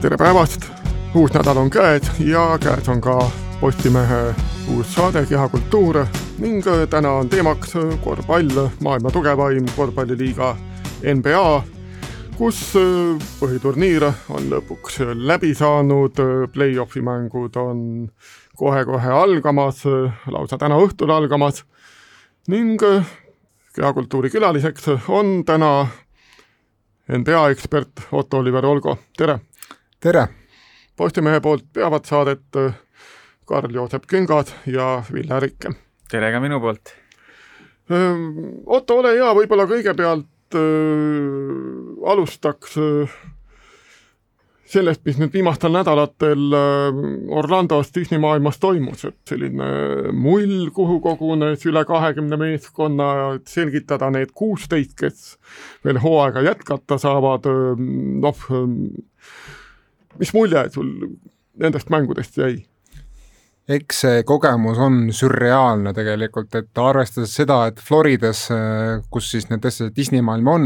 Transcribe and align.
tere 0.00 0.16
päevast, 0.16 0.64
uus 1.14 1.32
nädal 1.34 1.58
on 1.60 1.68
käes 1.70 2.06
ja 2.24 2.58
käes 2.62 2.88
on 2.88 3.00
ka. 3.04 3.30
Postimehe 3.60 4.34
uus 4.72 4.94
saade 4.94 5.26
Kehakultuur 5.28 6.06
ning 6.38 6.64
täna 6.90 7.10
on 7.20 7.28
teemaks 7.28 7.74
korvpall, 8.00 8.68
maailma 8.80 9.10
tugevaim 9.12 9.66
korvpalliliiga 9.76 10.54
NBA, 11.04 11.62
kus 12.38 12.62
põhiturniir 13.42 14.06
on 14.08 14.48
lõpuks 14.54 15.02
läbi 15.20 15.52
saanud, 15.54 16.16
play-off'i 16.54 17.04
mängud 17.04 17.60
on 17.60 17.84
kohe-kohe 18.56 19.12
algamas, 19.12 19.84
lausa 20.32 20.56
täna 20.56 20.80
õhtul 20.80 21.12
algamas 21.12 21.66
ning 22.48 22.80
kehakultuuri 23.76 24.32
külaliseks 24.32 24.88
on 25.12 25.42
täna 25.44 25.84
NBA 27.10 27.48
ekspert 27.52 28.08
Otto-Oliver 28.12 28.64
Olgo, 28.64 28.96
tere! 29.18 29.40
Tere! 30.00 30.28
Postimehe 30.96 31.40
poolt 31.44 31.66
peavad 31.72 32.06
saadet 32.08 32.56
äh, 32.56 32.72
Karl-Joosep 33.48 34.06
Küngas 34.08 34.54
ja 34.66 35.02
Ville 35.12 35.40
Rikke. 35.40 35.74
tere 36.10 36.32
ka 36.32 36.40
minu 36.40 36.60
poolt! 36.60 36.94
Ähm, 37.90 38.62
Otto, 38.66 39.00
ole 39.00 39.12
hea, 39.18 39.28
võib-olla 39.36 39.66
kõigepealt 39.68 40.56
äh, 40.56 42.08
alustaks 42.12 42.78
äh, 42.80 43.12
sellest, 44.70 45.04
mis 45.04 45.20
nüüd 45.20 45.36
viimastel 45.36 45.74
nädalatel 45.76 46.56
äh, 46.56 47.02
Orlandos 47.36 47.92
Disney 47.92 48.22
maailmas 48.22 48.60
toimus, 48.62 49.04
et 49.04 49.20
selline 49.28 49.70
mull, 50.16 50.70
kuhu 50.72 51.00
kogunes 51.04 51.68
üle 51.68 51.84
kahekümne 51.84 52.40
meeskonna, 52.40 53.12
et 53.36 53.52
selgitada 53.52 54.08
need 54.16 54.32
kuusteist, 54.32 54.96
kes 54.96 55.36
veel 55.84 56.00
hooaega 56.00 56.48
jätkata 56.48 56.96
saavad, 57.04 57.52
noh, 58.24 58.46
mis 60.20 60.34
mulje 60.36 60.66
sul 60.74 60.90
nendest 61.60 61.90
mängudest 61.92 62.38
jäi? 62.40 62.58
eks 63.70 64.00
see 64.02 64.22
kogemus 64.26 64.78
on 64.82 64.96
sürreaalne 65.14 65.92
tegelikult, 65.94 66.54
et 66.58 66.80
arvestades 66.82 67.32
seda, 67.38 67.60
et 67.70 67.78
Floridas, 67.84 68.40
kus 69.14 69.28
siis 69.30 69.46
need 69.50 69.62
tõesti 69.62 69.90
Disney 69.94 70.24
maailm 70.26 70.48
on, 70.50 70.64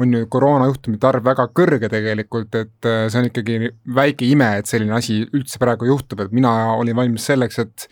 on 0.00 0.14
ju 0.16 0.28
koroonajuhtumite 0.32 1.10
arv 1.10 1.26
väga 1.28 1.48
kõrge 1.52 1.90
tegelikult, 1.92 2.54
et 2.56 2.88
see 2.88 3.20
on 3.20 3.28
ikkagi 3.28 3.72
väike 3.98 4.30
ime, 4.30 4.48
et 4.62 4.70
selline 4.70 4.96
asi 4.96 5.20
üldse 5.26 5.60
praegu 5.60 5.90
juhtub, 5.90 6.24
et 6.24 6.32
mina 6.32 6.54
olin 6.78 6.96
valmis 6.96 7.28
selleks, 7.28 7.60
et 7.66 7.90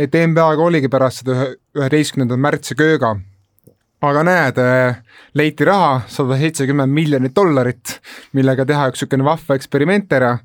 et 0.00 0.14
NBA-ga 0.16 0.64
oligi 0.64 0.88
pärast 0.90 1.20
seda 1.20 1.50
üheteistkümnenda 1.76 2.38
märtsi 2.40 2.74
kööga 2.74 3.12
aga 4.02 4.22
näed, 4.26 4.58
äh, 4.58 5.02
leiti 5.38 5.66
raha, 5.66 6.00
sada 6.10 6.38
seitsekümmend 6.40 6.92
miljonit 6.92 7.34
dollarit, 7.36 7.98
millega 8.36 8.66
teha 8.68 8.88
üks 8.90 9.04
niisugune 9.04 9.26
vahva 9.26 9.58
eksperiment 9.58 10.12
ära. 10.12 10.38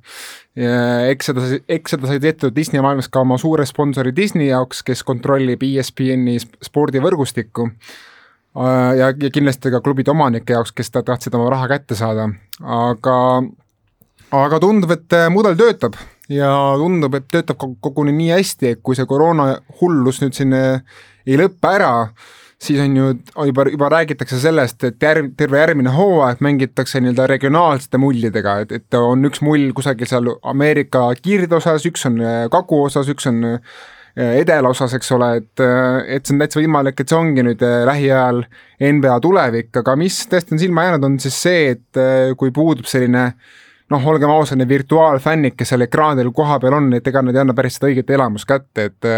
eks 0.58 1.27
seda, 1.30 1.41
eks 1.69 1.91
seda 1.94 2.08
sai 2.09 2.17
tehtud 2.17 2.55
Disney 2.55 2.81
maailmas 2.81 3.11
ka 3.14 3.22
oma 3.22 3.36
suure 3.38 3.66
sponsori 3.69 4.09
Disney 4.16 4.47
jaoks, 4.47 4.80
kes 4.81 5.03
kontrollib 5.05 5.61
ESPN-i 5.61 6.39
spordivõrgustikku. 6.66 7.67
Äh, 8.58 8.97
ja, 8.97 9.11
ja 9.14 9.30
kindlasti 9.33 9.69
ka 9.69 9.83
klubide 9.86 10.11
omanike 10.14 10.55
jaoks, 10.55 10.73
kes 10.73 10.89
tahtsid 10.95 11.36
oma 11.38 11.52
raha 11.53 11.67
kätte 11.69 11.97
saada, 11.97 12.25
aga 12.64 13.17
aga 14.33 14.59
tundub, 14.59 14.95
et 14.97 15.14
äh, 15.14 15.27
mudel 15.30 15.53
töötab 15.59 15.99
ja 16.30 16.49
tundub, 16.81 17.14
et 17.19 17.30
töötab 17.30 17.61
koguni 17.61 18.16
nii 18.17 18.33
hästi, 18.33 18.73
et 18.73 18.81
kui 18.81 18.97
see 18.97 19.05
koroona 19.05 19.52
hullus 19.81 20.23
nüüd 20.23 20.33
siin 20.38 20.58
ei 20.58 21.38
lõppe 21.38 21.69
ära, 21.69 21.92
siis 22.61 22.80
on 22.81 22.97
ju 22.97 23.09
juba, 23.45 23.66
juba 23.72 23.89
räägitakse 23.89 24.39
sellest, 24.41 24.83
et 24.83 25.03
järg, 25.03 25.33
terve 25.38 25.59
järgmine 25.61 25.94
hooaeg 25.94 26.41
mängitakse 26.41 27.02
nii-öelda 27.02 27.27
regionaalsete 27.30 27.99
mullidega, 28.02 28.58
et, 28.64 28.73
et 28.80 28.97
on 28.97 29.30
üks 29.30 29.44
mull 29.45 29.69
kusagil 29.77 30.09
seal 30.09 30.31
Ameerika 30.48 31.05
kirdeosas, 31.21 31.86
üks 31.89 32.08
on 32.09 32.17
äh, 32.23 32.39
kaguosas, 32.54 33.11
üks 33.14 33.30
on 33.30 33.43
äh, 33.52 33.86
edelaosas, 34.17 34.98
eks 34.98 35.14
ole, 35.14 35.30
et, 35.43 35.54
äh, 35.61 36.02
et 36.17 36.26
see 36.26 36.33
on 36.33 36.42
täitsa 36.42 36.61
võimalik, 36.64 36.98
et 36.98 37.14
see 37.14 37.20
ongi 37.20 37.45
nüüd 37.45 37.61
lähiajal 37.61 38.43
NBA 38.81 39.21
tulevik, 39.21 39.71
aga 39.83 39.98
mis 39.99 40.23
tõesti 40.31 40.58
on 40.58 40.65
silma 40.65 40.89
jäänud, 40.89 41.08
on 41.11 41.21
siis 41.21 41.37
see, 41.45 41.71
et 41.77 42.04
kui 42.42 42.54
puudub 42.54 42.89
selline 42.89 43.30
noh, 43.93 44.11
olgem 44.11 44.33
ausad, 44.33 44.58
need 44.60 44.73
virtuaalfännid, 44.73 45.54
kes 45.55 45.76
seal 45.76 45.86
ekraanil 45.86 46.33
kohapeal 46.36 46.81
on, 46.81 46.89
et 46.98 47.05
ega 47.08 47.21
nad 47.23 47.37
ei 47.37 47.45
anna 47.45 47.54
päris 47.55 47.77
seda 47.77 47.92
õiget 47.92 48.10
elamust 48.17 48.49
kätte, 48.49 48.89
et 48.89 49.11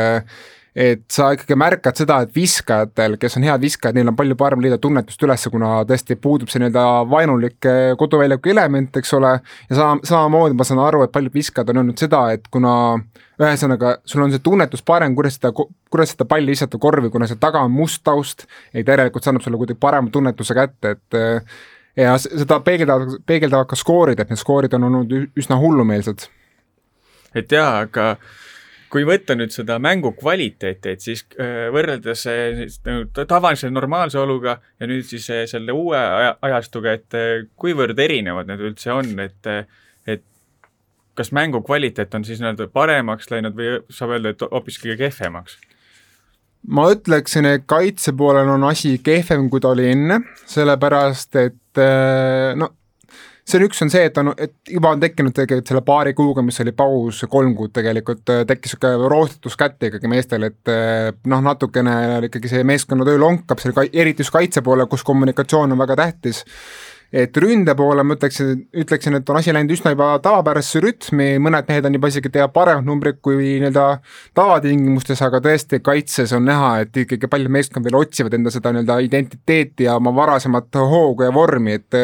et 0.79 1.01
sa 1.11 1.33
ikkagi 1.35 1.57
märkad 1.59 1.97
seda, 1.99 2.21
et 2.23 2.31
viskajatel, 2.31 3.17
kes 3.19 3.35
on 3.35 3.43
head 3.43 3.63
viskajad, 3.63 3.97
neil 3.97 4.11
on 4.11 4.15
palju 4.15 4.37
parem 4.39 4.61
leida 4.63 4.77
tunnetust 4.79 5.25
üles, 5.27 5.43
kuna 5.51 5.71
tõesti 5.89 6.15
puudub 6.21 6.51
see 6.51 6.61
nii-öelda 6.63 6.83
vaenulik 7.11 7.67
eh, 7.67 7.79
koduväljaku 7.99 8.53
element, 8.53 8.99
eks 9.01 9.11
ole, 9.17 9.33
ja 9.67 9.75
sama, 9.75 9.99
samamoodi 10.07 10.55
ma 10.55 10.67
saan 10.67 10.79
aru, 10.85 11.03
et 11.03 11.11
paljud 11.15 11.35
viskajad 11.35 11.73
on 11.73 11.81
öelnud 11.81 11.99
seda, 11.99 12.21
et 12.37 12.47
kuna 12.53 12.73
ühesõnaga, 13.41 13.97
sul 14.07 14.23
on 14.23 14.31
see 14.31 14.43
tunnetus 14.45 14.85
parem, 14.87 15.17
kuidas 15.19 15.35
seda, 15.35 15.51
kuidas 15.91 16.15
seda 16.15 16.27
palli 16.31 16.55
visata 16.55 16.79
korvi, 16.79 17.11
kuna 17.11 17.27
seal 17.27 17.41
taga 17.43 17.65
on 17.67 17.75
must 17.75 18.05
taust, 18.07 18.47
et 18.71 18.87
järelikult 18.87 19.25
see 19.25 19.33
annab 19.33 19.43
sulle 19.43 19.59
kuidagi 19.59 19.83
parema 19.83 20.11
tunnetuse 20.15 20.55
kätte, 20.55 20.95
et 20.95 21.19
eh, 21.19 21.63
ja 22.05 22.15
seda 22.23 22.61
peegeldavad, 22.63 23.19
peegeldavad 23.27 23.67
ka 23.67 23.79
skoorid, 23.79 24.23
et 24.23 24.31
need 24.31 24.39
skoorid 24.39 24.79
on 24.79 24.87
olnud 24.87 25.17
üsna 25.35 25.59
hullumeelsed. 25.59 26.29
et 27.35 27.51
jaa, 27.51 27.81
aga 27.83 28.13
kui 28.89 29.05
võtta 29.07 29.35
nüüd 29.37 29.53
seda 29.53 29.77
mängu 29.81 30.11
kvaliteeti, 30.17 30.93
et 30.93 31.03
siis 31.05 31.23
äh, 31.37 31.67
võrreldes 31.73 32.25
nagu 32.87 33.25
tavalise 33.29 33.69
normaalse 33.71 34.19
oluga 34.21 34.57
ja 34.79 34.89
nüüd 34.89 35.05
siis 35.07 35.29
äh, 35.33 35.43
selle 35.49 35.75
uue 35.75 35.97
aja, 35.99 36.35
ajastuga, 36.49 36.95
et 36.97 37.49
kuivõrd 37.59 37.99
erinevad 37.99 38.49
need 38.49 38.65
üldse 38.71 38.93
on, 38.95 39.13
et 39.23 39.53
et 40.09 40.23
kas 41.19 41.33
mängu 41.35 41.61
kvaliteet 41.65 42.15
on 42.15 42.25
siis 42.25 42.41
nii-öelda 42.41 42.69
paremaks 42.73 43.29
läinud 43.31 43.57
või 43.57 43.77
saab 43.93 44.15
öelda, 44.17 44.33
et 44.33 44.47
hoopis 44.49 44.79
kõige 44.81 44.97
kehvemaks? 45.05 45.59
ma 46.67 46.89
ütleksin, 46.91 47.45
et 47.47 47.63
kaitse 47.69 48.11
poolel 48.17 48.49
on 48.51 48.65
asi 48.67 48.97
kehvem, 49.03 49.47
kui 49.49 49.61
ta 49.63 49.71
oli 49.71 49.85
enne, 49.93 50.19
sellepärast 50.49 51.37
et 51.39 51.81
no 52.59 52.73
see 53.49 53.59
on 53.59 53.65
üks, 53.67 53.81
on 53.85 53.91
see, 53.93 54.05
et 54.09 54.19
on, 54.21 54.31
et 54.37 54.73
juba 54.73 54.91
on 54.95 55.01
tekkinud 55.01 55.35
tegelikult 55.35 55.71
selle 55.71 55.83
paari 55.85 56.13
kuuga, 56.17 56.43
mis 56.45 56.59
oli 56.63 56.73
paus, 56.77 57.23
kolm 57.31 57.55
kuud 57.57 57.73
tegelikult, 57.75 58.23
äh, 58.33 58.43
tekkis 58.49 58.75
niisugune 58.75 59.09
roostitus 59.11 59.57
kätte 59.59 59.89
ikkagi 59.89 60.11
meestel, 60.11 60.47
et 60.49 60.71
äh, 60.71 61.09
noh, 61.31 61.43
natukene 61.45 61.95
ikkagi 62.29 62.51
see 62.51 62.67
meeskonnatöö 62.67 63.19
lonkab 63.21 63.61
seal, 63.63 63.75
eriti 63.89 64.25
just 64.25 64.35
kaitse 64.35 64.63
poole, 64.65 64.87
kus 64.91 65.05
kommunikatsioon 65.07 65.75
on 65.75 65.83
väga 65.83 65.99
tähtis 66.03 66.45
et 67.11 67.37
ründe 67.41 67.73
poole 67.77 68.03
ma 68.05 68.15
ütleksin, 68.17 68.65
ütleksin, 68.83 69.17
et 69.17 69.29
on 69.29 69.39
asi 69.39 69.53
läinud 69.53 69.73
üsna 69.73 69.93
juba 69.95 70.11
tavapärasesse 70.23 70.81
rütmi, 70.83 71.29
mõned 71.41 71.65
mehed 71.69 71.87
on 71.89 71.97
juba 71.97 72.11
isegi 72.11 72.31
teha 72.33 72.47
paremad 72.53 72.85
numbrid 72.85 73.17
kui 73.25 73.37
nii-öelda 73.39 73.85
tavatingimustes, 74.37 75.23
aga 75.25 75.41
tõesti 75.45 75.81
kaitses 75.85 76.33
on 76.37 76.45
näha, 76.49 76.71
et 76.85 77.01
ikkagi 77.05 77.29
paljud 77.31 77.53
meeskond 77.55 77.87
veel 77.87 77.97
otsivad 78.01 78.37
enda 78.37 78.53
seda 78.53 78.73
nii-öelda 78.75 78.99
identiteeti 79.07 79.89
ja 79.89 79.97
oma 79.97 80.13
varasemat 80.15 80.79
hoogu 80.93 81.25
ja 81.25 81.33
vormi, 81.33 81.79
et 81.79 81.99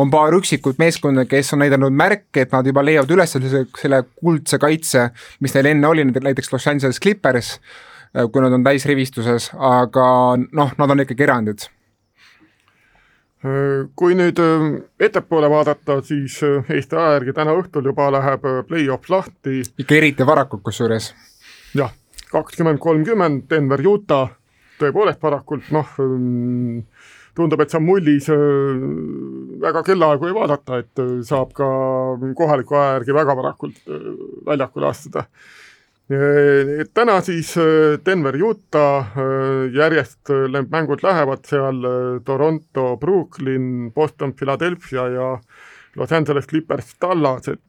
on 0.00 0.12
paar 0.12 0.36
üksikut 0.36 0.80
meeskonda, 0.82 1.24
kes 1.30 1.54
on 1.56 1.64
näidanud 1.64 1.96
märke, 1.96 2.44
et 2.44 2.52
nad 2.52 2.66
juba 2.66 2.84
leiavad 2.84 3.16
üles 3.16 3.36
selle, 3.36 3.64
selle 3.80 4.04
kuldse 4.20 4.60
kaitse, 4.60 5.08
mis 5.40 5.56
neil 5.56 5.72
enne 5.72 5.88
oli, 5.88 6.04
näiteks 6.10 6.52
Los 6.52 6.68
Angeles 6.68 7.00
Clippers, 7.00 7.56
kui 8.12 8.42
nad 8.42 8.52
on 8.52 8.64
täisrivistuses, 8.66 9.52
aga 9.56 10.06
noh, 10.36 10.72
nad 10.76 10.96
on 10.96 11.06
ikkagi 11.06 11.24
erandid 11.24 11.70
kui 13.96 14.16
nüüd 14.18 14.40
äh, 14.42 14.64
ettepoole 15.00 15.48
vaadata, 15.50 16.00
siis 16.04 16.36
äh, 16.44 16.66
Eesti 16.74 16.96
aja 16.96 17.14
järgi 17.16 17.32
täna 17.36 17.54
õhtul 17.56 17.86
juba 17.88 18.10
läheb 18.12 18.44
äh, 18.44 18.58
play-off 18.68 19.08
lahti. 19.08 19.62
ikka 19.80 19.96
eriti 19.96 20.26
varakult 20.28 20.62
kusjuures. 20.66 21.14
jah, 21.74 21.94
kakskümmend 22.32 22.78
kolmkümmend 22.78 23.46
Denver, 23.50 23.80
Utah, 23.88 24.34
tõepoolest 24.80 25.22
varakult, 25.24 25.70
noh 25.72 25.96
ähm, 26.04 26.82
tundub, 27.34 27.62
et 27.64 27.72
seal 27.72 27.84
mullis 27.84 28.28
väga 29.64 29.82
kellaaegu 29.86 30.28
ei 30.28 30.36
vaadata, 30.36 30.82
et 30.82 31.02
saab 31.24 31.54
ka 31.56 31.70
kohaliku 32.36 32.76
aja 32.76 32.98
järgi 32.98 33.16
väga 33.16 33.36
varakult 33.38 33.80
väljakule 34.44 34.90
astuda 34.90 35.24
täna 36.94 37.20
siis 37.22 37.52
äh, 37.56 37.98
Denver, 38.06 38.34
Utah, 38.42 39.12
äh, 39.14 39.68
järjest 39.74 40.32
need 40.50 40.70
mängud 40.72 41.04
lähevad 41.06 41.44
seal 41.46 41.84
Toronto, 42.26 42.96
Brooklyn, 42.96 43.92
Boston, 43.94 44.34
Philadelphia 44.34 45.06
ja 45.08 45.28
Los 45.96 46.12
Angeles 46.12 46.46
Clippers, 46.46 46.94
Tallas, 46.98 47.48
et 47.48 47.60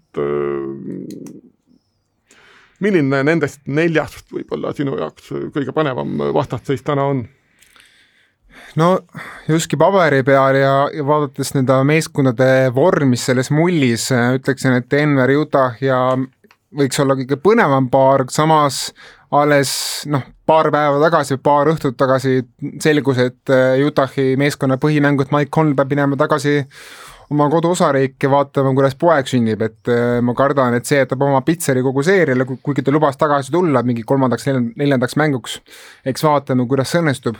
milline 2.81 3.21
nendest 3.23 3.61
neljast 3.65 4.27
võib-olla 4.33 4.73
sinu 4.75 4.97
jaoks 4.99 5.29
kõige 5.55 5.71
põnevam 5.73 6.19
vastasseis 6.35 6.83
täna 6.83 7.05
on? 7.13 7.23
no 8.75 8.89
justkui 9.47 9.79
paberi 9.79 10.21
peal 10.27 10.57
ja, 10.59 10.73
ja 10.93 11.05
vaadates 11.07 11.53
nende 11.55 11.77
meeskondade 11.87 12.69
vormis 12.75 13.25
selles 13.29 13.51
mullis, 13.53 14.09
ütleksin, 14.11 14.77
et 14.81 14.89
Denver, 14.91 15.31
Utah 15.37 15.79
ja 15.81 16.01
võiks 16.77 16.99
olla 17.03 17.17
kõige 17.19 17.37
põnevam 17.41 17.89
paar, 17.91 18.25
samas 18.31 18.89
alles 19.31 19.71
noh, 20.11 20.23
paar 20.47 20.71
päeva 20.73 20.99
tagasi, 21.05 21.37
paar 21.43 21.71
õhtut 21.71 21.95
tagasi 21.99 22.41
selgus, 22.83 23.21
et 23.23 23.53
äh, 23.53 23.79
Utahi 23.87 24.35
meeskonna 24.39 24.77
põhimängu, 24.81 25.23
et 25.25 25.31
Mike 25.35 25.51
Conley 25.53 25.77
peab 25.77 25.91
minema 25.93 26.19
tagasi 26.19 26.59
oma 27.31 27.47
koduosariiki, 27.51 28.27
vaatame, 28.31 28.73
kuidas 28.75 28.97
poeg 28.99 29.29
sünnib, 29.31 29.63
et 29.63 29.91
äh, 29.91 30.19
ma 30.23 30.35
kardan, 30.35 30.75
et 30.75 30.87
see 30.87 30.99
jätab 30.99 31.23
oma 31.27 31.39
pitseri 31.47 31.83
kogu 31.85 32.03
seeriale, 32.03 32.47
kuigi 32.51 32.83
ta 32.83 32.91
lubas 32.91 33.19
tagasi 33.19 33.53
tulla 33.55 33.83
mingi 33.87 34.03
kolmandaks, 34.07 34.49
neljandaks 34.51 35.17
mänguks. 35.19 35.59
eks 36.05 36.27
vaatame, 36.27 36.67
kuidas 36.67 36.91
see 36.91 37.03
õnnestub 37.03 37.39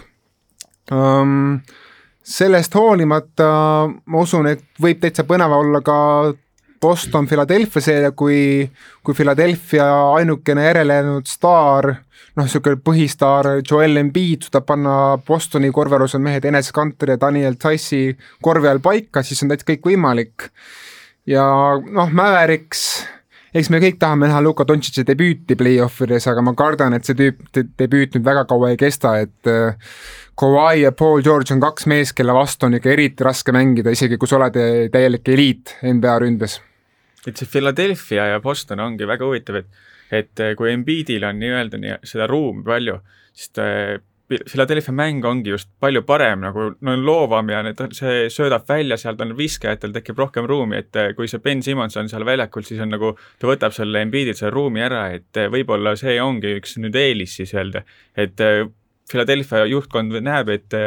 um,. 0.95 1.59
sellest 2.21 2.75
hoolimata 2.77 3.49
ma 3.89 4.21
usun, 4.21 4.47
et 4.47 4.63
võib 4.81 4.99
täitsa 5.01 5.25
põnev 5.27 5.55
olla 5.57 5.81
ka 5.81 5.97
Boston 6.81 7.27
Philadelphia 7.27 7.81
seeria, 7.81 8.11
kui, 8.11 8.65
kui 9.03 9.13
Philadelphia 9.13 9.85
ainukene 10.15 10.63
järelejäänud 10.65 11.29
staar, 11.29 11.91
noh, 12.35 12.47
niisugune 12.47 12.79
põhistaar 12.81 13.51
Joel 13.59 14.01
Embiid 14.01 14.47
suudab 14.47 14.65
panna 14.65 14.95
Bostoni 15.27 15.69
korvialuse 15.73 16.17
mehed 16.17 16.47
Enes 16.49 16.71
Kanter 16.73 17.13
ja 17.13 17.19
Daniel 17.21 17.59
Tassi 17.61 18.15
korvi 18.41 18.71
all 18.71 18.81
paika, 18.81 19.21
siis 19.21 19.43
on 19.43 19.51
täitsa 19.51 19.67
kõik 19.69 19.91
võimalik. 19.91 20.47
ja 21.29 21.43
noh, 21.85 22.09
Mavericks, 22.09 23.03
eks 23.53 23.69
me 23.69 23.77
kõik 23.83 24.01
tahame 24.01 24.31
näha 24.31 24.41
Luka 24.41 24.65
Dontšitši 24.65 25.05
debüüti 25.11 25.59
play-offides, 25.59 26.25
aga 26.33 26.41
ma 26.41 26.55
kardan, 26.57 26.97
et 26.97 27.05
see 27.05 27.19
tüüp 27.19 27.45
de, 27.53 27.65
debüüt 27.77 28.17
nüüd 28.17 28.25
väga 28.25 28.47
kaua 28.49 28.73
ei 28.73 28.81
kesta, 28.81 29.19
et 29.21 29.51
äh, 29.53 29.77
Kawhi 30.41 30.81
ja 30.81 30.95
Paul 30.97 31.21
George 31.21 31.53
on 31.53 31.61
kaks 31.61 31.85
meest, 31.85 32.17
kelle 32.17 32.33
vastu 32.33 32.65
on 32.65 32.79
ikka 32.79 32.89
eriti 32.89 33.27
raske 33.27 33.53
mängida, 33.53 33.93
isegi 33.93 34.17
kui 34.17 34.25
sa 34.25 34.39
oled 34.41 34.57
täielik 34.89 35.29
eliit 35.29 35.77
NBA 35.85 36.17
ründes 36.25 36.57
et 37.27 37.37
see 37.37 37.49
Philadelphia 37.49 38.31
ja 38.33 38.43
Boston 38.43 38.81
ongi 38.83 39.07
väga 39.09 39.27
huvitav, 39.27 39.61
et 39.61 39.89
et 40.11 40.39
eh, 40.43 40.55
kui 40.59 40.71
Embiidil 40.73 41.23
on 41.23 41.37
nii-öelda 41.39 41.79
nii, 41.79 41.99
seda 42.07 42.27
ruumi 42.29 42.65
palju, 42.67 42.97
siis 43.31 43.53
ta 43.55 43.67
Philadelphia 44.31 44.93
mäng 44.95 45.25
ongi 45.27 45.51
just 45.51 45.67
palju 45.83 46.05
parem, 46.07 46.39
nagu 46.45 46.69
no 46.87 46.93
loovam 46.99 47.49
ja 47.51 47.59
need, 47.65 47.81
see 47.95 48.29
söödab 48.31 48.63
välja, 48.69 48.95
sealt 48.99 49.19
on 49.23 49.33
viskajatel 49.35 49.91
tekib 49.95 50.19
rohkem 50.19 50.47
ruumi, 50.47 50.79
et 50.83 50.99
eh, 50.99 51.13
kui 51.17 51.31
see 51.31 51.43
Ben 51.43 51.63
Simmons 51.63 51.97
on 51.99 52.11
seal 52.11 52.27
väljakul, 52.27 52.63
siis 52.67 52.79
on 52.83 52.93
nagu, 52.95 53.13
ta 53.39 53.49
võtab 53.49 53.75
selle 53.75 54.03
Embiidilt 54.05 54.39
selle 54.39 54.53
ruumi 54.55 54.83
ära, 54.83 55.07
et 55.15 55.39
eh, 55.39 55.49
võib-olla 55.51 55.95
see 55.99 56.19
ongi 56.23 56.55
üks 56.59 56.77
nüüd 56.83 56.95
eelis 56.99 57.39
siis 57.39 57.55
öelda, 57.55 57.83
et 58.19 58.39
Philadelphia 59.11 59.65
juhtkond 59.67 60.15
näeb, 60.23 60.51
et 60.55 60.79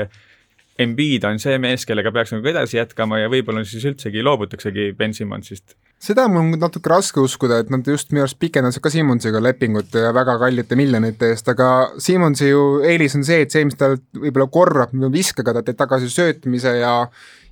Embiid 0.81 1.25
on 1.29 1.37
see 1.39 1.59
mees, 1.63 1.85
kellega 1.87 2.11
peaks 2.15 2.33
nagu 2.35 2.49
edasi 2.51 2.81
jätkama 2.81 3.21
ja 3.21 3.29
võib-olla 3.31 3.63
siis 3.69 3.85
üldsegi 3.87 4.25
loobutaksegi 4.25 4.89
Ben 4.99 5.13
Simmonsist. 5.15 5.77
Seda 6.03 6.27
on 6.29 6.35
mul 6.35 6.59
natuke 6.61 6.91
raske 6.91 7.23
uskuda, 7.23 7.63
et 7.63 7.71
nad 7.73 7.87
just 7.89 8.11
minu 8.13 8.25
arust 8.25 8.39
pikendasid 8.43 8.83
ka 8.85 8.93
Simmonsiga 8.93 9.41
lepingut 9.43 9.95
ja 9.97 10.13
väga 10.17 10.37
kallite 10.43 10.77
miljonite 10.79 11.33
eest, 11.33 11.49
aga 11.53 11.71
Simmonsi 12.03 12.51
ju 12.51 12.65
eelis 12.85 13.17
on 13.19 13.25
see, 13.27 13.45
et 13.45 13.55
see, 13.55 13.65
mis 13.69 13.79
ta 13.81 13.95
võib-olla 13.95 14.51
korrab 14.53 14.93
viskaga, 15.15 15.57
ta 15.57 15.65
teeb 15.65 15.81
tagasi 15.81 16.13
söötmise 16.13 16.77
ja 16.81 16.99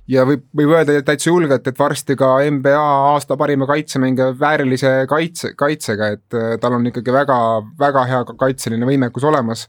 ja 0.09 0.25
võib, 0.27 0.43
võib 0.55 0.73
öelda 0.75 0.97
täitsa 1.07 1.29
julgelt, 1.29 1.67
et 1.67 1.79
varsti 1.79 2.17
ka 2.19 2.35
NBA 2.51 2.75
aasta 2.75 3.37
parima 3.39 3.67
kaitsemängija 3.69 4.33
väärilise 4.39 4.91
kaitse, 5.09 5.53
kaitsega, 5.59 6.09
et 6.17 6.37
äh, 6.37 6.55
tal 6.61 6.75
on 6.77 6.87
ikkagi 6.89 7.13
väga, 7.15 7.37
väga 7.79 8.07
hea 8.09 8.23
kaitseline 8.31 8.89
võimekus 8.89 9.23
olemas 9.29 9.67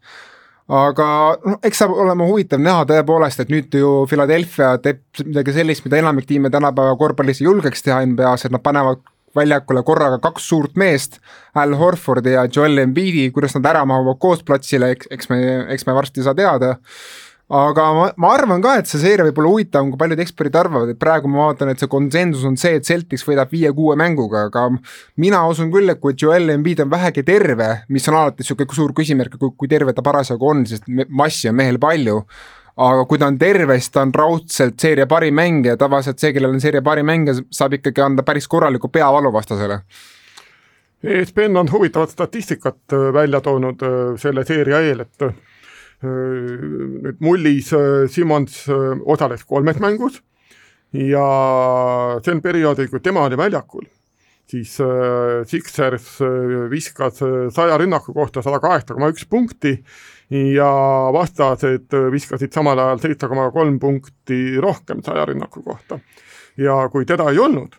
aga 0.69 1.07
noh, 1.45 1.59
eks 1.63 1.83
saab 1.83 1.93
olema 1.93 2.27
huvitav 2.29 2.63
näha 2.63 2.87
tõepoolest, 2.89 3.43
et 3.45 3.51
nüüd 3.53 3.75
ju 3.77 3.91
Philadelphia 4.09 4.75
teeb 4.85 5.03
midagi 5.25 5.57
sellist, 5.59 5.85
mida 5.85 6.01
enamik 6.01 6.29
tiime 6.29 6.51
tänapäeva 6.53 6.97
korvpallis 7.01 7.43
ei 7.43 7.51
julgeks 7.51 7.85
teha 7.85 8.01
NBA-s, 8.07 8.47
et 8.47 8.55
nad 8.55 8.65
panevad 8.65 9.03
väljakule 9.35 9.83
korraga 9.83 10.21
kaks 10.23 10.47
suurt 10.49 10.79
meest, 10.79 11.19
Al 11.59 11.75
Horfordi 11.79 12.37
ja 12.37 12.47
Joel 12.47 12.79
Embiidi, 12.79 13.29
kuidas 13.35 13.57
nad 13.59 13.67
ära 13.73 13.85
mahuvad 13.89 14.21
koos 14.23 14.45
platsile, 14.47 14.93
eks, 14.95 15.11
eks 15.11 15.31
me, 15.33 15.41
eks 15.75 15.87
me 15.89 15.97
varsti 15.97 16.25
saa 16.25 16.37
teada 16.39 16.77
aga 17.53 17.85
ma, 17.93 18.07
ma 18.17 18.31
arvan 18.33 18.63
ka, 18.65 18.79
et 18.81 18.89
see 18.89 19.03
seeria 19.03 19.27
võib 19.27 19.39
olla 19.43 19.53
huvitavam, 19.53 19.91
kui 19.93 20.01
paljud 20.01 20.23
eksperdid 20.25 20.57
arvavad, 20.57 20.93
et 20.95 21.01
praegu 21.01 21.29
ma 21.29 21.51
vaatan, 21.51 21.75
et 21.75 21.83
see 21.83 21.91
konsensus 21.93 22.47
on 22.49 22.57
see, 22.61 22.79
et 22.79 22.89
Celtics 22.89 23.27
võidab 23.29 23.53
viie-kuue 23.53 23.97
mänguga, 24.01 24.47
aga 24.49 24.67
mina 25.21 25.43
usun 25.51 25.71
küll, 25.75 25.93
et 25.93 26.01
kui 26.01 26.17
Joel 26.17 26.55
Embiid 26.57 26.81
on 26.87 26.91
vähegi 26.95 27.25
terve, 27.27 27.71
mis 27.93 28.09
on 28.09 28.19
alati 28.23 28.45
niisugune 28.45 28.81
suur 28.81 28.97
küsimärk, 28.97 29.37
kui, 29.41 29.53
kui 29.61 29.71
terve 29.71 29.93
ta 29.93 30.05
parasjagu 30.05 30.51
on, 30.55 30.65
sest 30.69 30.89
massi 31.09 31.53
on 31.53 31.61
mehel 31.61 31.81
palju, 31.83 32.23
aga 32.89 33.05
kui 33.11 33.21
ta 33.21 33.29
on 33.31 33.39
terve, 33.39 33.77
siis 33.79 33.93
ta 33.93 34.03
on 34.03 34.17
raudselt 34.17 34.81
seeria 34.81 35.07
parim 35.11 35.37
mängija, 35.39 35.77
tavaliselt 35.79 36.19
see, 36.19 36.33
kellel 36.35 36.57
on 36.57 36.65
seeria 36.65 36.83
parim 36.83 37.07
mängija, 37.13 37.39
saab 37.55 37.77
ikkagi 37.77 38.03
anda 38.03 38.25
päris 38.27 38.49
korraliku 38.49 38.89
peavalu 38.89 39.33
vastasele. 39.35 39.83
ESPN 41.05 41.61
on 41.61 41.69
huvitavat 41.69 42.11
statistikat 42.11 42.95
äh, 42.97 43.11
välja 43.13 43.43
toonud 43.45 43.83
äh, 43.85 43.99
selle 44.17 44.47
seeria 44.49 44.81
eel, 44.81 45.05
et 45.05 45.35
nüüd 46.03 47.21
mullis 47.25 47.73
äh, 47.77 48.07
Simmons 48.11 48.65
äh, 48.69 48.95
osales 49.05 49.45
kolmes 49.49 49.79
mängus 49.83 50.21
ja 50.95 51.27
sel 52.25 52.41
perioodil, 52.43 52.89
kui 52.91 53.03
tema 53.03 53.25
oli 53.27 53.39
väljakul, 53.39 53.87
siis 54.51 54.77
äh, 54.83 55.43
Sixers 55.49 56.19
viskas 56.71 57.23
saja 57.55 57.79
rünnaku 57.81 58.15
kohta 58.15 58.43
sada 58.45 58.61
kaheksa 58.63 58.95
koma 58.95 59.11
üks 59.13 59.27
punkti 59.31 59.77
ja 60.55 60.69
vastased 61.15 61.95
viskasid 62.13 62.55
samal 62.55 62.81
ajal 62.81 63.03
seitse 63.03 63.29
koma 63.31 63.49
kolm 63.55 63.81
punkti 63.83 64.61
rohkem 64.63 65.03
saja 65.05 65.27
rünnaku 65.31 65.63
kohta. 65.63 65.99
ja 66.57 66.85
kui 66.91 67.07
teda 67.07 67.31
ei 67.33 67.39
olnud, 67.39 67.75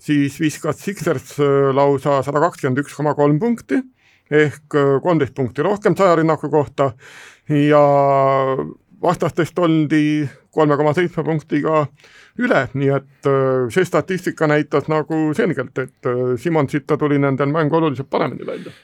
siis 0.00 0.40
viskas 0.40 0.80
Sixers 0.82 1.36
lausa 1.76 2.22
sada 2.22 2.40
kakskümmend 2.40 2.84
üks 2.84 2.96
koma 2.96 3.14
kolm 3.14 3.38
punkti 3.40 3.82
ehk 4.26 4.74
kolmteist 5.04 5.36
punkti 5.36 5.62
rohkem 5.62 5.94
saja 5.96 6.16
rünnaku 6.18 6.50
kohta 6.50 6.92
ja 7.48 7.82
vastastest 9.02 9.58
oldi 9.58 10.28
kolme 10.56 10.76
koma 10.76 10.94
seitsme 10.96 11.24
punktiga 11.26 11.84
üle, 12.40 12.66
nii 12.76 12.90
et 12.96 13.28
äh, 13.30 13.68
see 13.72 13.86
statistika 13.88 14.48
näitas 14.50 14.90
nagu 14.92 15.30
selgelt, 15.36 15.76
et 15.78 16.08
äh, 16.08 16.34
Simonsita 16.40 16.98
tuli 17.00 17.20
nendel 17.20 17.52
mäng 17.52 17.72
oluliselt 17.72 18.10
paremini 18.10 18.46
välja. 18.46 18.74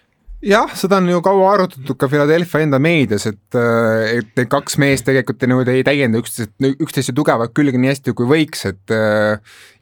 Jah, 0.43 0.73
seda 0.75 0.99
on 0.99 1.07
ju 1.07 1.21
kaua 1.23 1.53
arutatud 1.53 1.95
ka 2.01 2.09
Philadelphia 2.11 2.65
enda 2.67 2.81
meedias, 2.83 3.29
et, 3.31 3.57
äh, 3.57 4.19
et 4.19 4.33
need 4.39 4.51
kaks 4.53 4.79
meest 4.83 5.07
tegelikult 5.07 5.45
niimoodi 5.47 5.79
ei 5.79 5.87
täienda 5.87 6.21
üksteist, 6.23 6.55
üksteist 6.73 7.15
tugevat 7.17 7.55
külge 7.57 7.79
nii 7.79 7.93
hästi, 7.93 8.17
kui 8.19 8.29
võiks, 8.29 8.67
et 8.69 8.95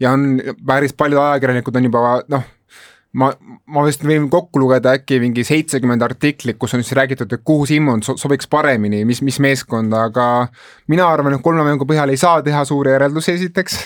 ja 0.01 0.13
on 0.13 0.35
päris 0.67 0.95
paljud 0.95 1.23
ajakirjanikud 1.23 1.81
on 1.81 1.89
juba 1.89 2.05
noh, 2.31 2.45
ma, 3.19 3.31
ma 3.67 3.85
vist 3.87 4.05
võin 4.07 4.29
kokku 4.31 4.61
lugeda 4.63 4.95
äkki 4.99 5.19
mingi 5.23 5.45
seitsekümmend 5.47 6.03
artiklit, 6.07 6.59
kus 6.61 6.75
on 6.77 6.85
siis 6.85 6.95
räägitud, 6.99 7.33
et 7.33 7.45
kuhu 7.47 7.67
Simmon 7.67 8.05
sobiks 8.07 8.49
paremini, 8.51 9.03
mis, 9.09 9.23
mis 9.27 9.41
meeskonda, 9.43 10.05
aga 10.11 10.27
mina 10.91 11.09
arvan, 11.11 11.35
et 11.37 11.45
kolme 11.45 11.65
mängu 11.67 11.89
põhjal 11.89 12.13
ei 12.13 12.21
saa 12.21 12.43
teha 12.47 12.63
suuri 12.69 12.95
järeldusi, 12.95 13.35
esiteks. 13.39 13.79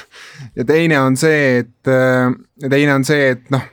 ja 0.57 0.66
teine 0.69 1.00
on 1.00 1.16
see, 1.21 1.64
et, 1.64 1.93
teine 2.69 2.99
on 2.99 3.07
see, 3.09 3.31
et 3.37 3.49
noh, 3.54 3.64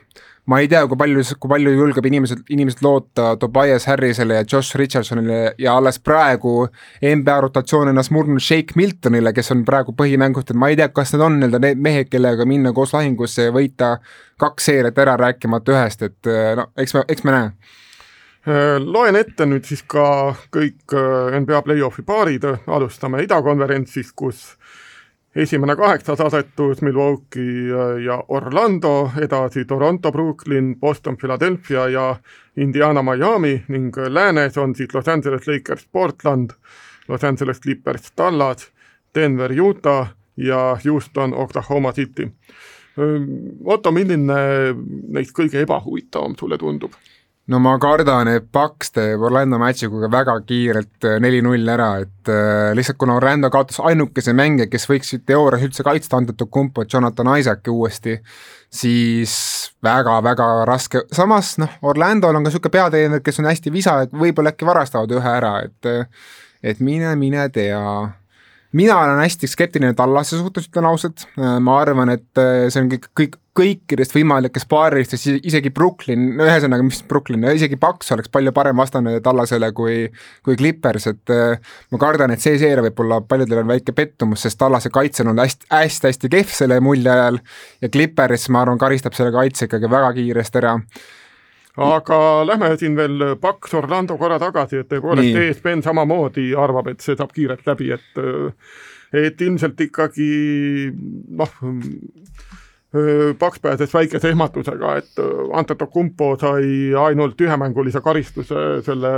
ma 0.50 0.58
ei 0.58 0.68
tea, 0.68 0.82
kui 0.90 0.98
palju, 0.98 1.22
kui 1.38 1.50
palju 1.52 1.72
julgeb 1.76 2.06
inimesed, 2.08 2.40
inimesed 2.50 2.82
loota 2.82 3.36
Tobias 3.40 3.86
Harrisele 3.86 4.40
ja 4.40 4.46
Josh 4.52 4.76
Richardsonile 4.78 5.54
ja 5.58 5.76
alles 5.78 6.00
praegu 6.02 6.66
NBA 7.02 7.36
rotatsioon 7.44 7.92
ennast 7.92 8.10
murdnud 8.14 8.42
Shake 8.42 8.74
Miltonile, 8.76 9.32
kes 9.36 9.52
on 9.54 9.62
praegu 9.68 9.94
põhimänguht, 9.98 10.50
et 10.50 10.58
ma 10.58 10.72
ei 10.72 10.78
tea, 10.80 10.88
kas 10.90 11.14
need 11.14 11.22
on 11.22 11.38
nii-öelda 11.38 11.62
need 11.62 11.84
mehed, 11.86 12.10
kellega 12.10 12.46
minna 12.48 12.74
koos 12.74 12.94
lahingusse 12.96 13.46
ja 13.48 13.54
võita 13.54 13.94
kaks 14.42 14.66
seeriat 14.70 14.98
ära, 14.98 15.14
rääkimata 15.28 15.76
ühest, 15.76 16.02
et 16.10 16.32
no 16.58 16.66
eks 16.76 16.98
me, 16.98 17.06
eks 17.14 17.24
me 17.28 17.36
näe. 17.36 17.54
Loen 18.82 19.14
ette 19.14 19.46
nüüd 19.46 19.62
siis 19.68 19.84
ka 19.86 20.34
kõik 20.50 20.90
NBA 21.44 21.60
play-off'i 21.62 22.02
paarid, 22.02 22.42
alustame 22.66 23.22
idakonverentsist, 23.22 24.16
kus 24.18 24.56
esimene 25.36 25.76
kaheksas 25.76 26.20
asetus 26.20 26.82
Milwaukee 26.82 27.68
ja 28.04 28.24
Orlando, 28.28 29.10
edasi 29.20 29.64
Toronto, 29.64 30.12
Brooklyn, 30.12 30.76
Boston, 30.80 31.16
Philadelphia 31.16 31.88
ja 31.88 32.16
Indiana, 32.56 33.02
Miami 33.02 33.62
ning 33.68 33.96
läänes 34.08 34.58
on 34.58 34.74
siis 34.74 34.94
Los 34.94 35.08
Angeles 35.08 35.48
Lakers, 35.48 35.88
Portland, 35.92 36.50
Los 37.08 37.24
Angeles 37.24 37.60
Clippers, 37.60 38.12
Dallas, 38.18 38.72
Denver, 39.14 39.52
Utah 39.60 40.08
ja 40.36 40.78
Houston, 40.84 41.34
Oklahoma 41.34 41.92
City. 41.92 42.28
Otto, 43.64 43.92
milline 43.92 44.34
neist 45.08 45.32
kõige 45.36 45.62
ebahuvitavam 45.64 46.36
sulle 46.38 46.58
tundub? 46.60 46.92
No 47.50 47.58
ma 47.58 47.74
kardan, 47.82 48.30
et 48.30 48.46
Paks 48.54 48.92
teeb 48.94 49.22
Orlando 49.26 49.58
match'ikuga 49.60 50.10
väga 50.12 50.36
kiirelt 50.46 51.06
äh, 51.08 51.18
neli-null 51.22 51.68
ära, 51.74 51.88
et 52.04 52.30
äh, 52.30 52.70
lihtsalt 52.76 53.00
kuna 53.00 53.16
Orlando 53.18 53.50
kaotas 53.50 53.80
ainukese 53.82 54.34
mängija, 54.36 54.68
kes 54.70 54.86
võiks 54.90 55.14
teoorias 55.26 55.66
üldse 55.66 55.86
kaitsta 55.86 56.20
Antetokounmpo, 56.20 56.86
Jonathan 56.92 57.32
Isaaci 57.42 57.74
uuesti, 57.74 58.16
siis 58.72 59.34
väga-väga 59.84 60.48
raske, 60.68 61.04
samas 61.12 61.56
noh, 61.62 61.74
Orlando'l 61.82 62.38
on 62.38 62.46
ka 62.46 62.52
niisugune 62.52 62.76
peatreener, 62.78 63.24
kes 63.26 63.42
on 63.42 63.50
hästi 63.50 63.74
visa, 63.74 63.98
et 64.06 64.14
võib-olla 64.14 64.54
äkki 64.54 64.68
varastavad 64.68 65.18
ühe 65.18 65.36
ära, 65.40 65.58
et 65.66 66.08
et 66.62 66.78
mine, 66.78 67.10
mine 67.18 67.48
tea 67.50 67.82
mina 68.72 68.96
olen 68.98 69.20
hästi 69.22 69.50
skeptiline 69.50 69.94
Tallase 69.96 70.38
suhtes, 70.40 70.68
ütlen 70.70 70.88
ausalt, 70.88 71.26
ma 71.36 71.78
arvan, 71.80 72.12
et 72.14 72.42
see 72.72 72.82
on 72.82 72.90
kõik, 72.92 73.08
kõik, 73.18 73.38
kõikidest 73.52 74.14
võimalikest 74.16 74.68
paaridest, 74.70 75.26
isegi 75.44 75.72
Brooklyn, 75.76 76.30
no 76.38 76.46
ühesõnaga, 76.48 76.84
mis 76.86 77.02
Brooklyn, 77.08 77.44
isegi 77.52 77.76
Paks 77.80 78.14
oleks 78.16 78.32
palju 78.32 78.54
parem 78.56 78.80
vastane 78.80 79.18
Tallasele 79.24 79.68
kui, 79.76 80.06
kui 80.46 80.56
Clippers, 80.56 81.10
et 81.12 81.34
ma 81.92 82.00
kardan, 82.00 82.32
et 82.32 82.44
see 82.44 82.56
seeria 82.60 82.84
võib 82.86 83.04
olla 83.04 83.20
paljudele 83.20 83.64
on 83.64 83.72
väike 83.74 83.94
pettumus, 83.96 84.46
sest 84.46 84.60
Tallase 84.62 84.92
kaitse 84.94 85.24
on 85.24 85.34
olnud 85.34 85.44
hästi, 85.44 85.68
hästi-hästi 85.72 86.32
kehv 86.32 86.54
selle 86.56 86.80
mulje 86.84 87.12
ajal 87.12 87.42
ja 87.84 87.92
Clippers, 87.92 88.48
ma 88.48 88.64
arvan, 88.64 88.80
karistab 88.80 89.18
selle 89.18 89.34
kaitse 89.36 89.68
ikkagi 89.68 89.92
väga 89.92 90.14
kiiresti 90.16 90.62
ära 90.62 90.78
aga 91.76 92.46
lähme 92.46 92.72
siin 92.76 92.96
veel 92.96 93.36
Paks 93.40 93.74
Orlando 93.74 94.18
korra 94.20 94.38
tagasi, 94.42 94.82
et 94.82 94.90
tõepoolest 94.90 95.38
ESPN 95.40 95.84
samamoodi 95.84 96.50
arvab, 96.58 96.92
et 96.92 97.04
see 97.04 97.16
saab 97.16 97.32
kiirelt 97.32 97.66
läbi, 97.66 97.92
et 97.94 98.24
et 99.12 99.40
ilmselt 99.40 99.80
ikkagi 99.80 100.28
noh, 101.38 101.54
Paks 103.38 103.60
pääses 103.64 103.94
väikese 103.94 104.28
ehmatusega, 104.34 104.96
et 105.00 105.20
Antetokounmpo 105.56 106.34
sai 106.40 106.92
ainult 107.06 107.40
ühemängulise 107.40 108.02
karistuse 108.04 108.82
selle 108.84 109.12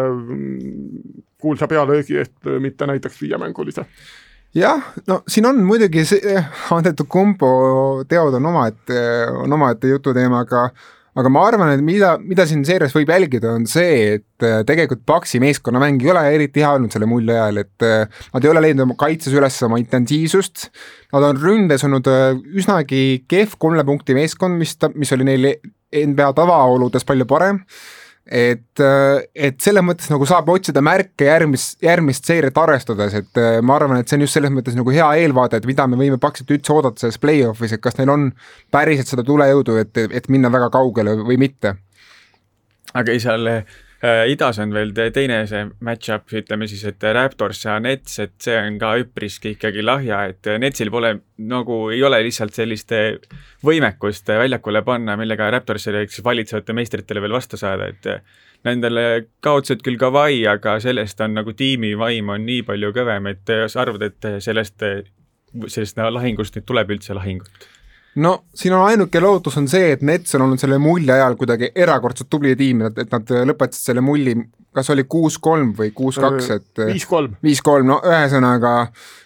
kuulsa 1.42 1.66
pealöögi 1.66 2.20
eest, 2.22 2.36
mitte 2.62 2.86
näiteks 2.86 3.18
viiemängulise 3.22 3.86
jah, 4.54 4.92
no 5.10 5.22
siin 5.28 5.46
on 5.46 5.58
muidugi 5.66 6.04
see, 6.06 6.38
Antetokounmpo 6.70 7.48
teod 8.08 8.38
on 8.38 8.46
omaette, 8.46 9.00
on 9.42 9.52
omaette 9.52 9.90
jututeema, 9.90 10.44
aga 10.46 10.68
aga 11.14 11.30
ma 11.30 11.44
arvan, 11.46 11.72
et 11.74 11.82
mida, 11.84 12.14
mida 12.18 12.46
siin 12.48 12.64
seerias 12.66 12.94
võib 12.96 13.10
jälgida, 13.12 13.52
on 13.54 13.68
see, 13.70 14.18
et 14.18 14.46
äh, 14.46 14.62
tegelikult 14.66 15.04
Paxi 15.06 15.40
meeskonnamäng 15.42 16.02
ei 16.02 16.10
ole 16.10 16.24
eriti 16.34 16.64
hea 16.64 16.72
olnud 16.74 16.94
selle 16.94 17.08
mulje 17.10 17.36
ajal, 17.36 17.62
et 17.62 17.86
äh, 17.86 18.22
nad 18.34 18.46
ei 18.46 18.50
ole 18.50 18.64
leidnud 18.64 18.88
oma 18.88 18.98
kaitses 18.98 19.36
üles 19.36 19.58
oma 19.66 19.78
intensiivsust, 19.82 20.68
nad 21.14 21.28
on 21.30 21.40
ründes 21.42 21.86
olnud 21.86 22.10
äh, 22.10 22.32
üsnagi 22.58 23.04
kehv 23.30 23.58
kolme 23.62 23.86
punkti 23.86 24.16
meeskond, 24.18 24.58
mis, 24.58 24.74
mis 24.98 25.14
oli 25.14 25.28
neil 25.30 25.52
NBA 25.94 26.32
tavaoludes 26.34 27.06
palju 27.06 27.28
parem 27.30 27.62
et, 28.24 28.82
et 29.34 29.56
selles 29.60 29.84
mõttes 29.84 30.08
nagu 30.12 30.26
saab 30.28 30.48
otsida 30.54 30.80
märke 30.84 31.28
järgmist, 31.28 31.76
järgmist 31.84 32.28
seeriat 32.28 32.58
arvestades, 32.62 33.16
et 33.20 33.40
äh, 33.40 33.58
ma 33.62 33.76
arvan, 33.78 34.00
et 34.00 34.08
see 34.08 34.18
on 34.18 34.26
just 34.26 34.38
selles 34.38 34.52
mõttes 34.54 34.76
nagu 34.78 34.94
hea 34.94 35.08
eelvaade, 35.24 35.60
et 35.60 35.68
mida 35.68 35.86
me 35.90 36.00
võime 36.00 36.20
Paxilt 36.22 36.50
üldse 36.56 36.72
oodata 36.74 37.04
selles 37.04 37.20
play-off'is, 37.22 37.76
et 37.76 37.84
kas 37.84 37.98
neil 38.00 38.12
on 38.14 38.30
päriselt 38.74 39.12
seda 39.12 39.26
tulejõudu, 39.26 39.78
et, 39.82 40.04
et 40.08 40.30
minna 40.32 40.52
väga 40.52 40.70
kaugele 40.74 41.18
või 41.22 41.40
mitte. 41.44 41.76
aga 42.94 43.12
ei, 43.12 43.20
seal 43.20 43.50
Äh, 43.50 43.83
idas 44.28 44.58
on 44.60 44.72
veel 44.74 44.90
teine 44.92 45.38
see 45.48 45.64
match-up, 45.86 46.28
ütleme 46.36 46.66
siis, 46.68 46.82
et 46.88 47.04
Raptors 47.16 47.62
ja 47.64 47.78
Nets, 47.80 48.18
et 48.20 48.34
see 48.42 48.56
on 48.58 48.78
ka 48.80 48.90
üpriski 49.00 49.54
ikkagi 49.54 49.84
lahja, 49.84 50.18
et 50.28 50.50
Netsil 50.60 50.90
pole 50.92 51.14
nagu, 51.48 51.78
ei 51.94 52.02
ole 52.04 52.20
lihtsalt 52.26 52.56
sellist 52.56 52.92
võimekust 53.64 54.28
väljakule 54.28 54.82
panna, 54.84 55.16
millega 55.20 55.48
Raptorsile 55.54 56.04
ehk 56.04 56.12
siis 56.12 56.26
valitsevate 56.26 56.76
meistritele 56.76 57.22
veel 57.24 57.36
vastu 57.36 57.60
saada, 57.60 57.88
et 57.88 58.10
nendele 58.68 59.06
kaotasid 59.44 59.84
küll 59.84 60.00
Kawhi, 60.00 60.42
aga 60.52 60.76
sellest 60.84 61.20
on 61.24 61.38
nagu 61.40 61.56
tiimi 61.56 61.94
vaim 62.00 62.32
on 62.34 62.44
nii 62.44 62.64
palju 62.68 62.92
kõvem, 62.96 63.30
et 63.32 63.54
sa 63.72 63.84
arvad, 63.84 64.04
et 64.10 64.28
sellest, 64.44 64.84
sellest 65.66 66.04
lahingust 66.10 66.58
nüüd 66.58 66.68
tuleb 66.68 66.92
üldse 66.98 67.16
lahingut? 67.16 67.68
No 68.14 68.34
siin 68.54 68.74
on 68.74 68.84
ainuke 68.88 69.20
lootus 69.20 69.56
on 69.58 69.68
see, 69.70 69.94
et 69.94 70.02
Nets 70.02 70.36
on 70.36 70.46
olnud 70.46 70.60
selle 70.60 70.78
mulli 70.82 71.10
ajal 71.12 71.36
kuidagi 71.40 71.72
erakordselt 71.74 72.30
tubli 72.30 72.54
tiim, 72.58 72.84
et, 72.88 72.98
et 73.02 73.10
nad 73.14 73.34
lõpetasid 73.50 73.90
selle 73.90 74.04
mulli, 74.04 74.36
kas 74.74 74.90
oli 74.94 75.04
kuus-kolm 75.10 75.74
või 75.78 75.90
kuus-kaks, 75.94 76.50
et 76.54 76.86
viis-kolm. 76.92 77.36
viis-kolm, 77.42 77.90
no 77.90 78.00
ühesõnaga 78.06 78.74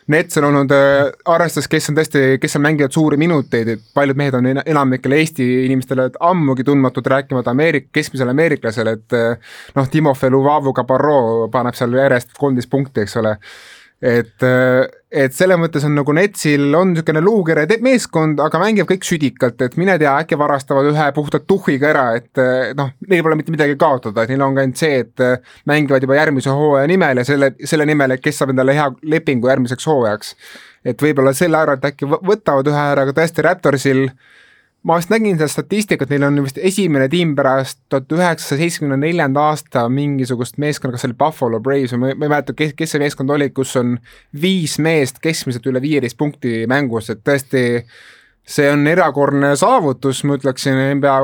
Nets 0.08 0.38
on 0.40 0.46
olnud, 0.48 0.72
äh, 0.72 1.10
arvestades, 1.28 1.66
kes 1.68 1.90
on 1.90 1.98
tõesti, 1.98 2.20
kes 2.40 2.56
on 2.56 2.62
mänginud 2.64 2.94
suuri 2.94 3.18
minuteid, 3.20 3.68
et 3.74 3.82
paljud 3.94 4.16
mehed 4.16 4.38
on 4.38 4.46
enamikele 4.56 5.18
Eesti 5.20 5.48
inimestele 5.66 6.06
ammugi 6.24 6.64
tundmatud, 6.64 7.10
rääkimata 7.12 7.52
Ameerik-, 7.52 7.90
keskmisele 7.92 8.32
ameeriklasele, 8.32 8.94
et 8.96 9.16
äh, 9.18 9.58
noh, 9.76 9.90
Timofei 9.92 10.32
Luvavu 10.32 10.72
Cabarro 10.72 11.50
paneb 11.52 11.76
seal 11.76 11.92
järjest 12.00 12.32
kolmteist 12.40 12.72
punkti, 12.72 13.04
eks 13.04 13.18
ole 13.20 13.36
et, 14.02 14.44
et 15.10 15.34
selles 15.34 15.58
mõttes 15.58 15.82
on 15.86 15.96
nagu 15.98 16.14
Netsil 16.14 16.68
on 16.78 16.92
niisugune 16.92 17.22
luukere 17.24 17.64
meeskond, 17.82 18.38
aga 18.44 18.60
mängib 18.62 18.86
kõik 18.90 19.06
südikalt, 19.06 19.60
et 19.66 19.76
mine 19.80 19.96
tea, 19.98 20.12
äkki 20.22 20.38
varastavad 20.38 20.90
ühe 20.92 21.08
puhtalt 21.16 21.48
tuhhiga 21.50 21.90
ära, 21.90 22.06
et 22.20 22.42
noh, 22.78 22.92
neil 23.10 23.24
pole 23.26 23.38
mitte 23.40 23.54
midagi 23.54 23.76
kaotada, 23.80 24.22
et 24.22 24.32
neil 24.32 24.46
on 24.46 24.56
ka 24.56 24.64
ainult 24.64 24.80
see, 24.80 25.02
et 25.02 25.26
mängivad 25.66 26.06
juba 26.06 26.18
järgmise 26.20 26.54
hooaja 26.54 26.90
nimel 26.90 27.22
ja 27.22 27.26
selle, 27.26 27.52
selle 27.64 27.88
nimel, 27.90 28.14
et 28.14 28.24
kes 28.24 28.38
saab 28.38 28.54
endale 28.54 28.76
hea 28.78 28.88
lepingu 29.16 29.50
järgmiseks 29.50 29.90
hooajaks. 29.90 30.34
et 30.88 31.02
võib-olla 31.02 31.34
selle 31.34 31.58
arvelt 31.58 31.84
äkki 31.84 32.06
võtavad 32.06 32.70
ühe 32.70 32.84
ära, 32.94 33.02
aga 33.02 33.16
tõesti 33.16 33.42
Raptorsil 33.44 34.06
äh, 34.06 34.36
ma 34.88 34.96
vist 34.96 35.10
nägin 35.12 35.36
seda 35.36 35.50
statistikat, 35.52 36.08
neil 36.12 36.24
on 36.24 36.40
vist 36.46 36.58
esimene 36.64 37.10
tiim 37.12 37.34
pärast 37.36 37.82
tuhat 37.92 38.12
üheksasaja 38.14 38.62
seitsmekümne 38.62 38.96
neljanda 39.02 39.48
aasta 39.50 39.84
mingisugust 39.92 40.56
meeskonda, 40.62 40.96
kas 40.96 41.04
see 41.04 41.10
oli 41.10 41.18
Buffalo 41.20 41.60
Braves 41.64 41.92
või 41.94 42.00
ma, 42.06 42.12
ei 42.14 42.20
mäleta, 42.24 42.56
kes, 42.56 42.72
kes 42.78 42.94
see 42.94 43.02
meeskond 43.02 43.34
oli, 43.34 43.50
kus 43.54 43.74
on 43.80 43.98
viis 44.40 44.78
meest 44.82 45.20
keskmiselt 45.24 45.68
üle 45.68 45.82
viieteist 45.84 46.16
punkti 46.18 46.62
mängus, 46.70 47.10
et 47.12 47.20
tõesti 47.26 47.64
see 48.48 48.70
on 48.72 48.88
erakordne 48.88 49.52
saavutus, 49.60 50.22
ma 50.24 50.38
ütleksin 50.38 50.80
NBA, 50.96 51.16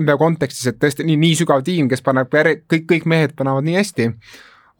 NBA 0.00 0.16
kontekstis, 0.20 0.70
et 0.70 0.80
tõesti 0.80 1.04
nii, 1.04 1.18
nii 1.20 1.40
sügav 1.42 1.64
tiim, 1.66 1.90
kes 1.92 2.00
paneb 2.06 2.32
kõik, 2.32 2.86
kõik 2.88 3.10
mehed 3.10 3.36
panevad 3.36 3.68
nii 3.68 3.76
hästi 3.82 4.14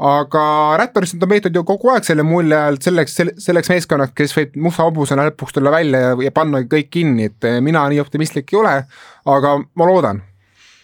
aga 0.01 0.43
Raptorist 0.81 1.19
on 1.21 1.29
peetud 1.29 1.57
ju 1.57 1.65
kogu 1.69 1.91
aeg 1.93 2.07
selle 2.07 2.25
mulje 2.25 2.57
all 2.57 2.81
selleks, 2.81 3.19
selleks 3.45 3.73
meeskonnaks, 3.73 4.17
kes 4.17 4.33
võib 4.37 4.57
musta 4.69 4.87
hobusena 4.89 5.29
lõpuks 5.29 5.57
tulla 5.57 5.75
välja 5.75 6.01
ja, 6.07 6.17
ja 6.25 6.33
panna 6.33 6.63
kõik 6.65 6.89
kinni, 6.95 7.29
et 7.31 7.49
eh, 7.49 7.61
mina 7.65 7.85
nii 7.91 8.01
optimistlik 8.01 8.53
ei 8.55 8.61
ole, 8.63 8.75
aga 9.29 9.57
ma 9.61 9.89
loodan 9.91 10.25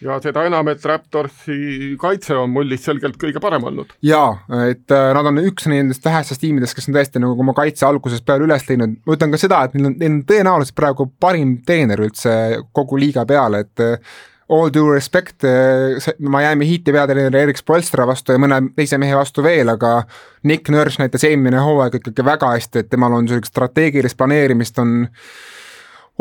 ja 0.05 0.19
seda 0.21 0.45
enam, 0.47 0.69
et 0.69 0.85
Raptorsi 0.85 1.95
kaitse 2.01 2.37
on 2.37 2.53
mullis 2.53 2.85
selgelt 2.85 3.17
kõige 3.21 3.41
parem 3.43 3.65
olnud. 3.71 3.97
jaa, 4.05 4.29
et 4.69 4.93
äh, 4.93 5.09
nad 5.17 5.31
on 5.33 5.41
üks 5.41 5.69
nendest 5.73 6.05
vähestest 6.05 6.43
tiimidest, 6.45 6.77
kes 6.77 6.91
on 6.91 6.99
tõesti 6.99 7.23
nagu 7.23 7.47
oma 7.47 7.57
kaitse 7.57 7.89
algusest 7.89 8.27
peale 8.27 8.47
üles 8.47 8.69
teinud, 8.69 8.99
ma 9.07 9.17
ütlen 9.17 9.33
ka 9.33 9.41
seda, 9.41 9.65
et 9.65 9.77
neil 9.77 9.91
on, 9.91 9.99
neil 10.01 10.13
on 10.13 10.23
tõenäoliselt 10.29 10.77
praegu 10.77 11.09
parim 11.21 11.59
treener 11.67 12.05
üldse 12.05 12.37
kogu 12.77 13.01
liiga 13.01 13.25
peale, 13.29 13.65
et 13.67 13.85
äh, 13.85 14.17
all 14.49 14.71
due 14.71 14.95
respect 14.95 15.45
eh, 15.45 16.15
Miami 16.19 16.69
Heati 16.71 16.93
peatreeneri 16.93 17.43
Erik 17.43 17.59
Spolstra 17.59 18.07
vastu 18.07 18.35
ja 18.35 18.43
mõne 18.43 18.61
teise 18.77 18.99
mehe 18.99 19.17
vastu 19.19 19.43
veel, 19.43 19.69
aga 19.73 19.99
Nick 20.47 20.71
Nurse 20.71 21.03
näitas 21.03 21.25
eelmine 21.27 21.63
hooaeg 21.63 21.99
ikkagi 22.01 22.25
väga 22.25 22.53
hästi, 22.55 22.85
et 22.85 22.93
temal 22.93 23.17
on 23.17 23.27
sellist 23.29 23.51
strateegilist 23.51 24.19
planeerimist 24.19 24.79
on, 24.83 25.01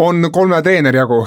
on 0.01 0.31
kolme 0.33 0.61
treeneri 0.65 1.01
jagu. 1.01 1.21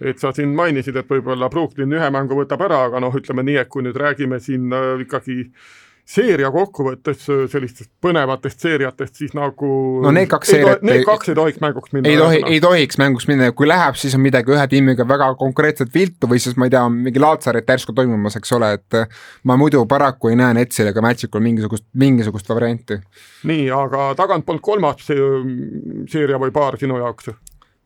Et 0.00 0.16
sa 0.18 0.32
siin 0.32 0.54
mainisid, 0.56 0.96
et 0.96 1.10
võib-olla 1.10 1.50
Brooklyn 1.52 1.92
ühe 1.92 2.08
mängu 2.10 2.38
võtab 2.38 2.64
ära, 2.64 2.86
aga 2.88 3.02
noh, 3.04 3.12
ütleme 3.12 3.44
nii, 3.44 3.58
et 3.60 3.68
kui 3.68 3.84
nüüd 3.84 3.98
räägime 4.00 4.40
siin 4.40 4.72
äh, 4.72 4.94
ikkagi 5.04 5.42
äh, 5.44 5.68
seeria 6.10 6.50
kokkuvõttes 6.50 7.22
sellistest 7.52 7.90
põnevatest 8.02 8.64
seeriatest, 8.64 9.20
siis 9.20 9.34
nagu 9.36 9.68
no 10.02 10.10
need 10.14 10.26
kaks 10.30 10.50
seeriat 10.54 10.82
need 10.86 11.04
kaks 11.06 11.30
ei 11.30 11.36
tohiks 11.38 11.60
mänguks 11.62 11.92
minna. 11.94 12.10
ei 12.10 12.18
tohi, 12.18 12.40
ei 12.56 12.60
tohiks 12.62 12.98
mänguks 12.98 13.28
minna 13.30 13.50
ja 13.50 13.54
kui 13.56 13.68
läheb, 13.70 13.98
siis 14.00 14.16
on 14.18 14.24
midagi 14.24 14.50
ühe 14.50 14.64
tiimiga 14.72 15.06
väga 15.08 15.28
konkreetselt 15.38 15.94
viltu 15.94 16.30
või 16.30 16.40
siis 16.42 16.58
ma 16.58 16.66
ei 16.66 16.74
tea, 16.74 16.82
mingi 16.90 17.22
laadsaret 17.22 17.70
järsku 17.70 17.94
toimumas, 17.94 18.38
eks 18.40 18.56
ole, 18.58 18.72
et 18.80 18.98
ma 19.46 19.58
muidu 19.60 19.84
paraku 19.90 20.32
ei 20.32 20.40
näe 20.40 20.56
Netsil 20.58 20.90
ega 20.90 21.04
Magicul 21.04 21.44
mingisugust, 21.44 21.86
mingisugust 22.02 22.50
varianti. 22.50 22.98
nii, 23.46 23.68
aga 23.74 24.10
tagantpoolt 24.18 24.64
kolmas 24.66 25.06
seeria 25.06 26.42
või 26.42 26.50
paar 26.54 26.78
sinu 26.80 26.98
jaoks? 26.98 27.30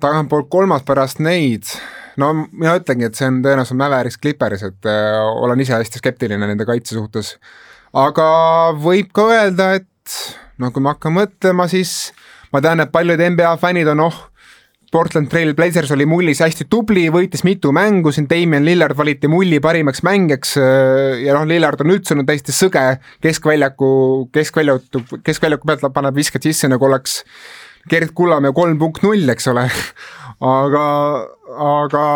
tagantpoolt 0.00 0.48
kolmas 0.52 0.82
pärast 0.88 1.20
neid, 1.24 1.68
no 2.20 2.32
mina 2.40 2.74
ütlengi, 2.80 3.10
et 3.10 3.20
see 3.20 3.28
on 3.28 3.44
tõenäoliselt 3.44 3.80
Mavericks 3.84 4.18
Clippers, 4.20 4.64
et 4.64 4.88
äh, 4.88 5.20
olen 5.44 5.60
ise 5.60 5.76
hästi 5.76 6.00
skeptiline 6.00 6.48
nende 6.48 6.64
kaitse 6.68 6.96
suhtes 6.96 7.36
aga 7.94 8.28
võib 8.82 9.10
ka 9.14 9.28
öelda, 9.30 9.72
et 9.78 10.20
no 10.58 10.70
kui 10.74 10.82
ma 10.84 10.94
hakkan 10.96 11.14
mõtlema, 11.14 11.66
siis 11.70 12.12
ma 12.52 12.62
tean, 12.64 12.82
et 12.82 12.92
paljud 12.94 13.20
NBA 13.20 13.56
fännid 13.62 13.90
on 13.94 14.06
oh, 14.06 14.20
Portland 14.94 15.26
Trail 15.26 15.56
Blazers 15.58 15.90
oli 15.90 16.06
mullis 16.06 16.38
hästi 16.38 16.68
tubli, 16.70 17.08
võitis 17.10 17.42
mitu 17.42 17.72
mängu, 17.74 18.12
siin 18.14 18.28
Damien 18.30 18.62
Lillard 18.66 18.94
valiti 18.94 19.26
mulli 19.30 19.58
parimaks 19.62 20.04
mängijaks 20.06 20.54
ja 21.24 21.34
noh, 21.34 21.46
Lillard 21.50 21.82
on 21.82 21.90
üldse 21.96 22.14
olnud 22.14 22.28
täiesti 22.28 22.54
sõge 22.54 22.84
keskväljaku, 23.24 23.90
keskväljaku, 24.34 25.02
keskväljaku 25.26 25.70
pealt 25.70 25.88
paneb 25.96 26.14
viskad 26.14 26.46
sisse, 26.46 26.70
nagu 26.70 26.86
oleks 26.86 27.24
Gerd 27.90 28.14
Kullamäe 28.16 28.54
kolm 28.56 28.78
punkt 28.80 29.02
null, 29.04 29.26
eks 29.34 29.50
ole. 29.50 29.66
Aga, 30.44 30.86
aga, 31.62 32.06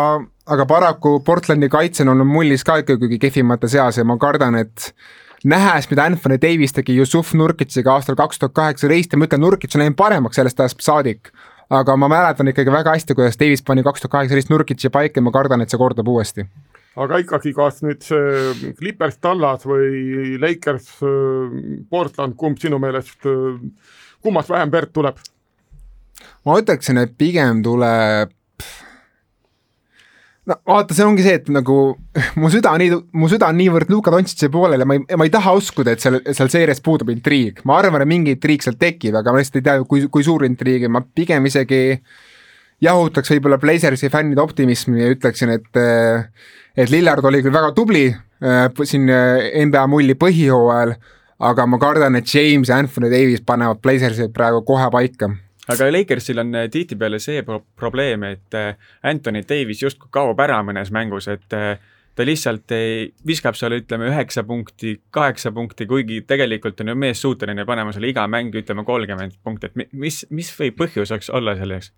aga 0.53 0.65
paraku 0.67 1.13
Portlandi 1.25 1.69
kaitse 1.71 2.03
on 2.03 2.11
olnud 2.11 2.27
mullis 2.27 2.65
ka 2.67 2.75
ikkagi 2.81 3.17
kehvimate 3.21 3.69
seas 3.71 3.97
ja 3.97 4.03
ma 4.05 4.17
kardan, 4.21 4.57
et 4.59 4.89
nähes, 5.45 5.89
mida 5.89 6.05
Anthony 6.05 6.39
Davis 6.41 6.73
tegi 6.75 6.97
Yusuf 6.97 7.33
Nurkitšiga 7.33 7.93
aastal 7.93 8.17
kaks 8.19 8.39
tuhat 8.39 8.55
kaheksateist 8.57 9.13
ja 9.13 9.19
ma 9.19 9.29
ütlen, 9.29 9.43
Nurkitš 9.45 9.77
on 9.77 9.83
läinud 9.83 9.97
paremaks 9.99 10.39
sellest 10.39 10.59
ajast 10.59 10.83
saadik. 10.83 11.31
aga 11.69 11.95
ma 11.95 12.07
mäletan 12.09 12.47
ikkagi 12.49 12.71
väga 12.73 12.95
hästi, 12.95 13.15
kuidas 13.15 13.37
Davis 13.39 13.61
pani 13.61 13.83
kaks 13.83 14.01
tuhat 14.01 14.11
kaheksateist 14.11 14.49
Nurkitši 14.49 14.89
paika 14.89 15.19
ja 15.19 15.23
ma 15.23 15.31
kardan, 15.31 15.61
et 15.61 15.69
see 15.69 15.77
kordub 15.77 16.07
uuesti 16.07 16.47
aga 16.99 17.19
ikkagi, 17.23 17.53
kas 17.55 17.83
nüüd 17.85 18.01
see 18.03 18.73
Clippers 18.79 19.19
Tallas 19.21 19.65
või 19.67 20.37
Lakers 20.41 20.89
Portland, 21.89 22.35
kumb 22.35 22.59
sinu 22.59 22.79
meelest, 22.81 23.21
kummast 24.23 24.49
vähem 24.49 24.73
verd 24.73 24.91
tuleb? 24.93 25.21
ma 26.45 26.57
ütleksin, 26.59 26.99
et 26.99 27.15
pigem 27.17 27.63
tuleb 27.63 28.33
no 30.49 30.57
vaata, 30.67 30.95
see 30.97 31.05
ongi 31.05 31.25
see, 31.25 31.35
et 31.39 31.49
nagu 31.53 31.75
mu 32.39 32.49
süda 32.51 32.73
nii, 32.79 32.97
mu 33.19 33.29
süda 33.31 33.49
on 33.51 33.59
niivõrd 33.59 33.91
Luka 33.93 34.13
Dontšitši 34.13 34.49
poolel 34.53 34.83
ja 34.83 34.87
ma 34.89 34.97
ei, 34.97 35.03
ma 35.19 35.27
ei 35.27 35.33
taha 35.33 35.53
uskuda, 35.57 35.93
et 35.93 36.03
seal, 36.03 36.19
seal 36.35 36.51
seerias 36.51 36.81
puudub 36.85 37.11
intriig. 37.13 37.61
ma 37.69 37.79
arvan, 37.79 38.03
et 38.03 38.09
mingi 38.09 38.35
intriig 38.37 38.65
sealt 38.65 38.79
tekib, 38.81 39.17
aga 39.19 39.33
ma 39.33 39.41
lihtsalt 39.41 39.61
ei 39.61 39.67
tea, 39.67 39.83
kui, 39.89 40.07
kui 40.11 40.25
suur 40.25 40.45
intriig 40.47 40.87
ja 40.87 40.91
ma 40.91 41.03
pigem 41.03 41.45
isegi 41.49 41.81
jahutaks 42.85 43.33
võib-olla 43.35 43.59
Blazersi 43.61 44.09
fännide 44.11 44.41
optimismi 44.43 45.03
ja 45.03 45.11
ütleksin, 45.15 45.53
et 45.57 45.83
et 46.79 46.91
Lillard 46.93 47.25
oli 47.27 47.41
küll 47.43 47.53
väga 47.53 47.73
tubli 47.75 48.07
äh, 48.09 48.65
siin 48.87 49.09
äh, 49.11 49.51
NBA 49.65 49.85
mulli 49.91 50.15
põhijooajal, 50.19 50.95
aga 51.49 51.65
ma 51.67 51.79
kardan, 51.81 52.15
et 52.19 52.33
James 52.33 52.71
ja 52.71 52.79
Anthony 52.79 53.11
Davis 53.11 53.43
panevad 53.45 53.81
Blazersi 53.83 54.29
praegu 54.33 54.63
kohe 54.67 54.87
paika 54.93 55.31
aga 55.69 55.91
Lakersil 55.91 56.41
on 56.41 56.55
äh, 56.55 56.67
tihtipeale 56.71 57.19
see 57.21 57.43
pro 57.45 57.61
probleem, 57.77 58.25
et 58.29 58.57
äh, 58.57 58.75
Anthony 59.03 59.43
Davis 59.49 59.83
justkui 59.83 60.11
kaob 60.13 60.39
ära 60.41 60.59
mõnes 60.65 60.91
mängus, 60.95 61.29
et 61.31 61.55
äh, 61.55 61.77
ta 62.15 62.25
lihtsalt 62.27 62.71
ei, 62.75 63.07
viskab 63.27 63.57
seal 63.57 63.77
ütleme 63.77 64.09
üheksa 64.09 64.43
punkti, 64.47 64.97
kaheksa 65.13 65.53
punkti, 65.55 65.87
kuigi 65.89 66.21
tegelikult 66.27 66.81
on 66.83 66.93
ju 66.93 66.99
mees 66.99 67.21
suuteline 67.23 67.65
panema 67.69 67.93
selle 67.95 68.11
iga 68.11 68.25
mäng 68.27 68.55
ütleme 68.55 68.85
kolmkümmend 68.87 69.39
punkti, 69.43 69.69
et 69.69 69.93
mis, 69.93 70.25
mis 70.29 70.51
võib 70.59 70.79
põhjuseks 70.83 71.33
olla 71.33 71.57
selleks? 71.59 71.93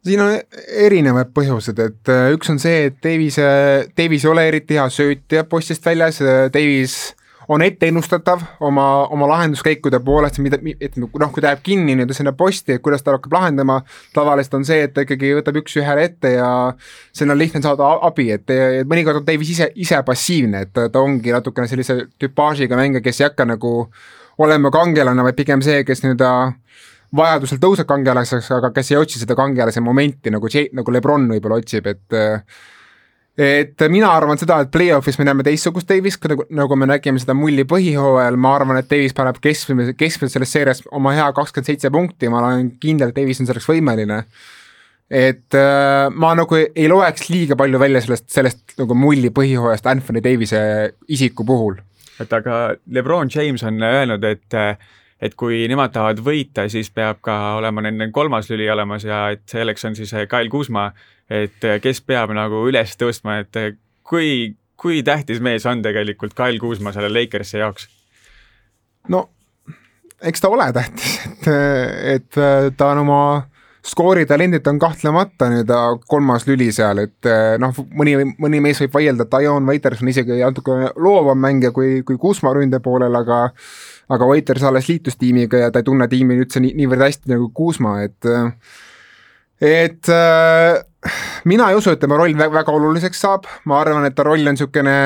siin 0.00 0.22
on 0.24 0.30
erinevad 0.80 1.28
põhjused, 1.36 1.80
et 1.84 2.10
üks 2.32 2.48
on 2.48 2.56
see, 2.56 2.86
et 2.88 3.02
Davis, 3.04 3.36
Davis 3.98 4.22
ei 4.24 4.30
ole 4.30 4.46
eriti 4.48 4.78
hea 4.78 4.86
söötja 4.88 5.42
postist 5.44 5.84
väljas, 5.84 6.22
Davis 6.54 6.94
on 7.50 7.62
etteennustatav 7.62 8.42
oma, 8.62 9.06
oma 9.10 9.26
lahenduskäikude 9.28 9.98
poolest, 10.06 10.38
mida, 10.38 10.60
et 10.80 10.94
noh, 11.00 11.10
kui 11.10 11.42
ta 11.42 11.50
jääb 11.50 11.64
kinni 11.66 11.96
nii-öelda 11.98 12.14
sinna 12.14 12.32
posti, 12.38 12.76
et 12.76 12.82
kuidas 12.84 13.02
ta 13.02 13.16
hakkab 13.16 13.34
lahendama, 13.34 13.80
tavaliselt 14.14 14.54
on 14.60 14.66
see, 14.68 14.84
et 14.86 14.94
ta 14.94 15.02
ikkagi 15.02 15.32
võtab 15.40 15.58
üks-ühele 15.58 16.04
ette 16.06 16.36
ja 16.36 16.50
seal 17.10 17.34
on 17.34 17.40
lihtne 17.40 17.62
saada 17.64 17.90
abi, 18.06 18.28
et, 18.36 18.54
mõnikord 18.86 19.22
on 19.22 19.26
Davis 19.26 19.50
ise, 19.56 19.66
ise 19.74 19.98
passiivne, 20.06 20.62
et 20.68 20.78
ta 20.78 21.02
ongi 21.02 21.34
natukene 21.34 21.66
sellise 21.70 22.04
tüpaažiga 22.22 22.78
mängija, 22.78 23.02
kes 23.02 23.18
ei 23.20 23.28
hakka 23.32 23.48
nagu 23.50 23.74
olema 24.40 24.70
kangelane, 24.70 25.26
vaid 25.26 25.42
pigem 25.42 25.66
see, 25.66 25.82
kes 25.88 26.04
nii-öelda 26.04 26.32
vajadusel 27.18 27.58
tõuseb 27.58 27.90
kangelaseks, 27.90 28.52
aga 28.60 28.70
kes 28.76 28.94
ei 28.94 29.00
otsi 29.00 29.18
seda 29.24 29.34
kangelase 29.38 29.82
momenti 29.82 30.30
nagu, 30.30 30.46
nagu 30.78 30.94
Lebron 30.94 31.26
võib-olla 31.34 31.58
otsib, 31.58 31.90
et 31.90 32.20
et 33.38 33.82
mina 33.88 34.10
arvan 34.12 34.38
seda, 34.40 34.60
et 34.64 34.70
play-off'is 34.74 35.18
me 35.20 35.26
näeme 35.28 35.44
teistsugust 35.46 35.88
Davist, 35.88 36.24
nagu, 36.32 36.46
nagu 36.54 36.78
me 36.78 36.88
nägime 36.90 37.20
seda 37.22 37.34
mulli 37.36 37.64
põhihooajal, 37.68 38.38
ma 38.40 38.54
arvan, 38.58 38.80
et 38.80 38.88
Davis 38.90 39.14
paneb 39.16 39.38
keskmise, 39.42 39.94
keskmiselt 39.98 40.38
selles 40.38 40.54
seerias 40.56 40.82
oma 40.90 41.14
hea 41.16 41.28
kakskümmend 41.36 41.70
seitse 41.70 41.92
punkti 41.94 42.30
ma 42.32 42.42
olen 42.44 42.72
kindel, 42.82 43.12
et 43.12 43.20
Davis 43.20 43.40
on 43.42 43.50
selleks 43.50 43.68
võimeline. 43.70 44.24
et 45.10 45.58
äh, 45.58 46.06
ma 46.14 46.34
nagu 46.38 46.54
ei 46.58 46.86
loeks 46.88 47.30
liiga 47.32 47.56
palju 47.58 47.78
välja 47.82 48.02
sellest, 48.04 48.28
sellest 48.30 48.76
nagu 48.78 48.94
mulli 48.94 49.32
põhihooajast 49.34 49.86
Anthony 49.90 50.22
Davise 50.22 50.60
isiku 51.08 51.44
puhul. 51.44 51.80
et 52.20 52.32
aga 52.32 52.76
Lebron 52.86 53.30
James 53.34 53.62
on 53.62 53.82
öelnud, 53.82 54.24
et 54.24 54.58
et 55.20 55.34
kui 55.36 55.66
nemad 55.68 55.92
tahavad 55.92 56.20
võita, 56.24 56.64
siis 56.72 56.88
peab 56.90 57.18
ka 57.20 57.56
olema 57.58 57.82
nende 57.84 58.08
kolmas 58.12 58.48
lüli 58.50 58.70
olemas 58.72 59.04
ja 59.04 59.28
et 59.34 59.42
selleks 59.50 59.84
on 59.84 59.96
siis 59.96 60.14
Kyle 60.28 60.48
Kuzma 60.48 60.90
et 61.30 61.64
äh, 61.64 61.78
kes 61.82 62.02
peab 62.02 62.34
nagu 62.36 62.64
üles 62.68 62.96
tõstma, 62.98 63.40
et 63.44 63.58
äh, 63.58 63.74
kui, 64.06 64.56
kui 64.80 65.04
tähtis 65.06 65.40
mees 65.42 65.66
on 65.70 65.82
tegelikult 65.84 66.34
Kyle 66.38 66.58
Kuzma 66.62 66.92
selle 66.96 67.12
Lakersi 67.12 67.60
jaoks? 67.62 67.86
no 69.08 69.28
eks 70.20 70.42
ta 70.42 70.50
ole 70.52 70.66
tähtis, 70.76 71.20
et, 71.30 71.48
et 72.16 72.40
äh, 72.40 72.68
ta 72.76 72.90
on 72.94 73.04
oma 73.06 73.22
skooritalendit 73.86 74.66
on 74.68 74.76
kahtlemata 74.78 75.46
nii-öelda 75.48 75.76
kolmas 76.10 76.44
lüli 76.44 76.66
seal, 76.76 76.98
et 77.00 77.28
noh, 77.62 77.78
mõni, 77.96 78.12
mõni 78.36 78.58
mees 78.60 78.82
võib 78.82 78.98
vaielda, 78.98 79.24
et 79.24 79.36
Ion 79.46 79.64
Waiters 79.64 80.02
on 80.04 80.10
isegi 80.12 80.36
natuke 80.36 80.90
loovam 81.00 81.40
mängija 81.40 81.70
kui, 81.72 82.02
kui 82.04 82.18
Kusma 82.20 82.52
ründe 82.52 82.82
poolel, 82.84 83.16
aga 83.16 83.38
aga 84.12 84.28
Waiters 84.28 84.66
alles 84.68 84.90
liitus 84.90 85.16
tiimiga 85.16 85.62
ja 85.62 85.72
ta 85.72 85.80
ei 85.80 85.88
tunne 85.88 86.10
tiimi 86.12 86.36
üldse 86.42 86.60
nii, 86.60 86.74
niivõrd 86.76 87.06
hästi 87.06 87.32
nagu 87.32 87.48
Kusma, 87.56 87.96
et 88.04 88.28
et 89.64 90.12
mina 91.50 91.70
ei 91.70 91.78
usu, 91.78 91.94
et 91.94 92.02
tema 92.02 92.18
roll 92.20 92.36
väga, 92.36 92.52
väga 92.60 92.74
oluliseks 92.76 93.22
saab, 93.24 93.48
ma 93.70 93.80
arvan, 93.80 94.06
et 94.08 94.16
ta 94.16 94.26
roll 94.26 94.44
on 94.46 94.56
niisugune 94.56 94.96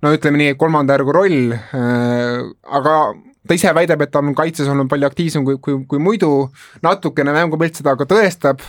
no 0.00 0.14
ütleme 0.16 0.40
nii, 0.40 0.56
kolmanda 0.60 0.96
järgu 0.96 1.14
roll. 1.16 1.52
Äh,, 1.52 2.40
aga 2.78 2.96
ta 3.46 3.56
ise 3.56 3.72
väidab, 3.76 4.02
et 4.04 4.12
ta 4.12 4.22
on 4.22 4.34
kaitses 4.36 4.68
olnud 4.70 4.90
palju 4.90 5.08
aktiivsem 5.08 5.46
kui, 5.46 5.58
kui, 5.62 5.78
kui 5.88 6.02
muidu, 6.02 6.50
natukene 6.84 7.34
mängupilt 7.36 7.80
seda 7.80 7.96
ka 7.98 8.06
tõestab 8.08 8.62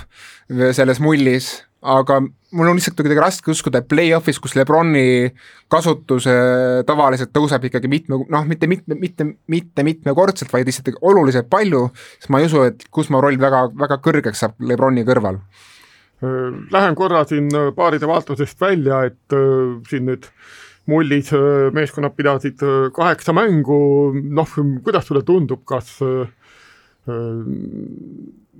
selles 0.50 1.00
mullis, 1.04 1.54
aga 1.82 2.20
mul 2.52 2.70
on 2.70 2.78
lihtsalt 2.78 2.98
kuidagi 3.00 3.22
raske 3.22 3.52
uskuda, 3.52 3.82
et 3.82 3.90
play-off'is, 3.90 4.40
kus 4.42 4.56
Lebroni 4.58 5.32
kasutus 5.72 6.28
äh, 6.30 6.82
tavaliselt 6.88 7.32
tõuseb 7.36 7.68
ikkagi 7.70 7.90
mitme, 7.92 8.20
noh, 8.32 8.48
mitte 8.48 8.70
mitme, 8.70 8.98
mitte, 9.00 9.28
mitte 9.52 9.86
mitmekordselt, 9.88 10.52
vaid 10.54 10.70
lihtsalt 10.70 11.00
oluliselt 11.02 11.50
palju, 11.52 11.88
siis 12.20 12.32
ma 12.34 12.42
ei 12.42 12.50
usu, 12.50 12.66
et 12.68 12.86
Kusma 12.92 13.22
roll 13.24 13.40
väga, 13.42 13.68
väga 13.78 14.02
kõrgeks 14.04 14.44
saab 14.44 14.60
Lebroni 14.68 15.06
kõrval. 15.08 15.40
Äh, 16.22 16.52
lähen 16.74 16.96
korra 16.96 17.24
siin 17.26 17.50
äh, 17.56 17.72
paaride 17.76 18.08
vaatlusest 18.10 18.62
välja, 18.62 19.04
et 19.10 19.38
siin 19.90 20.06
nüüd 20.10 20.28
mullis 20.90 21.30
meeskonnad 21.74 22.16
pidasid 22.18 22.62
kaheksa 22.94 23.34
mängu, 23.38 24.12
noh, 24.14 24.54
kuidas 24.84 25.06
sulle 25.08 25.22
tundub, 25.24 25.62
kas 25.70 26.00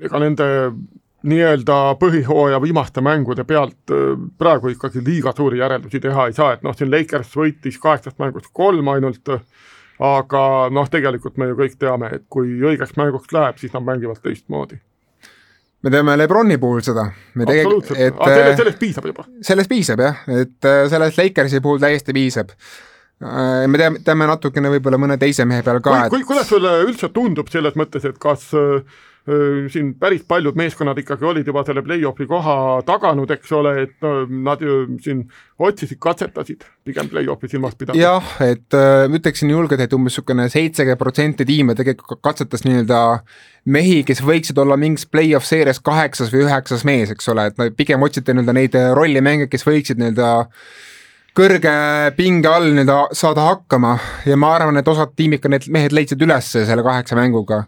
ega 0.02 0.22
nende 0.22 0.48
nii-öelda 1.28 1.78
põhihooaja 2.02 2.62
viimaste 2.62 3.02
mängude 3.06 3.44
pealt 3.46 3.94
äh, 3.94 4.14
praegu 4.38 4.72
ikkagi 4.74 5.04
liiga 5.06 5.34
suuri 5.38 5.62
järeldusi 5.62 6.02
teha 6.02 6.28
ei 6.28 6.38
saa, 6.38 6.56
et 6.56 6.64
noh, 6.66 6.76
siin 6.78 6.92
Lakers 6.92 7.36
võitis 7.38 7.78
kaheksast 7.82 8.18
mängust 8.22 8.50
kolm 8.54 8.90
ainult, 8.94 9.34
aga 10.02 10.44
noh, 10.74 10.90
tegelikult 10.90 11.38
me 11.38 11.52
ju 11.52 11.60
kõik 11.60 11.78
teame, 11.80 12.10
et 12.18 12.26
kui 12.30 12.56
õigeks 12.58 12.98
mänguks 12.98 13.34
läheb, 13.36 13.62
siis 13.62 13.74
nad 13.76 13.86
mängivad 13.86 14.22
teistmoodi. 14.24 14.82
Me 15.82 15.94
teame 15.94 16.16
Lebroni 16.18 16.58
puhul 16.62 16.84
seda. 16.86 17.08
absoluutselt, 17.42 18.16
aga 18.20 18.38
sellest, 18.38 18.62
sellest 18.62 18.80
piisab 18.82 19.10
juba. 19.12 19.28
sellest 19.50 19.72
piisab 19.72 20.06
jah, 20.06 20.24
et 20.30 20.70
äh, 20.70 20.86
sellest 20.92 21.22
Lakersi 21.22 21.62
puhul 21.64 21.82
täiesti 21.82 22.16
piisab 22.16 22.52
äh, 22.54 23.68
me 23.68 23.82
teame, 23.82 24.02
teame 24.06 24.28
natukene 24.30 24.74
võib-olla 24.76 25.00
mõne 25.02 25.18
teise 25.22 25.48
mehe 25.50 25.66
peal 25.66 25.82
ka. 25.84 26.04
kui, 26.14 26.26
kuidas 26.28 26.52
sulle 26.52 26.76
üldse 26.86 27.12
tundub 27.16 27.50
selles 27.54 27.78
mõttes, 27.80 28.06
et 28.08 28.20
kas 28.22 28.50
äh, 28.58 29.02
siin 29.70 29.94
päris 30.02 30.24
paljud 30.28 30.56
meeskonnad 30.58 30.98
ikkagi 30.98 31.26
olid 31.30 31.48
juba 31.48 31.62
selle 31.66 31.84
play-off'i 31.86 32.26
koha 32.30 32.56
taganud, 32.88 33.30
eks 33.36 33.52
ole, 33.54 33.74
et 33.84 34.08
nad 34.48 34.62
ju 34.66 34.98
siin 35.04 35.22
otsisid, 35.62 36.00
katsetasid 36.02 36.66
pigem 36.88 37.10
play-off'i 37.12 37.52
silmas 37.52 37.78
pidades. 37.78 38.02
jah, 38.02 38.34
et 38.42 38.74
äh, 38.74 39.06
ütleksin 39.14 39.54
julgelt, 39.54 39.84
et 39.86 39.94
umbes 39.94 40.16
niisugune 40.16 40.50
seitsekümmend 40.50 41.00
protsenti 41.00 41.46
tiime 41.46 41.78
tegelikult 41.78 42.24
katsetas 42.26 42.66
nii-öelda 42.66 43.02
mehi, 43.70 44.02
kes 44.08 44.24
võiksid 44.26 44.58
olla 44.58 44.78
mingis 44.82 45.06
play-off 45.06 45.46
seerias 45.46 45.80
kaheksas 45.80 46.34
või 46.34 46.48
üheksas 46.48 46.86
mees, 46.88 47.14
eks 47.14 47.30
ole, 47.30 47.52
et 47.52 47.78
pigem 47.78 48.02
otsite 48.02 48.34
nii-öelda 48.34 48.58
neid 48.58 48.82
rollimänge, 48.98 49.52
kes 49.54 49.70
võiksid 49.70 50.02
nii-öelda 50.02 50.34
kõrge 51.38 51.80
pinge 52.18 52.50
all 52.50 52.72
nii-öelda 52.74 53.04
saada 53.14 53.52
hakkama 53.54 54.00
ja 54.26 54.34
ma 54.34 54.56
arvan, 54.58 54.82
et 54.82 54.90
osad 54.90 55.14
tiimid 55.14 55.46
ka 55.46 55.54
need 55.54 55.70
mehed 55.70 55.94
leidsid 55.94 56.26
üles 56.26 56.56
selle 56.58 56.82
kaheksa 56.82 57.22
mänguga 57.22 57.68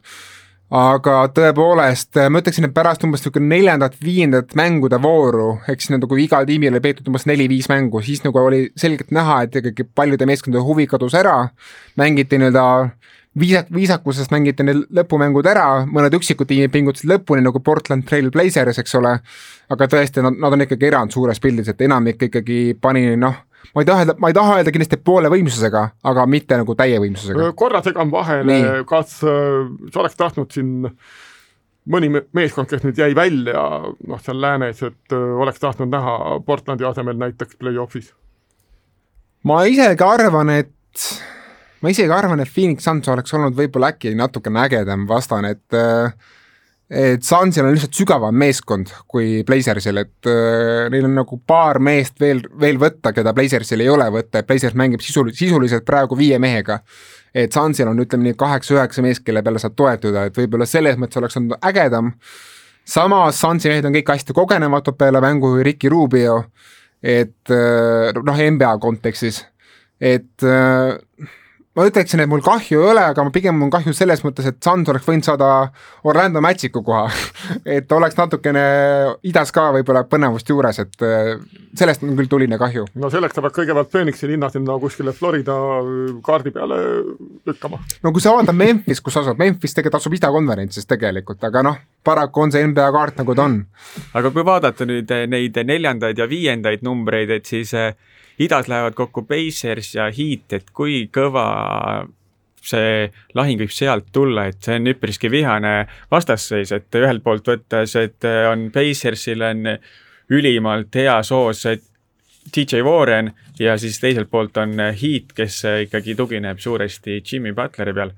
aga 0.73 1.19
tõepoolest, 1.35 2.17
ma 2.33 2.41
ütleksin, 2.41 2.65
et 2.65 2.73
pärast 2.73 3.03
umbes 3.05 3.21
niisugune 3.21 3.45
neljandat-viiendat 3.51 4.55
mängude 4.57 4.97
vooru, 5.03 5.59
eks 5.69 5.91
nagu 5.93 6.09
kui 6.09 6.23
igal 6.25 6.47
tiimil 6.49 6.73
oli 6.73 6.81
peetud 6.81 7.11
umbes 7.11 7.27
neli-viis 7.29 7.69
mängu, 7.69 8.01
siis 8.01 8.23
nagu 8.25 8.41
oli 8.41 8.65
selgelt 8.79 9.13
näha, 9.13 9.43
et 9.45 9.59
ikkagi 9.61 9.85
paljude 9.95 10.25
meeskondade 10.25 10.65
huvi 10.65 10.87
kadus 10.89 11.13
ära, 11.19 11.35
mängiti 12.01 12.41
nii-öelda 12.41 12.65
viisak, 13.39 13.69
viisakusest 13.75 14.33
mängiti 14.33 14.65
need 14.65 14.81
lõpumängud 14.97 15.45
ära, 15.53 15.67
mõned 15.85 16.17
üksikud 16.17 16.49
tiimid 16.49 16.73
pingutasid 16.73 17.11
lõpuni 17.11 17.45
nagu 17.45 17.61
Portland 17.61 18.09
Trail 18.09 18.33
Blazers, 18.33 18.81
eks 18.81 18.97
ole, 18.97 19.13
aga 19.73 19.89
tõesti, 19.93 20.25
nad, 20.25 20.41
nad 20.41 20.57
on 20.57 20.65
ikkagi 20.65 20.89
erand 20.89 21.13
suures 21.13 21.41
pildis, 21.43 21.69
et 21.69 21.85
enamik 21.85 22.31
ikkagi 22.31 22.63
pani 22.81 23.11
noh 23.13 23.43
ma 23.71 23.83
ei 23.83 23.87
taha 23.87 24.15
ma 24.19 24.31
ei 24.31 24.37
taha 24.37 24.57
öelda 24.59 24.73
kindlasti 24.75 24.99
poole 25.05 25.31
võimsusega, 25.33 25.83
aga 26.11 26.25
mitte 26.29 26.57
nagu 26.59 26.75
täie 26.79 26.99
võimsusega. 27.03 27.51
korra 27.59 27.83
segan 27.85 28.11
vahele, 28.11 28.57
kas 28.89 29.19
sa 29.19 30.01
oleks 30.03 30.19
tahtnud 30.19 30.51
siin 30.51 30.89
mõni 31.89 32.09
meeskond, 32.13 32.69
kes 32.69 32.83
nüüd 32.85 32.99
jäi 32.99 33.11
välja, 33.15 33.63
noh, 34.07 34.21
seal 34.23 34.39
läänes, 34.41 34.83
et 34.87 35.15
oleks 35.15 35.59
tahtnud 35.63 35.91
näha 35.91 36.39
Portlandi 36.45 36.87
asemel 36.87 37.19
näiteks 37.19 37.59
play-off'is? 37.59 38.13
ma 39.43 39.63
isegi 39.67 40.05
arvan, 40.07 40.53
et, 40.55 41.07
ma 41.83 41.91
isegi 41.91 42.13
arvan, 42.15 42.43
et 42.43 42.51
Phoenix 42.51 42.85
Suns 42.87 43.09
oleks 43.11 43.35
olnud 43.35 43.57
võib-olla 43.57 43.91
äkki 43.93 44.13
natukene 44.15 44.63
ägedam 44.67 45.07
vastane, 45.09 45.57
et 45.57 45.77
äh, 45.79 46.15
et 46.93 47.25
Sunsil 47.25 47.65
on 47.65 47.73
lihtsalt 47.73 47.97
sügavam 47.97 48.35
meeskond 48.37 48.91
kui 49.09 49.41
Blazersil, 49.47 49.97
et 50.03 50.29
äh, 50.29 50.85
neil 50.93 51.07
on 51.07 51.15
nagu 51.17 51.39
paar 51.47 51.79
meest 51.81 52.19
veel, 52.21 52.43
veel 52.61 52.77
võtta, 52.81 53.13
keda 53.15 53.33
Blazersil 53.33 53.81
ei 53.81 53.89
ole 53.89 54.05
võtta, 54.13 54.39
et 54.41 54.49
Blazers 54.49 54.77
mängib 54.77 55.01
sisul-, 55.01 55.33
sisuliselt 55.33 55.85
praegu 55.87 56.17
viie 56.19 56.37
mehega. 56.41 56.79
et 57.33 57.53
Sunsil 57.53 57.87
on, 57.89 57.97
ütleme 57.97 58.27
nii, 58.27 58.35
kaheksa-üheksa 58.37 59.01
meest, 59.01 59.23
kelle 59.25 59.41
peale 59.41 59.57
saab 59.57 59.73
toetuda, 59.73 60.27
et 60.29 60.35
võib-olla 60.37 60.67
selles 60.69 60.99
mõttes 61.01 61.17
oleks 61.17 61.39
olnud 61.39 61.57
ägedam, 61.65 62.11
samas 62.85 63.39
Sunsi 63.41 63.71
mehed 63.71 63.87
on 63.89 63.95
kõik 63.97 64.11
hästi 64.13 64.35
kogenematud 64.37 64.99
peale 64.99 65.21
mängu, 65.23 65.55
Ricky 65.65 65.89
Rubio, 65.89 66.43
et 67.01 67.49
äh, 67.49 68.13
noh, 68.21 68.43
NBA 68.53 68.75
kontekstis, 68.83 69.41
et 69.97 70.45
äh, 70.45 70.93
ma 71.73 71.85
ütleksin, 71.89 72.21
et 72.21 72.29
mul 72.29 72.43
kahju 72.45 72.81
ei 72.83 72.89
ole, 72.91 73.03
aga 73.13 73.23
ma 73.25 73.31
pigem 73.33 73.61
on 73.65 73.71
kahju 73.73 73.95
selles 73.97 74.21
mõttes, 74.25 74.45
et 74.49 74.59
Suns 74.63 74.89
oleks 74.91 75.07
võinud 75.07 75.25
saada 75.25 75.47
Orlando 76.05 76.41
Magicu 76.43 76.83
koha 76.85 77.07
et 77.77 77.91
oleks 77.97 78.17
natukene 78.19 78.63
idas 79.25 79.51
ka 79.55 79.69
võib-olla 79.73 80.03
põnevust 80.09 80.49
juures, 80.49 80.79
et 80.83 81.05
äh, 81.05 81.33
sellest 81.79 82.05
on 82.05 82.13
küll 82.19 82.29
tuline 82.29 82.59
kahju. 82.61 82.85
no 83.01 83.09
selleks 83.13 83.37
sa 83.37 83.45
pead 83.45 83.57
kõigepealt 83.57 83.89
Phoenixi 83.93 84.29
linna 84.29 84.51
sinna 84.53 84.77
kuskile 84.81 85.15
Florida 85.17 85.57
kaardi 86.25 86.53
peale 86.53 86.79
lükkama. 87.49 87.81
no 88.05 88.13
kui 88.13 88.21
sa 88.21 88.35
vaatad 88.37 88.57
Memphis, 88.57 89.01
kus 89.01 89.17
asub, 89.23 89.41
Memphis 89.41 89.73
tegelikult 89.73 90.01
asub 90.01 90.17
idakonverentsis 90.19 90.89
tegelikult, 90.89 91.41
aga 91.49 91.65
noh, 91.65 91.81
paraku 92.05 92.45
on 92.45 92.53
see 92.53 92.65
NBA 92.69 92.89
kaart, 92.93 93.17
nagu 93.23 93.37
ta 93.37 93.49
on. 93.49 93.61
aga 94.13 94.33
kui 94.35 94.45
vaadata 94.45 94.85
nüüd 94.85 95.09
neid 95.33 95.57
neljandaid 95.57 96.21
ja 96.21 96.29
viiendaid 96.29 96.85
numbreid, 96.85 97.33
et 97.33 97.49
siis 97.49 97.73
äh, 97.73 97.95
idas 98.39 98.67
lähevad 98.67 98.95
kokku 98.97 99.25
Pacers 99.27 99.93
ja 99.95 100.09
Heat, 100.11 100.53
et 100.53 100.69
kui 100.73 101.07
kõva 101.13 101.47
see 102.63 103.09
lahing 103.35 103.59
võib 103.59 103.73
sealt 103.75 104.07
tulla, 104.15 104.47
et 104.47 104.63
see 104.63 104.79
on 104.79 104.87
üpriski 104.93 105.31
vihane 105.31 105.73
vastasseis, 106.11 106.71
et 106.71 106.99
ühelt 106.99 107.23
poolt 107.23 107.47
võttes, 107.51 107.95
et 107.99 108.27
on 108.49 108.69
Pacersil 108.73 109.43
on 109.43 109.73
ülimalt 110.33 110.95
hea 110.95 111.17
soos 111.27 111.65
DJ 112.53 112.83
Warren 112.83 113.31
ja 113.59 113.75
siis 113.79 113.99
teiselt 113.99 114.31
poolt 114.31 114.57
on 114.57 114.79
Heat, 114.79 115.35
kes 115.35 115.61
ikkagi 115.85 116.15
tugineb 116.15 116.59
suuresti 116.59 117.21
Jimmy 117.21 117.53
Butleri 117.53 117.93
peal. 117.93 118.11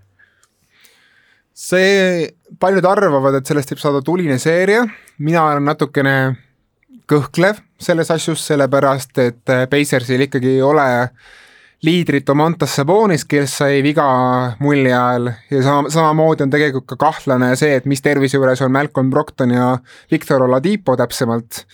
see, 1.55 2.29
paljud 2.59 2.85
arvavad, 2.85 3.37
et 3.39 3.47
sellest 3.47 3.71
võib 3.71 3.81
saada 3.81 4.01
tuline 4.03 4.37
seeria, 4.39 4.81
mina 5.23 5.45
olen 5.47 5.63
natukene 5.65 6.15
kõhklev 7.09 7.61
selles 7.81 8.11
asjus, 8.13 8.43
sellepärast 8.47 9.19
et 9.23 9.51
äh, 9.53 9.65
Pacersil 9.69 10.25
ikkagi 10.27 10.55
ei 10.57 10.61
ole 10.65 10.85
liidrit 11.85 12.29
Omantas 12.29 12.75
Sabonis, 12.79 13.25
kes 13.29 13.59
sai 13.59 13.81
viga 13.85 14.05
mulje 14.63 14.93
ajal 14.93 15.29
ja 15.51 15.61
sama, 15.65 15.91
samamoodi 15.93 16.45
on 16.45 16.53
tegelikult 16.53 16.87
ka 16.93 16.97
kahtlane 17.05 17.51
see, 17.59 17.75
et 17.77 17.85
mis 17.85 18.01
tervise 18.01 18.39
juures 18.39 18.63
on 18.65 18.73
Malcolm 18.73 19.11
Brockton 19.13 19.53
ja 19.53 19.75
Victor 20.11 20.47
Oladipo 20.47 20.95
täpsemalt. 20.97 21.65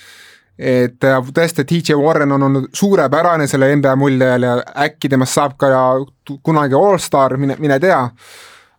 et 0.58 1.04
äh, 1.04 1.34
tõesti, 1.34 1.66
DJ 1.66 1.96
Warren 1.98 2.32
on 2.32 2.44
olnud 2.50 2.70
suurepärane 2.74 3.48
selle 3.48 3.72
NBA 3.76 3.96
mulje 3.96 4.28
ajal 4.28 4.48
ja 4.48 4.56
äkki 4.86 5.10
temast 5.10 5.38
saab 5.38 5.58
ka 5.58 5.72
kunagi 6.44 6.76
allstar, 6.78 7.38
mine, 7.38 7.56
mine 7.60 7.80
tea 7.80 8.02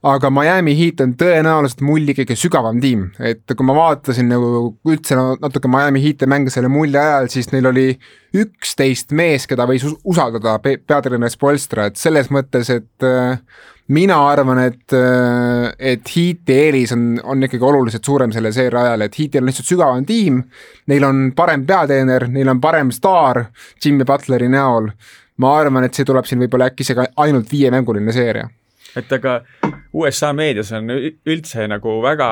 aga 0.03 0.31
Miami 0.35 0.75
Heat 0.75 1.01
on 1.05 1.13
tõenäoliselt 1.19 1.83
mulli 1.87 2.15
kõige 2.17 2.35
sügavam 2.39 2.81
tiim, 2.83 3.05
et 3.23 3.47
kui 3.47 3.67
ma 3.67 3.75
vaatasin 3.77 4.27
nagu 4.33 4.73
üldse 4.91 5.15
natuke 5.15 5.71
Miami 5.71 6.03
Heat'i 6.03 6.27
mänge 6.31 6.51
selle 6.51 6.71
mulje 6.73 6.99
ajal, 6.99 7.29
siis 7.31 7.53
neil 7.53 7.69
oli 7.71 7.87
üksteist 8.35 9.15
meest, 9.15 9.47
keda 9.51 9.67
võis 9.71 9.85
usaldada 9.87 10.57
pe, 10.63 10.75
peatreener 10.83 11.31
Spolstra, 11.31 11.87
et 11.87 12.01
selles 12.01 12.33
mõttes, 12.35 12.73
et 12.75 13.07
äh, 13.07 13.39
mina 13.95 14.17
arvan, 14.27 14.59
et, 14.65 14.97
äh, 14.99 15.69
et 15.93 16.11
Heat'i 16.17 16.57
eelis 16.65 16.95
on, 16.97 17.05
on 17.23 17.47
ikkagi 17.47 17.69
oluliselt 17.71 18.11
suurem 18.11 18.35
selle 18.35 18.51
seeria 18.57 18.89
ajal, 18.89 19.07
et 19.07 19.19
Heat'il 19.21 19.45
on 19.45 19.53
lihtsalt 19.53 19.71
sügavam 19.71 20.09
tiim, 20.09 20.41
neil 20.91 21.07
on 21.07 21.29
parem 21.39 21.63
peatreener, 21.69 22.27
neil 22.33 22.51
on 22.51 22.63
parem 22.65 22.91
staar 22.91 23.45
Jimmy 23.85 24.09
Butleri 24.09 24.51
näol, 24.51 24.91
ma 25.39 25.55
arvan, 25.61 25.87
et 25.87 25.95
see 25.95 26.11
tuleb 26.11 26.27
siin 26.27 26.43
võib-olla 26.43 26.73
äkki 26.73 26.83
isegi 26.83 27.07
ainult 27.23 27.55
viiemänguline 27.55 28.19
seeria. 28.19 28.51
Et 28.99 29.15
aga 29.15 29.39
USA 29.93 30.31
meedias 30.33 30.71
on 30.73 30.89
üldse 30.89 31.67
nagu 31.69 31.99
väga, 32.05 32.29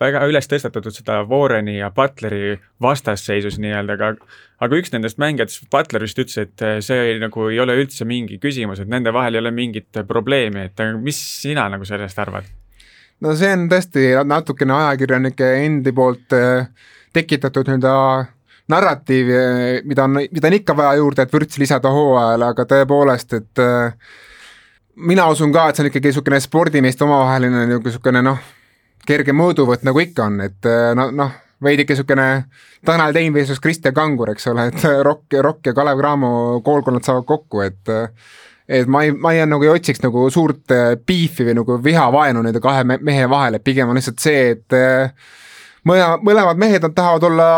väga 0.00 0.22
üles 0.30 0.46
tõstatatud 0.46 0.94
seda 0.94 1.20
Warreni 1.26 1.80
ja 1.80 1.90
Butleri 1.94 2.54
vastasseisus 2.82 3.58
nii-öelda, 3.58 3.96
aga 3.98 4.12
aga 4.60 4.78
üks 4.78 4.92
nendest 4.94 5.18
mängijatest, 5.18 5.66
Butler 5.72 6.04
vist 6.04 6.20
ütles, 6.22 6.38
et 6.38 6.64
see 6.86 6.98
ei, 7.08 7.18
nagu 7.22 7.48
ei 7.50 7.58
ole 7.62 7.74
üldse 7.80 8.06
mingi 8.06 8.38
küsimus, 8.42 8.82
et 8.82 8.90
nende 8.92 9.12
vahel 9.16 9.38
ei 9.38 9.42
ole 9.42 9.52
mingit 9.56 10.02
probleemi, 10.08 10.68
et 10.68 10.84
mis 11.00 11.18
sina 11.42 11.66
nagu 11.72 11.88
sellest 11.88 12.18
arvad? 12.22 12.48
no 13.20 13.34
see 13.36 13.50
on 13.52 13.66
tõesti 13.68 14.10
natukene 14.24 14.76
ajakirjanike 14.76 15.48
endi 15.64 15.92
poolt 15.96 16.36
äh, 16.36 16.68
tekitatud 17.12 17.68
nii-öelda 17.68 17.94
narratiiv, 18.70 19.30
mida 19.84 20.06
on, 20.06 20.20
mida 20.30 20.46
on 20.46 20.56
ikka 20.56 20.76
vaja 20.78 20.98
juurde, 21.00 21.24
et 21.26 21.32
vürtsi 21.34 21.58
lisada 21.58 21.90
hooajale, 21.90 22.52
aga 22.54 22.66
tõepoolest, 22.70 23.34
et 23.40 23.62
äh, 23.64 24.12
mina 25.00 25.28
usun 25.32 25.52
ka, 25.52 25.68
et 25.68 25.76
see 25.76 25.84
on 25.84 25.90
ikkagi 25.90 26.10
niisugune 26.10 26.40
spordimeeste 26.42 27.04
omavaheline 27.06 27.66
niisugune 27.70 28.22
noh, 28.24 28.40
kerge 29.06 29.34
mõõduvõtt, 29.36 29.84
nagu 29.86 30.02
ikka 30.02 30.26
on, 30.28 30.40
et 30.44 30.68
eh, 30.68 30.90
no 30.98 31.08
noh, 31.14 31.32
veidike 31.64 31.94
niisugune 31.94 32.28
Tanel 32.86 33.16
Tein 33.16 33.34
versus 33.34 33.60
Kristjan 33.60 33.96
Kangur, 33.96 34.32
eks 34.34 34.48
ole, 34.52 34.68
et 34.70 34.86
Rock, 35.06 35.36
Rock 35.40 35.70
ja 35.70 35.76
Kalev 35.76 36.00
Cramo 36.00 36.32
koolkonnad 36.64 37.06
saavad 37.06 37.28
kokku, 37.28 37.64
et 37.66 37.92
et 38.70 38.86
ma 38.86 39.02
ei, 39.02 39.10
ma 39.10 39.32
ei 39.34 39.42
nagu 39.50 39.66
ei 39.66 39.72
otsiks 39.72 40.02
nagu 40.04 40.28
suurt 40.30 40.70
beefi 41.06 41.48
või 41.48 41.56
nagu 41.58 41.80
vihavaenu 41.82 42.42
nende 42.44 42.62
kahe 42.62 42.84
mehe 42.86 43.24
vahel, 43.30 43.58
et 43.58 43.64
pigem 43.66 43.90
on 43.90 43.98
lihtsalt 43.98 44.22
see, 44.22 44.52
et 44.54 44.76
mõlema, 45.88 46.20
mõlemad 46.22 46.60
mehed, 46.60 46.84
nad 46.84 46.94
tahavad 46.94 47.26
olla 47.26 47.48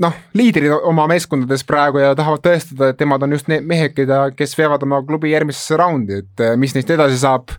noh, 0.00 0.16
liidrid 0.36 0.72
oma 0.88 1.06
meeskondades 1.10 1.64
praegu 1.68 2.00
ja 2.02 2.14
tahavad 2.18 2.42
tõestada, 2.44 2.90
et 2.92 3.00
nemad 3.02 3.24
on 3.26 3.36
just 3.36 3.50
need 3.52 3.66
mehed, 3.68 3.94
keda, 3.96 4.26
kes 4.36 4.56
veavad 4.58 4.84
oma 4.86 5.02
klubi 5.06 5.32
järgmisesse 5.34 5.78
raundi, 5.80 6.22
et 6.24 6.44
eh, 6.44 6.56
mis 6.60 6.74
neist 6.76 6.90
edasi 6.94 7.18
saab, 7.20 7.52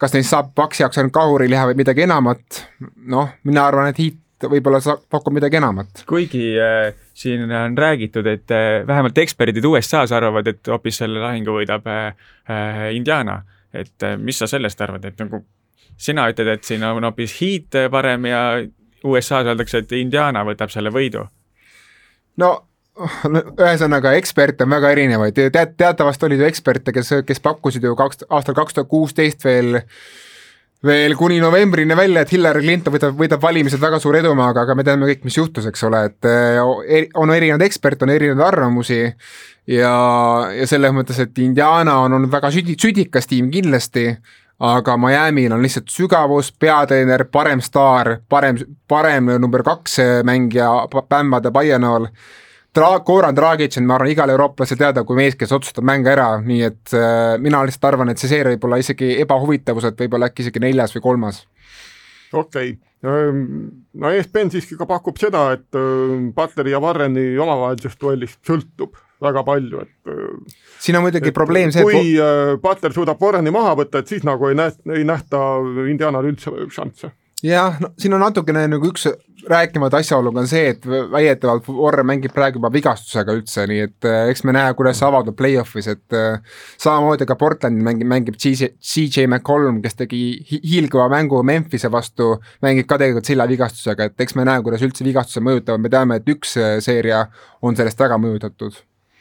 kas 0.00 0.14
neist 0.16 0.32
saab 0.32 0.52
Paksi 0.56 0.84
jaoks 0.84 1.00
ainult 1.00 1.14
kahuriliha 1.16 1.66
või 1.70 1.80
midagi 1.82 2.06
enamat, 2.06 2.62
noh, 3.12 3.34
mina 3.48 3.66
arvan, 3.68 3.92
et 3.92 4.00
Heat 4.00 4.48
võib-olla 4.52 4.80
saab, 4.84 5.04
pakub 5.12 5.36
midagi 5.36 5.60
enamat. 5.60 6.04
kuigi 6.08 6.48
äh, 6.60 6.94
siin 7.16 7.44
on 7.48 7.76
räägitud, 7.78 8.26
et 8.28 8.50
äh, 8.52 8.86
vähemalt 8.86 9.18
eksperdid 9.18 9.64
USA-s 9.64 10.12
arvavad, 10.16 10.48
et 10.52 10.72
hoopis 10.72 11.02
selle 11.02 11.20
lahingu 11.20 11.58
võidab 11.60 11.88
äh, 11.92 12.08
äh, 12.50 12.82
Indiana, 12.96 13.42
et 13.72 14.02
äh, 14.04 14.18
mis 14.20 14.40
sa 14.40 14.48
sellest 14.50 14.80
arvad, 14.84 15.04
et 15.08 15.20
nagu 15.20 15.44
sina 15.96 16.28
ütled, 16.32 16.52
et 16.56 16.68
siin 16.68 16.84
on 16.84 17.04
hoopis 17.08 17.38
Heat 17.40 17.80
parem 17.92 18.28
ja 18.28 18.42
USA-s 19.04 19.48
öeldakse, 19.48 19.84
et 19.84 19.96
Indiana 19.96 20.44
võtab 20.44 20.72
selle 20.72 20.92
võidu 20.92 21.24
no 22.42 22.52
ühesõnaga, 22.96 24.14
eksperte 24.16 24.64
on 24.64 24.72
väga 24.72 24.90
erinevaid, 24.94 25.36
tead, 25.52 25.74
teatavasti 25.76 26.28
oli 26.28 26.38
ju 26.40 26.46
eksperte, 26.48 26.94
kes, 26.96 27.12
kes 27.28 27.42
pakkusid 27.44 27.84
ju 27.84 27.96
kaks, 27.98 28.24
aastal 28.32 28.56
kaks 28.56 28.78
tuhat 28.78 28.88
kuusteist 28.88 29.44
veel 29.44 29.82
veel 30.86 31.16
kuni 31.16 31.38
novembrini 31.40 31.96
välja, 31.96 32.22
et 32.22 32.32
Hillary 32.32 32.62
Clinton 32.62 32.94
võidab, 32.94 33.16
võidab 33.18 33.42
valimised 33.42 33.80
väga 33.80 33.98
suure 34.00 34.20
edumaaga, 34.22 34.64
aga 34.66 34.76
me 34.76 34.84
teame 34.86 35.08
kõik, 35.08 35.24
mis 35.26 35.36
juhtus, 35.38 35.66
eks 35.68 35.84
ole, 35.88 36.02
et 36.10 36.28
eh, 36.30 37.08
on 37.16 37.32
erinevaid 37.34 37.64
eksperte, 37.66 38.06
on 38.06 38.12
erinevaid 38.14 38.46
arvamusi 38.46 39.00
ja, 39.00 39.92
ja 40.54 40.68
selles 40.68 40.94
mõttes, 40.96 41.20
et 41.22 41.38
Indiana 41.42 41.98
on 42.04 42.16
olnud 42.18 42.32
väga 42.32 42.52
südi-, 42.54 42.76
südikas 42.80 43.28
tiim 43.30 43.50
kindlasti, 43.52 44.12
aga 44.60 44.96
Miami'l 44.96 45.52
on 45.52 45.62
lihtsalt 45.62 45.92
sügavus, 45.92 46.52
peatreener, 46.52 47.26
parem 47.32 47.60
staar, 47.60 48.18
parem, 48.28 48.58
parem 48.88 49.36
number 49.40 49.62
kaks 49.66 49.98
mängija 50.24 50.70
Bam 51.08 51.34
Adebayo 51.36 51.78
Dra-, 52.76 53.00
Goran 53.00 53.36
Dragic 53.36 53.78
on, 53.80 53.86
ma 53.88 53.96
arvan, 53.96 54.10
igale 54.12 54.34
eurooplasele 54.36 54.80
teada 54.82 55.04
kui 55.08 55.16
mees, 55.16 55.36
kes 55.38 55.52
otsustab 55.56 55.86
mänge 55.88 56.12
ära, 56.12 56.28
nii 56.44 56.64
et 56.66 56.96
äh, 56.96 57.36
mina 57.40 57.62
lihtsalt 57.64 57.88
arvan, 57.88 58.12
et 58.12 58.20
see 58.20 58.28
seeria 58.28 58.52
võib 58.52 58.66
olla 58.68 58.80
isegi 58.82 59.14
ebahuvitavuselt, 59.22 59.96
võib-olla 60.02 60.28
äkki 60.28 60.44
isegi 60.44 60.62
neljas 60.64 60.92
või 60.96 61.06
kolmas. 61.06 61.40
okei 62.32 62.74
okay., 62.76 62.76
no 63.06 64.12
ESPN 64.12 64.52
siiski 64.52 64.76
ka 64.76 64.88
pakub 64.88 65.16
seda, 65.20 65.48
et 65.56 65.78
äh, 65.78 66.16
Butleri 66.36 66.74
ja 66.74 66.82
Warreni 66.82 67.30
omavahelisest 67.40 68.00
duellist 68.02 68.40
sõltub 68.44 68.98
väga 69.26 69.44
palju, 69.46 69.84
et 69.84 70.14
äh, 70.14 70.64
siin 70.82 70.98
on 70.98 71.06
muidugi 71.06 71.34
probleem 71.36 71.74
see, 71.74 71.84
et 71.84 71.92
kui 71.92 72.16
et... 72.16 72.62
Butler 72.62 72.96
suudab 72.96 73.22
Warreni 73.22 73.52
maha 73.54 73.76
võtta, 73.82 74.02
et 74.02 74.10
siis 74.14 74.26
nagu 74.26 74.50
ei 74.50 74.58
näe, 74.58 74.74
ei 74.96 75.06
nähta 75.06 75.44
Indianal 75.90 76.26
üldse 76.30 76.54
šansse 76.72 77.12
jah, 77.44 77.76
no 77.80 77.90
siin 78.00 78.14
on 78.16 78.22
natukene 78.24 78.64
nagu 78.70 78.88
üks 78.88 79.06
rääkimata 79.46 80.00
asjaoluga 80.00 80.40
on 80.42 80.48
see, 80.50 80.70
et 80.72 80.86
väidetavalt 80.86 81.68
Warren 81.68 82.08
mängib 82.08 82.32
praegu 82.34 82.58
juba 82.58 82.70
vigastusega 82.72 83.34
üldse, 83.36 83.66
nii 83.68 83.82
et 83.84 84.08
äh, 84.08 84.30
eks 84.32 84.42
me 84.48 84.54
näe, 84.56 84.72
kuidas 84.78 84.98
see 85.00 85.06
avaldub 85.06 85.36
play-off'is, 85.38 85.90
et 85.92 86.16
äh, 86.16 86.40
samamoodi 86.82 87.28
ka 87.28 87.36
Portlandi 87.38 87.84
mängib, 87.84 88.08
mängib 88.10 88.40
CJ, 88.40 89.26
McCollum, 89.26 89.82
kes 89.84 89.98
tegi 90.00 90.22
hiilgava 90.50 91.10
mängu 91.12 91.42
Memphise 91.46 91.92
vastu, 91.92 92.32
mängib 92.64 92.88
ka 92.90 92.98
tegelikult 93.02 93.30
seljavigastusega, 93.30 94.10
et 94.10 94.26
eks 94.26 94.38
me 94.38 94.48
näe, 94.48 94.64
kuidas 94.66 94.84
üldse 94.86 95.06
vigastused 95.06 95.44
mõjutavad, 95.46 95.84
me 95.84 95.92
teame, 95.92 96.20
et 96.20 96.36
üks 96.36 96.56
äh, 96.60 96.76
seeria 96.84 97.26
on 97.62 97.78
sellest 97.78 98.00
väga 98.00 98.18
mõjutatud. 98.22 98.80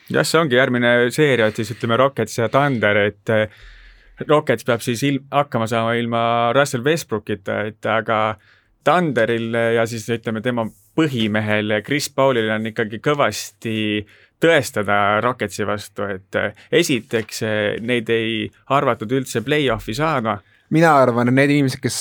Jah, 0.10 0.26
see 0.26 0.42
ongi 0.42 0.60
järgmine 0.60 0.96
seeria, 1.14 1.50
et 1.50 1.62
siis 1.62 1.72
ütleme 1.76 1.98
Rockets 2.00 2.38
ja 2.40 2.50
Thunder, 2.54 3.00
et 3.10 4.28
Rockets 4.28 4.68
peab 4.68 4.84
siis 4.86 5.04
ilm, 5.04 5.26
hakkama 5.32 5.68
saama 5.68 5.96
ilma 6.00 6.22
Russell 6.56 6.86
Westbrookita, 6.86 7.62
et 7.72 7.90
aga 7.90 8.38
Thunderil 8.86 9.56
ja 9.76 9.86
siis 9.90 10.06
ütleme, 10.14 10.44
tema 10.46 10.68
põhimehel 10.96 11.82
Chris 11.84 12.08
Paulil 12.14 12.52
on 12.54 12.70
ikkagi 12.70 13.02
kõvasti 13.04 14.06
tõestada 14.42 15.20
Rocketsi 15.24 15.66
vastu, 15.68 16.06
et 16.12 16.38
esiteks 16.72 17.42
neid 17.84 18.10
ei 18.14 18.46
arvatud 18.76 19.12
üldse 19.18 19.42
play-off'i 19.44 19.96
saada. 19.96 20.40
mina 20.70 20.96
arvan, 21.02 21.30
et 21.30 21.34
need 21.34 21.50
inimesed, 21.50 21.82
kes 21.82 22.00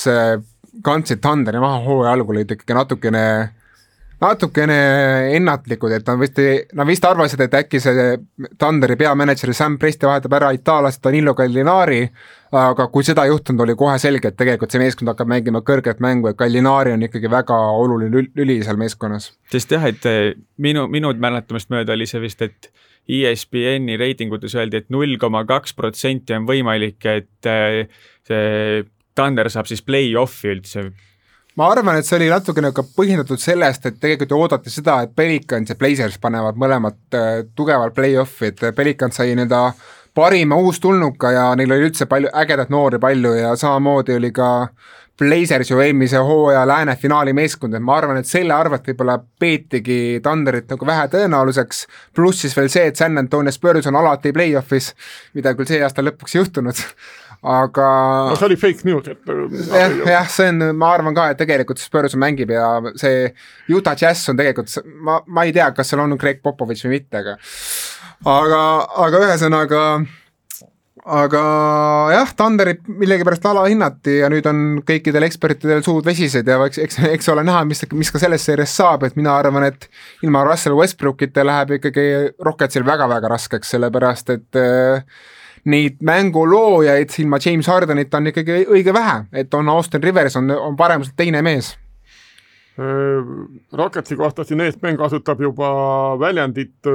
kandsid 0.84 1.20
Thunderi 1.22 1.60
maha 1.62 1.82
hooaja 1.84 2.12
algul, 2.12 2.36
olid 2.36 2.50
ikkagi 2.50 2.74
natukene 2.74 3.24
natukene 4.22 4.76
ennatlikud, 5.36 5.92
et 5.96 6.06
nad 6.06 6.20
vist, 6.20 6.38
nad 6.76 6.88
vist 6.88 7.04
arvasid, 7.08 7.42
et 7.44 7.56
äkki 7.58 7.80
see 7.82 8.06
Thunderi 8.60 8.96
peamänedžer 9.00 9.52
Sam 9.56 9.78
Presti 9.80 10.06
vahetab 10.08 10.36
ära 10.38 10.52
itaallased 10.54 11.02
Danilo 11.04 11.34
Gallinari, 11.38 12.00
aga 12.54 12.86
kui 12.92 13.06
seda 13.06 13.24
ei 13.26 13.32
juhtunud, 13.32 13.64
oli 13.64 13.76
kohe 13.78 13.96
selge, 14.02 14.30
et 14.30 14.38
tegelikult 14.38 14.74
see 14.74 14.82
meeskond 14.82 15.10
hakkab 15.10 15.30
mängima 15.30 15.64
kõrget 15.66 16.02
mängu, 16.04 16.30
et 16.30 16.38
Gallinari 16.40 16.94
on 16.94 17.04
ikkagi 17.08 17.30
väga 17.30 17.58
oluline 17.82 18.24
lüli 18.38 18.60
seal 18.64 18.80
meeskonnas. 18.80 19.32
sest 19.52 19.74
jah, 19.74 19.86
et 19.90 20.06
eh, 20.10 20.32
minu, 20.58 20.86
minu 20.90 21.12
mäletamist 21.18 21.72
mööda 21.74 21.96
oli 21.96 22.06
see 22.10 22.22
vist, 22.22 22.42
et 22.42 22.70
ESPN-i 23.04 23.98
reitingutes 24.00 24.54
öeldi 24.56 24.78
et, 24.78 24.86
et 24.86 24.94
null 24.94 25.18
koma 25.20 25.44
kaks 25.44 25.74
protsenti 25.76 26.36
on 26.36 26.46
võimalik, 26.48 27.02
et 27.04 27.50
eh, 27.50 27.84
see 28.28 28.84
Thunder 29.14 29.50
saab 29.52 29.68
siis 29.70 29.82
play-off'i 29.86 30.54
üldse 30.54 30.88
ma 31.56 31.68
arvan, 31.70 31.98
et 31.98 32.06
see 32.06 32.18
oli 32.18 32.30
natukene 32.32 32.72
ka 32.74 32.82
põhjendatud 32.96 33.40
sellest, 33.40 33.86
et 33.86 34.00
tegelikult 34.02 34.32
ju 34.34 34.40
oodati 34.40 34.72
seda, 34.72 35.00
et 35.04 35.14
Pelicans 35.16 35.70
ja 35.70 35.76
Blazers 35.78 36.18
panevad 36.22 36.58
mõlemad 36.60 36.98
äh, 37.14 37.44
tugevalt 37.56 37.94
play-off'i, 37.94 38.50
et 38.50 38.64
Pelicans 38.76 39.20
sai 39.20 39.34
nii-öelda 39.34 39.68
parima 40.14 40.56
uustulnuka 40.56 41.32
ja 41.34 41.46
neil 41.58 41.72
oli 41.74 41.88
üldse 41.88 42.06
palju 42.10 42.30
ägedat 42.42 42.70
noori 42.70 43.00
palju 43.02 43.32
ja 43.34 43.56
samamoodi 43.58 44.14
oli 44.14 44.30
ka 44.34 44.50
Blazers 45.18 45.70
ju 45.70 45.78
eelmise 45.78 46.18
hooaja 46.26 46.64
lääne 46.66 46.96
finaali 46.98 47.32
meeskond, 47.32 47.74
et 47.74 47.82
ma 47.82 47.96
arvan, 48.00 48.18
et 48.18 48.26
selle 48.26 48.54
arvelt 48.54 48.86
võib-olla 48.88 49.20
peetigi 49.40 50.18
Thunderit 50.22 50.70
nagu 50.74 50.86
vähe 50.86 51.04
tõenäoliseks, 51.12 51.84
pluss 52.14 52.42
siis 52.42 52.56
veel 52.58 52.70
see, 52.70 52.88
et 52.90 52.98
San 52.98 53.18
Antonio 53.18 53.54
Spurs 53.54 53.86
on 53.86 53.98
alati 54.00 54.32
play-off'is, 54.34 54.90
mida 55.38 55.54
küll 55.54 55.70
see 55.70 55.78
aasta 55.86 56.02
lõpuks 56.02 56.34
ei 56.34 56.42
juhtunud 56.42 56.82
aga 57.44 57.86
no 58.30 58.36
see 58.40 58.48
oli 58.48 58.56
fake 58.56 58.86
news, 58.88 59.08
et 59.12 59.30
jah, 59.68 59.94
jah, 60.08 60.28
see 60.32 60.48
on, 60.48 60.70
ma 60.80 60.94
arvan 60.96 61.16
ka, 61.16 61.28
et 61.32 61.40
tegelikult 61.42 61.82
Spurs 61.82 62.16
mängib 62.20 62.54
ja 62.54 62.78
see 63.00 63.28
Utah 63.72 63.96
Jazz 64.00 64.32
on 64.32 64.40
tegelikult, 64.40 64.72
ma, 65.04 65.20
ma 65.26 65.44
ei 65.44 65.52
tea, 65.52 65.68
kas 65.76 65.92
seal 65.92 66.04
on 66.04 66.16
Greg 66.20 66.40
Popovitš 66.44 66.86
või 66.86 66.98
mitte, 66.98 67.20
aga 67.20 67.36
aga, 68.24 68.60
aga 69.04 69.24
ühesõnaga 69.26 69.82
aga 71.04 71.40
jah, 72.14 72.30
Thunderit 72.36 72.86
millegipärast 72.88 73.44
alahinnati 73.50 74.18
ja 74.22 74.30
nüüd 74.32 74.46
on 74.48 74.62
kõikidel 74.88 75.26
ekspertidel 75.28 75.84
suud 75.84 76.06
vesised 76.06 76.48
ja 76.48 76.56
eks, 76.64 76.80
eks, 76.80 77.00
eks 77.10 77.28
ole 77.32 77.44
näha, 77.44 77.60
mis, 77.68 77.84
mis 77.92 78.12
ka 78.12 78.20
selles 78.22 78.44
seerias 78.48 78.72
saab, 78.72 79.04
et 79.04 79.18
mina 79.20 79.34
arvan, 79.36 79.68
et 79.68 79.88
ilma 80.24 80.46
Russell 80.48 80.76
Westbrookita 80.78 81.44
läheb 81.44 81.76
ikkagi 81.78 82.06
Rocketsil 82.44 82.86
väga-väga 82.88 83.34
raskeks, 83.36 83.74
sellepärast 83.76 84.32
et 84.32 84.60
äh, 84.60 85.04
neid 85.64 86.02
mänguloojaid 86.04 87.14
ilma 87.22 87.38
James 87.44 87.68
Hardenita 87.70 88.20
on 88.20 88.32
ikkagi 88.32 88.64
õige 88.68 88.92
vähe, 88.94 89.24
et 89.32 89.54
on 89.54 89.68
Austin 89.72 90.02
Rivers 90.02 90.36
on, 90.36 90.50
on 90.50 90.76
paremuselt 90.76 91.16
teine 91.16 91.42
mees. 91.42 91.74
Rocketsi 93.72 94.16
kohta 94.18 94.42
siin 94.44 94.64
eesmäng 94.64 94.98
kasutab 94.98 95.38
juba 95.40 95.68
väljendit 96.18 96.88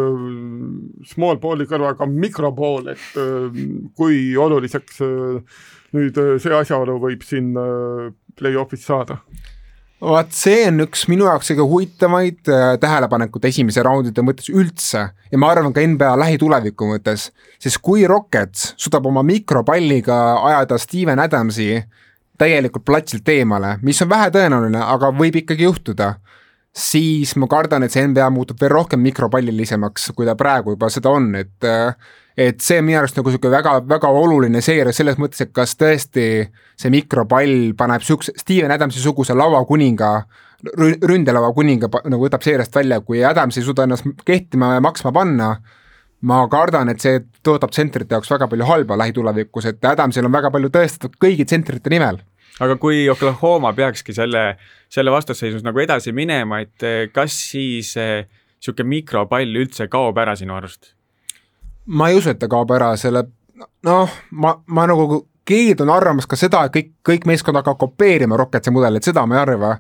small 1.08 1.40
ball'i 1.40 1.70
kõrvaga 1.70 2.08
microball, 2.10 2.92
et 2.92 3.20
kui 3.96 4.36
oluliseks 4.36 5.00
nüüd 5.96 6.20
see 6.44 6.58
asjaolu 6.58 6.98
võib 7.00 7.24
siin 7.24 7.54
play-off'is 8.36 8.84
saada 8.86 9.22
vaat 10.00 10.32
see 10.36 10.64
on 10.70 10.84
üks 10.86 11.04
minu 11.12 11.28
jaoks 11.28 11.52
kõige 11.52 11.66
huvitavaid 11.68 12.52
äh, 12.52 12.74
tähelepanekuid 12.80 13.50
esimese 13.50 13.84
raundide 13.84 14.24
mõttes 14.24 14.48
üldse. 14.52 15.10
Ja 15.32 15.40
ma 15.42 15.52
arvan 15.52 15.76
ka 15.76 15.84
NBA 15.84 16.14
lähituleviku 16.22 16.88
mõttes, 16.94 17.30
sest 17.60 17.82
kui 17.84 18.06
Rockets 18.08 18.74
suudab 18.80 19.10
oma 19.12 19.24
mikropalliga 19.28 20.20
ajada 20.48 20.80
Steven 20.80 21.20
Adamsi 21.20 21.74
täielikult 22.40 22.86
platsilt 22.88 23.28
eemale, 23.34 23.76
mis 23.84 24.00
on 24.02 24.10
vähetõenäoline, 24.14 24.80
aga 24.80 25.12
võib 25.12 25.42
ikkagi 25.42 25.68
juhtuda, 25.68 26.14
siis 26.72 27.36
ma 27.36 27.50
kardan, 27.52 27.84
et 27.84 27.92
see 27.92 28.06
NBA 28.08 28.30
muutub 28.32 28.62
veel 28.62 28.72
rohkem 28.72 29.04
mikropallilisemaks, 29.04 30.14
kui 30.16 30.28
ta 30.30 30.38
praegu 30.40 30.78
juba 30.78 30.88
seda 30.94 31.12
on, 31.12 31.34
et 31.36 31.68
äh, 31.68 31.92
et 32.40 32.62
see 32.64 32.80
on 32.80 32.86
minu 32.88 33.00
arust 33.02 33.18
nagu 33.20 33.32
niisugune 33.32 33.52
väga, 33.52 33.74
väga 33.90 34.12
oluline 34.16 34.62
seire 34.64 34.94
selles 34.96 35.18
mõttes, 35.20 35.44
et 35.44 35.52
kas 35.56 35.76
tõesti 35.80 36.28
see 36.80 36.92
mikropall 36.94 37.74
paneb 37.80 38.04
niisuguse 38.04 38.36
Steven 38.40 38.72
Adamsi 38.72 39.02
suguse 39.04 39.36
lauakuninga, 39.36 40.12
ründelaua 41.10 41.52
kuninga 41.56 41.90
nagu 42.06 42.24
võtab 42.24 42.44
seeriast 42.46 42.76
välja, 42.76 43.02
kui 43.04 43.24
Adams 43.28 43.60
ei 43.60 43.66
suuda 43.68 43.86
ennast 43.88 44.08
kehtima 44.28 44.74
ja 44.78 44.84
maksma 44.84 45.12
panna, 45.16 45.54
ma 46.28 46.40
kardan, 46.52 46.92
et 46.92 47.04
see 47.04 47.22
tõotab 47.44 47.72
tsentrite 47.76 48.16
jaoks 48.16 48.32
väga 48.32 48.48
palju 48.52 48.68
halba 48.68 48.98
lähitulevikus, 49.00 49.70
et 49.72 49.88
Adamsil 49.92 50.28
on 50.28 50.36
väga 50.36 50.52
palju 50.52 50.72
tõestatud 50.76 51.20
kõigi 51.20 51.48
tsentrite 51.48 51.92
nimel 51.92 52.22
aga 52.60 52.76
kui 52.80 53.06
Oklahoma 53.12 53.72
peakski 53.76 54.16
selle, 54.16 54.44
selle 54.92 55.12
vastasseisus 55.16 55.64
nagu 55.64 55.80
edasi 55.80 56.12
minema, 56.16 56.60
et 56.66 57.12
kas 57.16 57.36
siis 57.54 57.94
niisugune 57.96 58.88
eh, 58.88 58.94
mikropall 58.98 59.62
üldse 59.64 59.88
kaob 59.92 60.20
ära 60.20 60.36
sinu 60.40 60.58
arust? 60.60 60.94
Ma 61.90 62.10
ei 62.10 62.18
usu, 62.20 62.32
et 62.34 62.40
ta 62.40 62.50
kaob 62.52 62.72
ära, 62.76 62.94
selle 63.00 63.26
noh, 63.86 64.16
ma, 64.32 64.54
ma 64.68 64.86
nagu 64.90 65.24
keeldun 65.50 65.90
arvamast 65.90 66.30
ka 66.30 66.38
seda, 66.40 66.66
et 66.68 66.76
kõik, 66.76 66.92
kõik 67.06 67.28
meeskond 67.30 67.58
hakkavad 67.60 67.82
kopeerima 67.82 68.38
Rocketsi 68.40 68.74
mudelit, 68.74 69.08
seda 69.08 69.26
ma 69.26 69.38
ei 69.38 69.44
arva. 69.48 69.76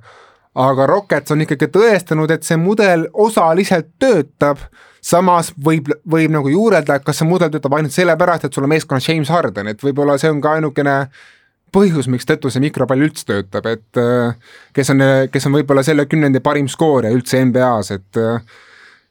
aga 0.60 0.86
Rockets 0.89 1.32
on 1.32 1.45
ikkagi 1.45 1.69
tõestanud, 1.72 2.32
et 2.34 2.43
see 2.43 2.58
mudel 2.58 3.06
osaliselt 3.13 3.91
töötab, 4.02 4.63
samas 5.06 5.54
võib, 5.65 5.91
võib 6.10 6.34
nagu 6.34 6.50
juurelda, 6.50 6.98
et 6.98 7.06
kas 7.06 7.22
see 7.22 7.28
mudel 7.30 7.52
töötab 7.54 7.78
ainult 7.78 7.93
sellepärast, 7.95 8.48
et 8.48 8.58
sul 8.58 8.65
on 8.65 8.74
meeskonnas 8.74 9.08
James 9.08 9.30
Harden, 9.30 9.69
et 9.69 9.84
võib-olla 9.86 10.17
see 10.19 10.32
on 10.34 10.41
ka 10.41 10.58
ainukene 10.58 10.95
põhjus, 11.72 12.10
miks 12.10 12.26
tõttu 12.26 12.50
see 12.50 12.63
mikropall 12.65 13.06
üldse 13.06 13.28
töötab, 13.30 13.69
et 13.69 14.02
kes 14.74 14.91
on, 14.95 15.06
kes 15.32 15.48
on 15.48 15.56
võib-olla 15.60 15.86
selle 15.86 16.08
kümnendi 16.10 16.41
parim 16.43 16.67
skoorija 16.67 17.13
üldse 17.13 17.45
NBA-s, 17.45 17.93
et 17.93 18.24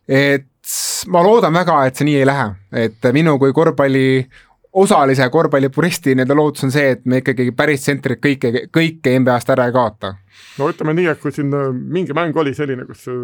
et 0.09 0.49
ma 1.13 1.23
loodan 1.25 1.55
väga, 1.55 1.81
et 1.87 1.97
see 1.97 2.09
nii 2.09 2.21
ei 2.21 2.29
lähe, 2.29 2.51
et 2.87 3.11
minu 3.17 3.39
kui 3.41 3.55
korvpalli 3.57 4.09
osalise 4.73 5.29
korvpallipuristi 5.31 6.15
nii-öelda 6.15 6.37
lootus 6.37 6.65
on 6.65 6.73
see, 6.73 6.91
et 6.95 7.05
me 7.09 7.23
ikkagi 7.23 7.51
päris 7.57 7.85
tsentrit 7.85 8.21
kõike, 8.23 8.69
kõike 8.75 9.15
NBA-st 9.23 9.53
ära 9.55 9.69
ei 9.69 9.75
kaota. 9.75 10.15
no 10.59 10.69
ütleme 10.71 10.95
nii, 10.95 11.09
et 11.13 11.21
kui 11.23 11.33
siin 11.35 11.55
äh, 11.55 11.71
mingi 11.73 12.15
mäng 12.17 12.37
oli 12.37 12.55
selline, 12.55 12.85
kus 12.87 13.09
äh, 13.11 13.17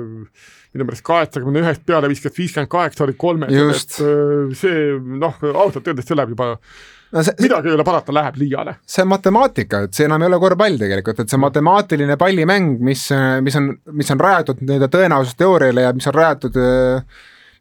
minu 0.74 0.86
meelest 0.88 1.04
kaheksakümne 1.06 1.62
ühest 1.62 1.84
peale 1.86 2.10
viskas 2.10 2.34
viiskümmend 2.38 2.70
kaheksa 2.72 3.04
olid 3.04 3.18
kolmed, 3.20 3.52
et 3.52 3.98
äh, 4.00 4.54
see 4.56 4.84
noh, 5.24 5.36
ausalt 5.52 5.86
öeldes 5.90 6.08
see 6.08 6.18
läheb 6.18 6.32
juba 6.34 6.54
no 6.54 7.22
see, 7.26 7.36
midagi 7.44 7.70
ei 7.70 7.76
ole 7.76 7.86
parata, 7.86 8.14
läheb 8.16 8.40
liiale. 8.40 8.78
see 8.86 9.04
on 9.04 9.12
matemaatika, 9.12 9.84
et 9.86 9.94
see 10.00 10.08
enam 10.08 10.24
ei 10.24 10.32
ole 10.32 10.40
korvpall 10.42 10.80
tegelikult, 10.80 11.20
et 11.20 11.34
see 11.34 11.44
matemaatiline 11.44 12.16
pallimäng, 12.18 12.80
mis, 12.88 13.06
mis 13.44 13.60
on, 13.60 13.70
mis 14.00 14.10
on 14.16 14.26
rajatud 14.26 14.64
nii-öelda 14.64 14.90
tõenäosusteooriale 14.96 15.86
ja 15.86 15.94
mis 15.94 16.10
on 16.10 16.18
rajatud 16.18 16.58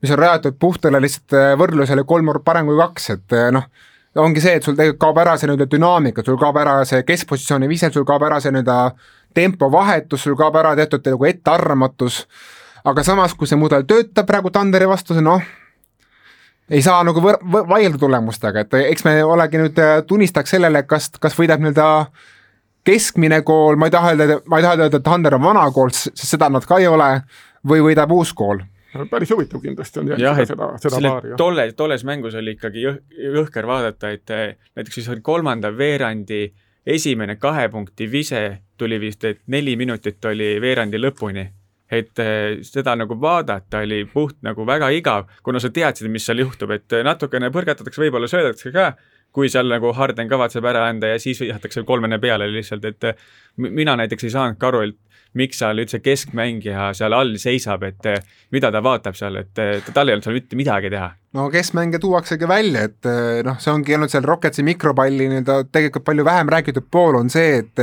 mis 0.04 0.12
on 0.12 0.20
rajatud 0.20 0.60
puhtale 0.60 1.00
lihtsalt 1.02 1.58
võrdlusele 1.60 2.04
kolm 2.04 2.30
parem 2.44 2.68
kui 2.68 2.78
kaks, 2.78 3.10
et 3.16 3.36
noh, 3.56 3.70
ongi 4.22 4.42
see, 4.44 4.58
et 4.58 4.66
sul 4.66 4.76
tegelikult 4.78 5.02
kaob 5.02 5.20
ära 5.24 5.36
see 5.38 5.50
nii-öelda 5.50 5.68
dünaamika, 5.72 6.24
sul 6.26 6.38
kaob 6.42 6.58
ära 6.62 6.76
see 6.86 7.02
keskpositsiooni 7.08 7.70
vise, 7.72 7.90
sul 7.94 8.06
kaob 8.06 8.26
ära 8.28 8.40
see 8.44 8.54
nii-öelda 8.54 8.78
tempovahetus, 9.34 10.26
sul 10.28 10.38
kaob 10.38 10.58
ära 10.62 10.76
teatud 10.78 11.08
nagu 11.10 11.28
ettearvamatus, 11.30 12.24
aga 12.86 13.06
samas, 13.06 13.34
kui 13.38 13.50
see 13.50 13.58
mudel 13.60 13.86
töötab 13.90 14.28
praegu 14.30 14.52
Tanderi 14.54 14.90
vastu, 14.90 15.18
noh, 15.24 15.42
ei 16.70 16.84
saa 16.86 17.02
nagu 17.08 17.24
võr-, 17.24 17.40
vaielda 17.70 18.00
tulemustega, 18.02 18.66
et 18.66 18.78
eks 18.84 19.08
me 19.08 19.18
olegi 19.26 19.62
nüüd 19.62 19.82
äh, 19.82 19.96
tunnistajaks 20.08 20.56
sellele, 20.58 20.84
kas, 20.90 21.10
kas 21.20 21.38
võidab 21.40 21.64
nii-öelda 21.64 21.88
keskmine 22.86 23.42
kool, 23.48 23.80
ma 23.80 23.88
ei 23.88 23.96
taha 23.96 24.14
öelda, 24.14 24.38
ma 24.52 24.60
ei 24.60 24.68
taha 24.68 24.78
öelda, 24.78 24.92
et 25.00 25.08
Tander 25.08 25.40
on 25.40 25.48
vana 25.48 25.66
kool, 25.74 25.96
sest 25.96 26.28
seda 26.28 26.52
nad 26.54 26.68
ka 26.68 26.78
ei 26.84 26.88
ole, 26.92 27.10
või 27.68 27.82
võidab 27.86 28.12
uus 28.14 28.36
kool 28.36 28.62
päris 29.12 29.32
huvitav 29.34 29.62
kindlasti 29.62 30.00
on 30.00 30.12
jälgida 30.14 30.46
seda, 30.46 30.70
seda 30.82 31.02
paari. 31.02 31.34
tolle, 31.38 31.66
tolles 31.78 32.06
mängus 32.08 32.36
oli 32.40 32.58
ikkagi 32.58 32.86
jõh, 32.86 33.00
jõhker 33.40 33.68
vaadata, 33.70 34.14
et 34.14 34.34
äh, 34.34 34.46
näiteks 34.76 35.02
siis 35.02 35.10
oli 35.14 35.26
kolmanda 35.26 35.74
veerandi 35.78 36.46
esimene 36.86 37.36
kahe 37.40 37.70
punkti 37.70 38.12
vise 38.12 38.44
tuli 38.78 39.00
vist, 39.00 39.24
et 39.24 39.44
neli 39.48 39.76
minutit 39.80 40.26
oli 40.26 40.56
veerandi 40.62 41.00
lõpuni 41.00 41.48
et 41.94 42.20
eh, 42.22 42.60
seda 42.66 42.96
nagu 42.98 43.18
vaadata 43.22 43.84
oli 43.86 44.04
puht 44.10 44.40
nagu 44.46 44.66
väga 44.68 44.90
igav, 44.96 45.30
kuna 45.46 45.62
sa 45.62 45.72
teadsid, 45.74 46.10
mis 46.12 46.26
seal 46.26 46.42
juhtub, 46.44 46.72
et 46.76 46.96
eh, 46.96 47.04
natukene 47.06 47.52
põrgatatakse, 47.54 48.02
võib-olla 48.02 48.30
söödetakse 48.32 48.74
ka, 48.74 48.94
kui 49.34 49.50
seal 49.50 49.70
nagu 49.70 49.94
Harden 49.98 50.30
kavatseb 50.30 50.66
ära 50.70 50.88
anda 50.90 51.14
ja 51.14 51.22
siis 51.22 51.42
visatakse 51.42 51.84
kolmene 51.88 52.20
peale 52.24 52.50
lihtsalt, 52.52 52.86
et 52.90 53.10
eh, 53.12 53.26
mina 53.58 53.98
näiteks 54.00 54.30
ei 54.30 54.34
saanudki 54.34 54.70
aru, 54.70 54.84
et 54.88 55.13
miks 55.40 55.60
seal 55.64 55.82
üldse 55.82 56.00
keskmängija 56.04 56.92
seal 56.98 57.16
all 57.18 57.36
seisab, 57.42 57.84
et 57.90 58.06
eh, 58.12 58.22
mida 58.54 58.72
ta 58.72 58.84
vaatab 58.86 59.18
seal, 59.18 59.42
et 59.42 59.92
tal 59.94 60.10
ei 60.10 60.18
olnud 60.18 60.28
seal 60.28 60.40
mitte 60.40 60.60
midagi 60.60 60.94
teha 60.94 61.12
no 61.34 61.48
keskmänge 61.50 61.98
tuuaksegi 62.00 62.48
välja, 62.48 62.84
et 62.86 63.08
noh, 63.46 63.58
see 63.62 63.72
ongi 63.74 63.96
olnud 63.98 64.12
seal 64.12 64.26
Rocketsi 64.28 64.64
mikropalli 64.66 65.26
nii-öelda 65.32 65.56
tegelikult 65.74 66.06
palju 66.06 66.26
vähem 66.28 66.52
räägitud 66.54 66.86
pool 66.94 67.18
on 67.18 67.32
see, 67.34 67.64
et 67.64 67.82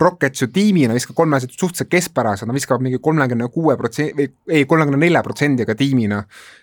Rockets 0.00 0.42
ju 0.42 0.48
tiimina 0.52 0.96
viskab 0.96 1.18
kolmesed 1.18 1.52
suhteliselt 1.52 1.90
keskpärased, 1.92 2.48
nad 2.48 2.56
viskavad 2.56 2.84
mingi 2.84 3.00
kolmekümne 3.04 3.50
kuue 3.52 3.76
protsendi 3.76 4.16
või 4.16 4.30
ei, 4.56 4.64
kolmekümne 4.70 5.02
nelja 5.04 5.22
protsendiga 5.26 5.76
tiimina. 5.76 6.22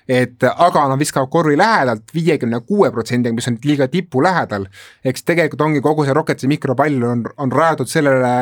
et 0.10 0.44
aga 0.50 0.88
nad 0.90 1.00
viskavad 1.02 1.30
korvi 1.34 1.58
lähedalt 1.58 2.14
viiekümne 2.14 2.60
kuue 2.66 2.92
protsendiga, 2.94 3.34
mis 3.36 3.48
on 3.48 3.60
liiga 3.64 3.88
tipu 3.88 4.24
lähedal. 4.24 4.66
eks 5.06 5.24
tegelikult 5.24 5.62
ongi 5.62 5.82
kogu 5.82 6.06
see 6.06 6.14
Rocketsi 6.14 6.48
mikropall 6.48 7.04
on, 7.04 7.24
on 7.38 7.52
rajatud 7.52 7.90
sellele 7.90 8.34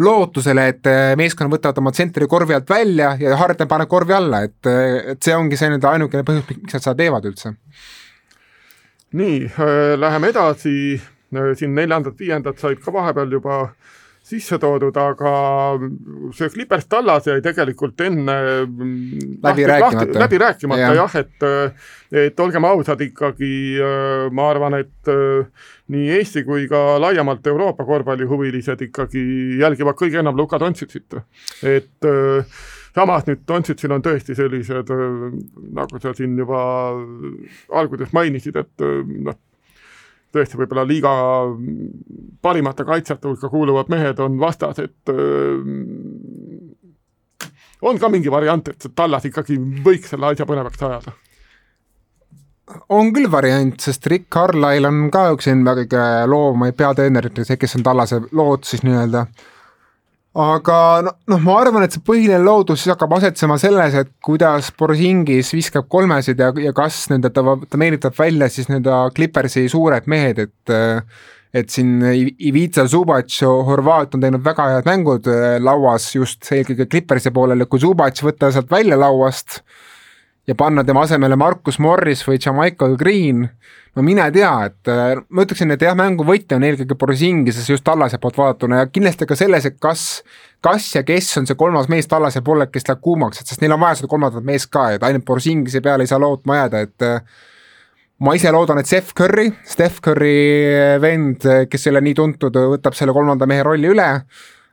lootusele, 0.00 0.66
et 0.72 0.88
äh, 0.88 1.12
meeskonnad 1.20 1.52
võtavad 1.54 1.80
oma 1.82 1.92
tsentri 1.94 2.28
korvi 2.30 2.56
alt 2.56 2.70
välja 2.70 3.12
ja 3.20 3.36
Harden 3.40 3.68
paneb 3.68 3.88
korvi 3.90 4.16
alla, 4.16 4.42
et, 4.48 4.58
äh, 4.68 5.12
et 5.14 5.22
see 5.24 5.36
ongi 5.36 5.58
see 5.60 5.70
nüüd 5.72 5.84
ainukene 5.86 6.24
põhjus, 6.26 6.46
miks 6.48 6.76
nad 6.76 6.84
seda 6.84 6.96
teevad 7.02 7.28
üldse. 7.30 7.54
nii 9.12 9.38
äh,, 9.46 9.96
läheme 9.98 10.30
edasi, 10.30 10.74
äh, 11.34 11.52
siin 11.58 11.74
neljandad-viiendad 11.74 12.60
said 12.62 12.80
ka 12.84 12.94
vahepeal 12.94 13.32
juba 13.38 13.62
sisse 14.30 14.58
toodud, 14.62 14.96
aga 15.00 15.32
see 16.36 16.50
Clippers 16.54 16.86
Tallas 16.90 17.26
jäi 17.28 17.40
tegelikult 17.44 18.00
enne 18.06 18.36
mm, 18.64 19.40
läbi 19.44 19.66
rääkimata, 19.68 20.20
läbi 20.24 20.40
rääkimata 20.44 20.80
ja. 20.80 20.94
jah, 21.02 21.16
et 21.20 21.48
et 22.10 22.40
olgem 22.42 22.66
ausad 22.66 23.00
ikkagi, 23.04 23.52
äh, 23.78 24.26
ma 24.34 24.48
arvan, 24.50 24.80
et 24.80 25.10
äh, 25.10 25.68
nii 25.94 26.08
Eesti 26.16 26.42
kui 26.46 26.66
ka 26.70 26.98
laiemalt 27.02 27.46
Euroopa 27.46 27.86
korvpallihuvilised 27.86 28.82
ikkagi 28.88 29.22
jälgivad 29.60 29.98
kõige 29.98 30.22
enam 30.22 30.38
Luka 30.38 30.58
Dontšitsit, 30.58 31.20
et 31.70 32.10
äh, 32.10 32.58
samas 32.96 33.28
nüüd 33.28 33.44
Dontšitsil 33.46 33.94
on 33.94 34.02
tõesti 34.02 34.34
sellised, 34.38 34.90
nagu 35.78 36.02
sa 36.02 36.14
siin 36.18 36.34
juba 36.38 36.64
alguses 37.78 38.10
mainisid, 38.16 38.58
et 38.58 38.86
noh, 39.28 39.38
tõesti 40.34 40.58
võib-olla 40.60 40.84
liiga 40.86 41.12
parimate 42.42 42.86
kaitsjate 42.86 43.28
hulka 43.28 43.50
kuuluvad 43.52 43.90
mehed 43.92 44.20
on 44.22 44.38
vastas, 44.40 44.78
et 44.78 45.12
öö, 45.12 45.58
on 47.82 47.98
ka 47.98 48.08
mingi 48.12 48.30
variant, 48.32 48.68
et 48.68 48.86
Tallas 48.94 49.26
ikkagi 49.28 49.58
võiks 49.84 50.12
selle 50.14 50.32
asja 50.32 50.46
põnevaks 50.48 50.86
ajada? 50.86 51.16
on 52.94 53.08
küll 53.12 53.26
variant, 53.30 53.74
sest 53.82 54.06
Rick 54.06 54.28
Carlisle 54.30 54.86
on 54.86 55.08
ka 55.10 55.30
üks 55.34 55.48
NBA 55.50 55.74
kõige 55.82 56.04
loovamaid 56.30 56.76
peatreenereid, 56.78 57.40
see, 57.42 57.58
kes 57.58 57.74
on 57.80 57.86
Tallase 57.86 58.20
lood 58.30 58.68
siis 58.68 58.84
nii-öelda 58.86 59.24
äh, 59.26 59.48
aga 60.38 60.76
noh, 61.02 61.16
noh, 61.32 61.40
ma 61.42 61.56
arvan, 61.58 61.82
et 61.82 61.94
see 61.94 62.04
põhiline 62.06 62.38
loodus 62.44 62.84
siis 62.84 62.92
hakkab 62.92 63.16
asetsema 63.16 63.56
selles, 63.58 63.96
et 63.98 64.12
kuidas 64.22 64.70
Borisingis 64.78 65.50
viskab 65.56 65.88
kolmesid 65.90 66.38
ja, 66.38 66.52
ja 66.62 66.72
kas 66.76 67.02
nende, 67.10 67.32
ta, 67.34 67.42
ta 67.42 67.80
meelitab 67.80 68.14
välja 68.18 68.50
siis 68.52 68.70
nii-öelda 68.70 69.02
Clippersi 69.16 69.66
suured 69.72 70.06
mehed, 70.10 70.46
et 70.46 70.74
et 71.50 71.66
siin 71.66 71.98
Ivica 72.38 72.84
Zubac, 72.86 73.32
Horvaat 73.42 74.12
on 74.14 74.22
teinud 74.22 74.44
väga 74.44 74.68
head 74.70 74.86
mängud 74.86 75.26
äh, 75.26 75.56
lauas 75.58 76.12
just 76.14 76.46
eelkõige 76.54 76.86
Clippersi 76.86 77.32
poolel 77.34 77.64
ja 77.64 77.66
kui 77.66 77.82
Zubac 77.82 78.22
võtta 78.22 78.52
sealt 78.54 78.70
välja 78.70 78.98
lauast 79.00 79.58
ja 80.50 80.54
panna 80.58 80.82
tema 80.84 81.04
asemele 81.06 81.36
Markus 81.38 81.78
Morris 81.78 82.24
või 82.26 82.40
Jamaica 82.42 82.88
Green, 82.98 83.44
no 83.94 84.02
mine 84.02 84.24
tea, 84.34 84.50
et 84.66 84.90
äh, 84.90 85.12
ma 85.30 85.44
ütleksin, 85.46 85.70
et 85.70 85.84
jah, 85.84 85.94
mängu 85.98 86.26
võti 86.26 86.56
on 86.56 86.66
eelkõige 86.66 86.96
Borzingises 86.98 87.68
just 87.70 87.84
Tallase 87.86 88.18
poolt 88.18 88.38
vaadatuna 88.40 88.82
ja 88.82 88.88
kindlasti 88.90 89.28
ka 89.30 89.38
selles, 89.38 89.68
et 89.70 89.78
kas, 89.82 90.24
kas 90.64 90.88
ja 90.96 91.04
kes 91.06 91.30
on 91.38 91.46
see 91.46 91.58
kolmas 91.58 91.86
mees 91.92 92.10
Tallase 92.10 92.42
poolel, 92.46 92.66
kes 92.72 92.88
läheb 92.88 93.04
kuumaks, 93.04 93.42
et 93.42 93.52
sest 93.52 93.62
neil 93.62 93.76
on 93.76 93.82
vaja 93.84 94.00
seda 94.00 94.10
kolmandat 94.10 94.46
meest 94.46 94.72
ka, 94.74 94.88
et 94.96 95.06
ainult 95.06 95.26
Borzingise 95.28 95.82
peale 95.84 96.06
ei 96.06 96.10
saa 96.10 96.18
lootma 96.22 96.64
jääda, 96.64 96.84
et 96.88 97.06
äh, 97.06 97.44
ma 98.26 98.34
ise 98.34 98.50
loodan, 98.54 98.82
et 98.82 98.90
Steph 98.90 99.14
Curry, 99.16 99.52
Steph 99.64 100.02
Curry 100.02 100.34
vend, 101.00 101.46
kes 101.70 101.86
ei 101.86 101.94
ole 101.94 102.02
nii 102.08 102.18
tuntud, 102.18 102.58
võtab 102.74 102.98
selle 102.98 103.14
kolmanda 103.14 103.46
mehe 103.46 103.62
rolli 103.66 103.94
üle 103.94 104.10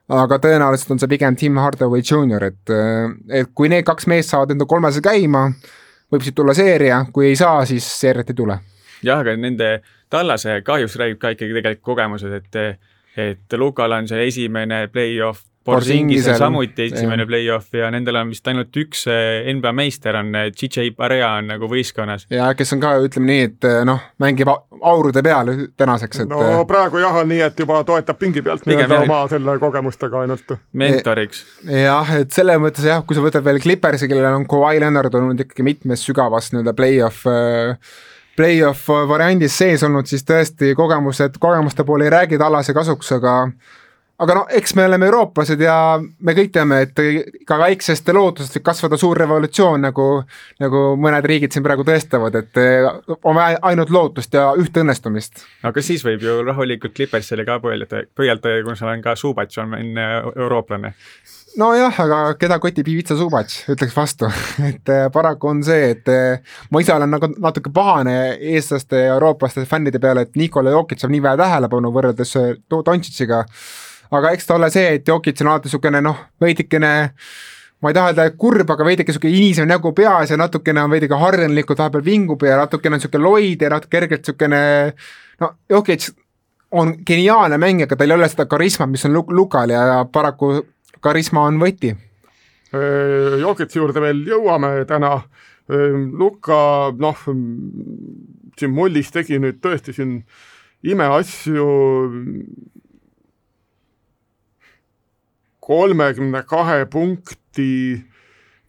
aga 0.09 0.39
tõenäoliselt 0.43 0.93
on 0.95 1.01
see 1.01 1.11
pigem 1.11 1.35
Tim 1.35 1.57
Hardaway 1.59 2.03
Jr, 2.03 2.47
et, 2.51 2.63
äh, 2.71 3.11
et 3.41 3.51
kui 3.55 3.69
need 3.69 3.85
kaks 3.87 4.07
meest 4.07 4.33
saavad 4.33 4.53
enda 4.55 4.65
kolmese 4.65 5.01
käima, 5.03 5.47
võib 6.11 6.23
siit 6.23 6.35
tulla 6.35 6.55
seeria, 6.57 7.03
kui 7.13 7.27
ei 7.31 7.35
saa, 7.35 7.65
siis 7.65 7.87
seeriat 7.99 8.29
ei 8.31 8.37
tule. 8.37 8.59
Jah, 9.03 9.21
aga 9.21 9.35
nende 9.37 9.77
Tallase 10.09 10.61
kahjuks 10.63 10.95
räägib 10.95 11.19
ka 11.19 11.33
ikkagi 11.35 11.57
tegelikult 11.59 11.83
kogemused, 11.83 12.31
et 12.31 12.79
et 13.17 13.53
Lukal 13.57 13.91
on 13.91 14.07
see 14.07 14.27
esimene 14.27 14.87
play-off 14.93 15.41
Borsingis 15.67 16.27
on 16.31 16.37
samuti 16.39 16.87
esimene 16.87 17.25
play-off 17.27 17.75
ja 17.75 17.89
nendel 17.91 18.15
on 18.21 18.31
vist 18.31 18.47
ainult 18.47 18.79
üks 18.79 19.03
eh, 19.11 19.49
NBA 19.53 19.73
meister 19.75 20.15
on 20.19 20.31
DJ 20.55 20.87
eh, 20.87 20.93
Barea 20.95 21.33
on 21.41 21.51
nagu 21.51 21.69
võistkonnas. 21.71 22.27
ja 22.31 22.47
kes 22.57 22.73
on 22.75 22.83
ka, 22.83 22.93
ütleme 23.03 23.31
nii, 23.31 23.47
et 23.49 23.67
eh, 23.67 23.79
noh, 23.87 24.01
mängib 24.23 24.51
aurude 24.51 25.23
peal 25.25 25.51
tänaseks, 25.79 26.23
et 26.23 26.31
no 26.31 26.63
praegu 26.69 27.01
jah, 27.03 27.21
on 27.21 27.31
nii, 27.31 27.41
et 27.49 27.63
juba 27.63 27.81
toetab 27.87 28.19
pingi 28.21 28.43
pealt 28.45 28.67
nii-öelda 28.69 29.01
oma 29.03 29.21
selle 29.31 29.57
kogemustega 29.61 30.23
ainult. 30.23 30.57
mentoriks. 30.71 31.43
jah, 31.67 32.13
et 32.21 32.35
selles 32.35 32.61
mõttes 32.63 32.87
jah, 32.87 33.03
kui 33.05 33.17
sa 33.17 33.25
võtad 33.25 33.45
veel 33.45 33.59
Clippersi, 33.63 34.09
kellel 34.09 34.29
on 34.31 34.47
Kawhi 34.49 34.83
Leonard 34.83 35.19
olnud 35.19 35.47
ikkagi 35.47 35.65
mitmes 35.67 36.05
sügavas 36.07 36.53
nii-öelda 36.53 36.75
play-off 36.77 37.27
play-off 38.37 38.87
variandis 39.09 39.55
sees 39.57 39.83
olnud, 39.83 40.07
siis 40.07 40.23
tõesti 40.27 40.75
kogemused, 40.77 41.39
kogemuste 41.41 41.83
poole 41.83 42.05
ei 42.05 42.13
räägi 42.13 42.37
tallase 42.39 42.75
kasuks, 42.77 43.11
aga 43.17 43.33
aga 44.19 44.35
no 44.37 44.43
eks 44.59 44.73
me 44.77 44.85
oleme 44.87 45.05
eurooplased 45.09 45.61
ja 45.61 45.75
me 45.99 46.35
kõik 46.37 46.51
teame, 46.55 46.81
et 46.87 47.01
ka 47.47 47.59
väiksest 47.61 48.09
lootusest 48.15 48.57
võib 48.57 48.65
kasvada 48.69 48.97
suur 48.97 49.19
revolutsioon, 49.21 49.85
nagu 49.87 50.07
nagu 50.63 50.83
mõned 50.99 51.25
riigid 51.29 51.53
siin 51.53 51.65
praegu 51.65 51.85
tõestavad, 51.87 52.35
et 52.41 52.61
on 53.17 53.37
vaja 53.37 53.61
ainult 53.69 53.93
lootust 53.93 54.33
ja 54.33 54.49
ühte 54.57 54.81
õnnestumist. 54.83 55.45
aga 55.63 55.85
siis 55.85 56.05
võib 56.05 56.25
ju 56.25 56.39
rahulikult 56.47 56.95
Clippersile 56.97 57.45
ka 57.45 57.59
pöialdada, 57.63 58.07
pöialdada, 58.15 58.63
kuna 58.65 58.79
seal 58.79 58.93
on 58.95 59.05
ka 59.05 59.15
Subats 59.15 59.61
on 59.61 59.75
eurooplane 60.35 60.95
nojah, 61.57 61.99
aga 62.03 62.19
keda 62.39 62.59
kotib 62.61 62.87
Ivica 62.91 63.15
Zubac, 63.17 63.53
ütleks 63.71 63.95
vastu 63.95 64.29
et 64.69 64.91
äh, 64.93 65.07
paraku 65.13 65.51
on 65.51 65.63
see, 65.65 65.91
et 65.95 66.11
ma 66.71 66.81
ise 66.83 66.93
olen 66.93 67.11
nagu 67.13 67.29
natuke 67.41 67.71
pahane 67.73 68.15
eestlaste 68.53 69.07
ja 69.07 69.15
eurooplaste 69.15 69.65
fännide 69.69 70.01
peale, 70.03 70.27
et 70.27 70.37
Nikola 70.39 70.73
Jokic 70.75 71.01
saab 71.01 71.13
nii 71.13 71.23
vähe 71.25 71.41
tähelepanu 71.41 71.91
võrreldes 71.95 72.33
äh, 72.39 72.55
Dontšitšiga. 72.69 73.43
Aga 74.11 74.31
eks 74.35 74.47
ta 74.47 74.55
ole 74.55 74.69
see, 74.73 74.97
et 74.99 75.07
Jokic 75.07 75.41
on 75.43 75.51
alati 75.51 75.69
niisugune 75.69 76.01
noh, 76.01 76.23
veidikene 76.41 76.91
ma 77.81 77.91
ei 77.91 77.97
taha 77.97 78.11
öelda 78.11 78.29
kurb, 78.37 78.69
aga 78.73 78.85
veidike 78.85 79.13
sihuke 79.13 79.29
inisev 79.29 79.67
nägu 79.69 79.91
peas 79.97 80.31
ja 80.33 80.37
natukene 80.39 80.81
on 80.83 80.93
veidike 80.93 81.19
hardenlikult 81.19 81.79
vahepeal 81.83 82.05
vingub 82.05 82.45
ja 82.47 82.57
natukene 82.57 82.97
on 82.97 83.03
sihuke 83.03 83.21
loid 83.21 83.61
ja 83.61 83.69
natuke 83.73 83.93
kergelt 83.99 84.25
siukene 84.25 84.61
no 85.41 85.51
Jokic 85.69 86.09
on 86.71 86.95
geniaalne 87.07 87.57
mängija, 87.61 87.87
aga 87.87 87.95
tal 87.95 88.11
ei 88.11 88.17
ole 88.17 88.27
seda 88.29 88.45
karismat, 88.49 88.89
mis 88.91 89.05
on 89.07 89.15
Lukal 89.15 89.71
ja 89.71 90.03
paraku 90.11 90.65
karisma 90.99 91.45
on 91.47 91.59
võti. 91.61 91.93
Jokitsi 93.41 93.79
juurde 93.79 94.03
veel 94.03 94.25
jõuame 94.27 94.71
täna. 94.89 95.13
Luka, 95.67 96.59
noh, 96.95 97.23
siin 98.57 98.71
mullis 98.71 99.11
tegi 99.11 99.39
nüüd 99.39 99.59
tõesti 99.63 99.95
siin 99.95 100.21
imeasju 100.87 101.65
kolmekümne 105.67 106.43
kahe 106.47 106.85
punkti 106.91 107.69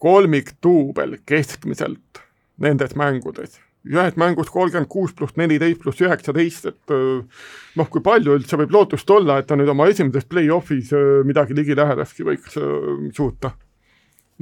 kolmikduubel 0.03 1.19
keskmiselt 1.27 2.23
nendes 2.59 2.95
mängudes 2.99 3.59
ühes 3.89 4.17
mängus 4.21 4.51
kolmkümmend 4.53 4.89
kuus 4.91 5.15
pluss 5.17 5.37
neliteist 5.39 5.81
pluss 5.83 6.03
üheksateist, 6.03 6.67
et 6.73 6.93
äh, 6.95 7.47
noh, 7.79 7.89
kui 7.89 8.03
palju 8.05 8.37
üldse 8.39 8.59
võib 8.61 8.75
lootust 8.75 9.11
olla, 9.15 9.39
et 9.39 9.49
ta 9.49 9.57
nüüd 9.57 9.71
oma 9.73 9.89
esimeses 9.89 10.27
play-off'is 10.29 10.93
äh, 10.97 11.23
midagi 11.29 11.57
ligilähedastki 11.57 12.27
võiks 12.29 12.59
äh, 12.61 13.09
suuta? 13.17 13.55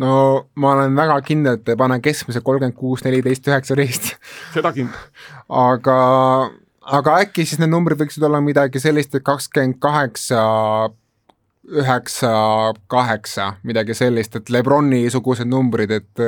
no 0.02 0.10
ma 0.60 0.74
olen 0.74 0.96
väga 0.98 1.20
kindel, 1.24 1.60
et 1.60 1.72
ei 1.72 1.78
pane 1.78 2.00
keskmise 2.04 2.42
kolmkümmend 2.44 2.76
kuus, 2.76 3.04
neliteist, 3.06 3.46
üheksateist. 3.48 4.14
seda 4.56 4.72
kindlasti. 4.76 5.26
aga, 5.68 5.98
aga 6.98 7.18
äkki 7.24 7.46
siis 7.46 7.62
need 7.62 7.72
numbrid 7.72 8.00
võiksid 8.02 8.26
olla 8.26 8.42
midagi 8.44 8.82
sellist, 8.82 9.14
et 9.14 9.24
kakskümmend 9.26 9.78
kaheksa 9.84 10.42
üheksa, 11.66 12.32
kaheksa, 12.90 13.52
midagi 13.66 13.94
sellist, 13.96 14.36
et 14.38 14.50
Lebroni-sugused 14.54 15.48
numbrid, 15.50 15.90
et 15.90 16.24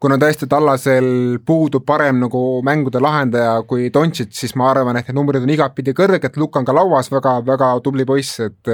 kuna 0.00 0.18
tõesti 0.20 0.48
Tallasel 0.48 1.08
puudub 1.46 1.84
parem 1.88 2.20
nagu 2.22 2.42
mängude 2.64 3.00
lahendaja 3.02 3.58
kui 3.68 3.90
Dontšit, 3.92 4.32
siis 4.36 4.54
ma 4.56 4.70
arvan, 4.72 4.96
et 4.96 5.08
need 5.08 5.18
numbrid 5.18 5.44
on 5.44 5.52
igatpidi 5.52 5.96
kõrged, 5.96 6.38
Luka 6.40 6.60
on 6.60 6.68
ka 6.68 6.76
lauas 6.76 7.10
väga, 7.12 7.38
väga 7.46 7.72
tubli 7.84 8.08
poiss, 8.08 8.40
et 8.44 8.72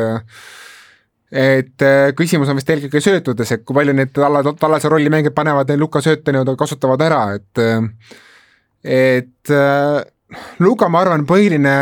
et 1.32 1.82
küsimus 2.18 2.50
on 2.52 2.58
vist 2.58 2.68
eelkõige 2.68 3.00
söötudes, 3.00 3.54
et 3.54 3.62
kui 3.64 3.76
palju 3.76 3.94
need 3.96 4.12
Talla, 4.14 4.42
Tallase 4.52 4.90
rolli 4.92 5.10
mängijad 5.10 5.34
panevad 5.34 5.70
neid 5.70 5.80
Luka 5.80 6.02
sööte 6.04 6.34
nii-öelda 6.34 6.56
kasutavad 6.60 7.02
ära, 7.06 7.22
et 7.38 7.62
et 8.82 9.54
Luka, 10.60 10.88
ma 10.88 11.02
arvan, 11.04 11.26
põhiline, 11.28 11.76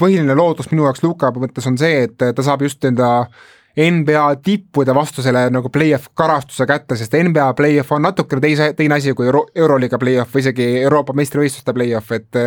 põhiline 0.00 0.36
lootus 0.36 0.70
minu 0.72 0.86
jaoks 0.88 1.04
Luka 1.04 1.30
mõttes 1.36 1.66
on 1.70 1.78
see, 1.78 2.06
et 2.08 2.16
ta 2.18 2.42
saab 2.42 2.64
just 2.66 2.84
enda 2.84 3.28
NBA 3.74 4.36
tippude 4.46 4.94
vastu 4.94 5.22
selle 5.22 5.48
nagu 5.50 5.70
play-off 5.74 6.12
karastuse 6.14 6.66
kätte, 6.66 6.96
sest 6.96 7.16
NBA 7.18 7.48
play-off 7.58 7.94
on 7.94 8.04
natukene 8.06 8.42
teise, 8.44 8.72
teine 8.78 9.00
asi 9.00 9.14
kui 9.18 9.26
Euro, 9.26 9.46
Euroliiga 9.54 9.98
play-off 9.98 10.34
või 10.34 10.44
isegi 10.44 10.68
Euroopa 10.82 11.16
meistrivõistluste 11.18 11.74
play-off, 11.74 12.12
et 12.14 12.44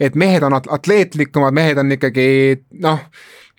et 0.00 0.14
mehed 0.18 0.42
on 0.42 0.56
atleetlikumad, 0.58 1.54
mehed 1.54 1.78
on 1.78 1.92
ikkagi 1.94 2.26
noh, 2.82 3.02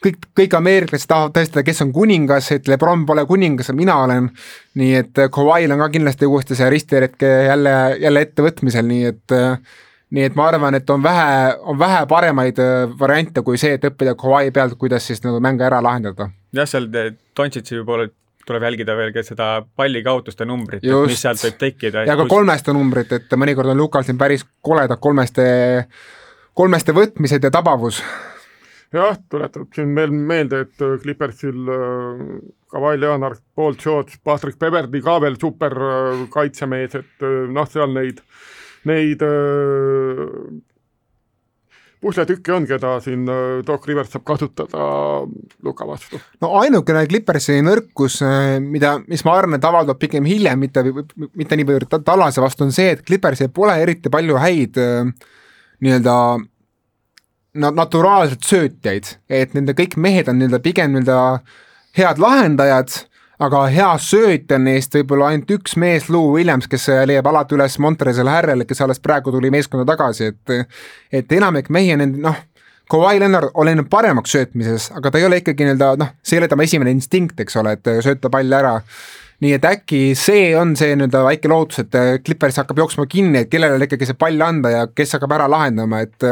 kõik, 0.04 0.28
kõik 0.36 0.56
ameeriklased 0.58 1.08
tahavad 1.08 1.36
tõestada, 1.38 1.64
kes 1.68 1.82
on 1.86 1.94
kuningas, 1.96 2.52
et 2.56 2.68
Lebron 2.68 3.06
pole 3.08 3.24
kuningas, 3.28 3.72
mina 3.76 3.96
olen. 4.04 4.30
nii 4.76 4.96
et 5.00 5.24
Kawhi'l 5.32 5.72
on 5.72 5.84
ka 5.86 5.90
kindlasti 5.94 6.28
uuesti 6.28 6.56
see 6.60 6.70
ristiretke 6.70 7.32
jälle, 7.48 7.76
jälle 8.00 8.26
ettevõtmisel, 8.28 8.88
nii 8.88 9.06
et 9.12 9.36
nii 10.14 10.28
et 10.28 10.36
ma 10.38 10.50
arvan, 10.52 10.76
et 10.78 10.90
on 10.90 11.02
vähe, 11.04 11.56
on 11.66 11.80
vähe 11.80 12.04
paremaid 12.10 12.60
variante 13.00 13.42
kui 13.42 13.58
see, 13.58 13.74
et 13.78 13.88
õppida 13.90 14.14
Kawhi 14.20 14.52
pealt, 14.54 14.78
kuidas 14.78 15.08
siis 15.08 15.24
nagu 15.26 15.40
mänge 15.44 15.66
ära 15.66 15.82
lahendada. 15.84 16.30
jah, 16.54 16.70
seal 16.70 16.92
Dontšitsi 17.36 17.82
poole 17.86 18.12
tuleb 18.46 18.64
jälgida 18.68 18.94
veel 18.98 19.10
ka 19.14 19.24
seda 19.26 19.50
pallikaotuste 19.76 20.46
numbrit, 20.46 20.86
mis 20.86 21.22
sealt 21.22 21.42
võib 21.42 21.58
tekkida. 21.60 22.06
ja 22.06 22.14
ka 22.14 22.24
kus... 22.28 22.36
kolmeste 22.36 22.76
numbrit, 22.78 23.12
et 23.18 23.36
mõnikord 23.40 23.74
on 23.74 23.82
Lukal 23.82 24.06
siin 24.06 24.22
päris 24.22 24.46
koledad 24.62 25.02
kolmeste, 25.02 25.46
kolmeste 26.54 26.96
võtmised 26.96 27.44
ja 27.44 27.52
tabavus 27.52 28.04
jah, 28.96 29.18
tuletab 29.32 29.72
siin 29.76 29.96
veel 29.98 30.14
meelde, 30.14 30.66
et 30.66 30.84
äh, 30.84 30.98
Clippersil 31.02 31.72
äh, 31.72 32.26
Kawhi 32.72 33.00
Leonard, 33.00 33.42
Paul 33.56 33.78
George, 33.80 34.20
Patrick 34.24 34.60
Beverly 34.60 35.02
ka 35.04 35.18
veel 35.24 35.40
super 35.42 35.76
äh, 35.76 36.26
kaitsemees, 36.34 37.00
et 37.02 37.26
noh, 37.52 37.68
seal 37.72 37.94
neid, 37.96 38.22
neid 38.90 39.22
pusletükke 42.06 42.54
on, 42.54 42.66
keda 42.70 42.96
siin 43.02 43.26
Doc 43.66 43.86
Rivers 43.90 44.12
saab 44.14 44.26
kasutada 44.28 44.88
Luka 45.66 45.88
vastu. 45.90 46.20
no 46.44 46.52
ainukene 46.60 47.06
Clippersi 47.10 47.60
nõrkus, 47.66 48.20
mida, 48.62 48.96
mis 49.10 49.26
ma 49.26 49.38
arvan, 49.40 49.58
et 49.58 49.66
avaldub 49.66 50.00
pigem 50.02 50.28
hiljem, 50.30 50.60
mitte, 50.68 50.84
mitte 51.34 51.58
niivõrd 51.58 51.98
Tallase 52.06 52.44
vastu, 52.44 52.68
on 52.68 52.76
see, 52.76 52.92
et 52.94 53.06
Clippersil 53.06 53.50
pole 53.56 53.78
eriti 53.82 54.12
palju 54.14 54.38
häid 54.42 54.78
nii-öelda 55.82 56.18
naturaalselt 57.56 58.44
söötjaid, 58.44 59.16
et 59.32 59.54
nende 59.56 59.76
kõik 59.78 59.96
mehed 60.02 60.30
on 60.30 60.40
nii-öelda 60.40 60.62
pigem 60.64 60.94
nii-öelda 60.94 61.20
head 61.96 62.20
lahendajad, 62.20 62.98
aga 63.40 63.66
hea 63.72 63.92
söötja 64.00 64.60
on 64.60 64.68
neist 64.70 64.96
võib-olla 64.96 65.32
ainult 65.32 65.52
üks 65.58 65.76
mees, 65.82 66.10
Lou 66.10 66.36
Williams, 66.36 66.68
kes 66.72 66.88
leiab 67.10 67.28
alati 67.28 67.58
üles 67.58 67.78
Montrezl 67.84 68.30
Harrel, 68.32 68.66
kes 68.68 68.82
alles 68.86 69.02
praegu 69.04 69.34
tuli 69.36 69.52
meeskonda 69.54 69.88
tagasi, 69.92 70.32
et 70.32 71.22
et 71.22 71.38
enamik 71.40 71.72
mehi 71.74 71.96
nende 71.98 72.22
noh, 72.24 72.38
Kawhi 72.92 73.20
Leonard 73.20 73.50
oleneb 73.58 73.90
paremaks 73.90 74.36
söötmises, 74.36 74.92
aga 74.94 75.12
ta 75.12 75.18
ei 75.18 75.26
ole 75.26 75.40
ikkagi 75.42 75.66
nii-öelda 75.66 75.96
noh, 75.98 76.12
see 76.22 76.38
ei 76.38 76.44
ole 76.44 76.50
tema 76.52 76.68
esimene 76.68 76.94
instinkt, 76.94 77.40
eks 77.42 77.58
ole, 77.58 77.74
et 77.80 77.90
sööta 78.06 78.30
pall 78.30 78.54
ära. 78.54 78.76
Nii 79.42 79.56
et 79.58 79.66
äkki 79.68 80.02
see 80.16 80.54
on 80.56 80.76
see 80.80 80.94
nii-öelda 80.94 81.24
väike 81.26 81.50
lootus, 81.52 81.82
et 81.82 81.98
Clippers 82.24 82.62
hakkab 82.62 82.78
jooksma 82.84 83.08
kinni, 83.10 83.42
et 83.42 83.50
kellele 83.52 83.90
ikkagi 83.90 84.08
see 84.08 84.20
pall 84.20 84.40
anda 84.46 84.72
ja 84.72 84.86
kes 84.88 85.18
hakkab 85.18 85.34
ära 85.36 85.50
lahendama, 85.52 86.04
et 86.06 86.30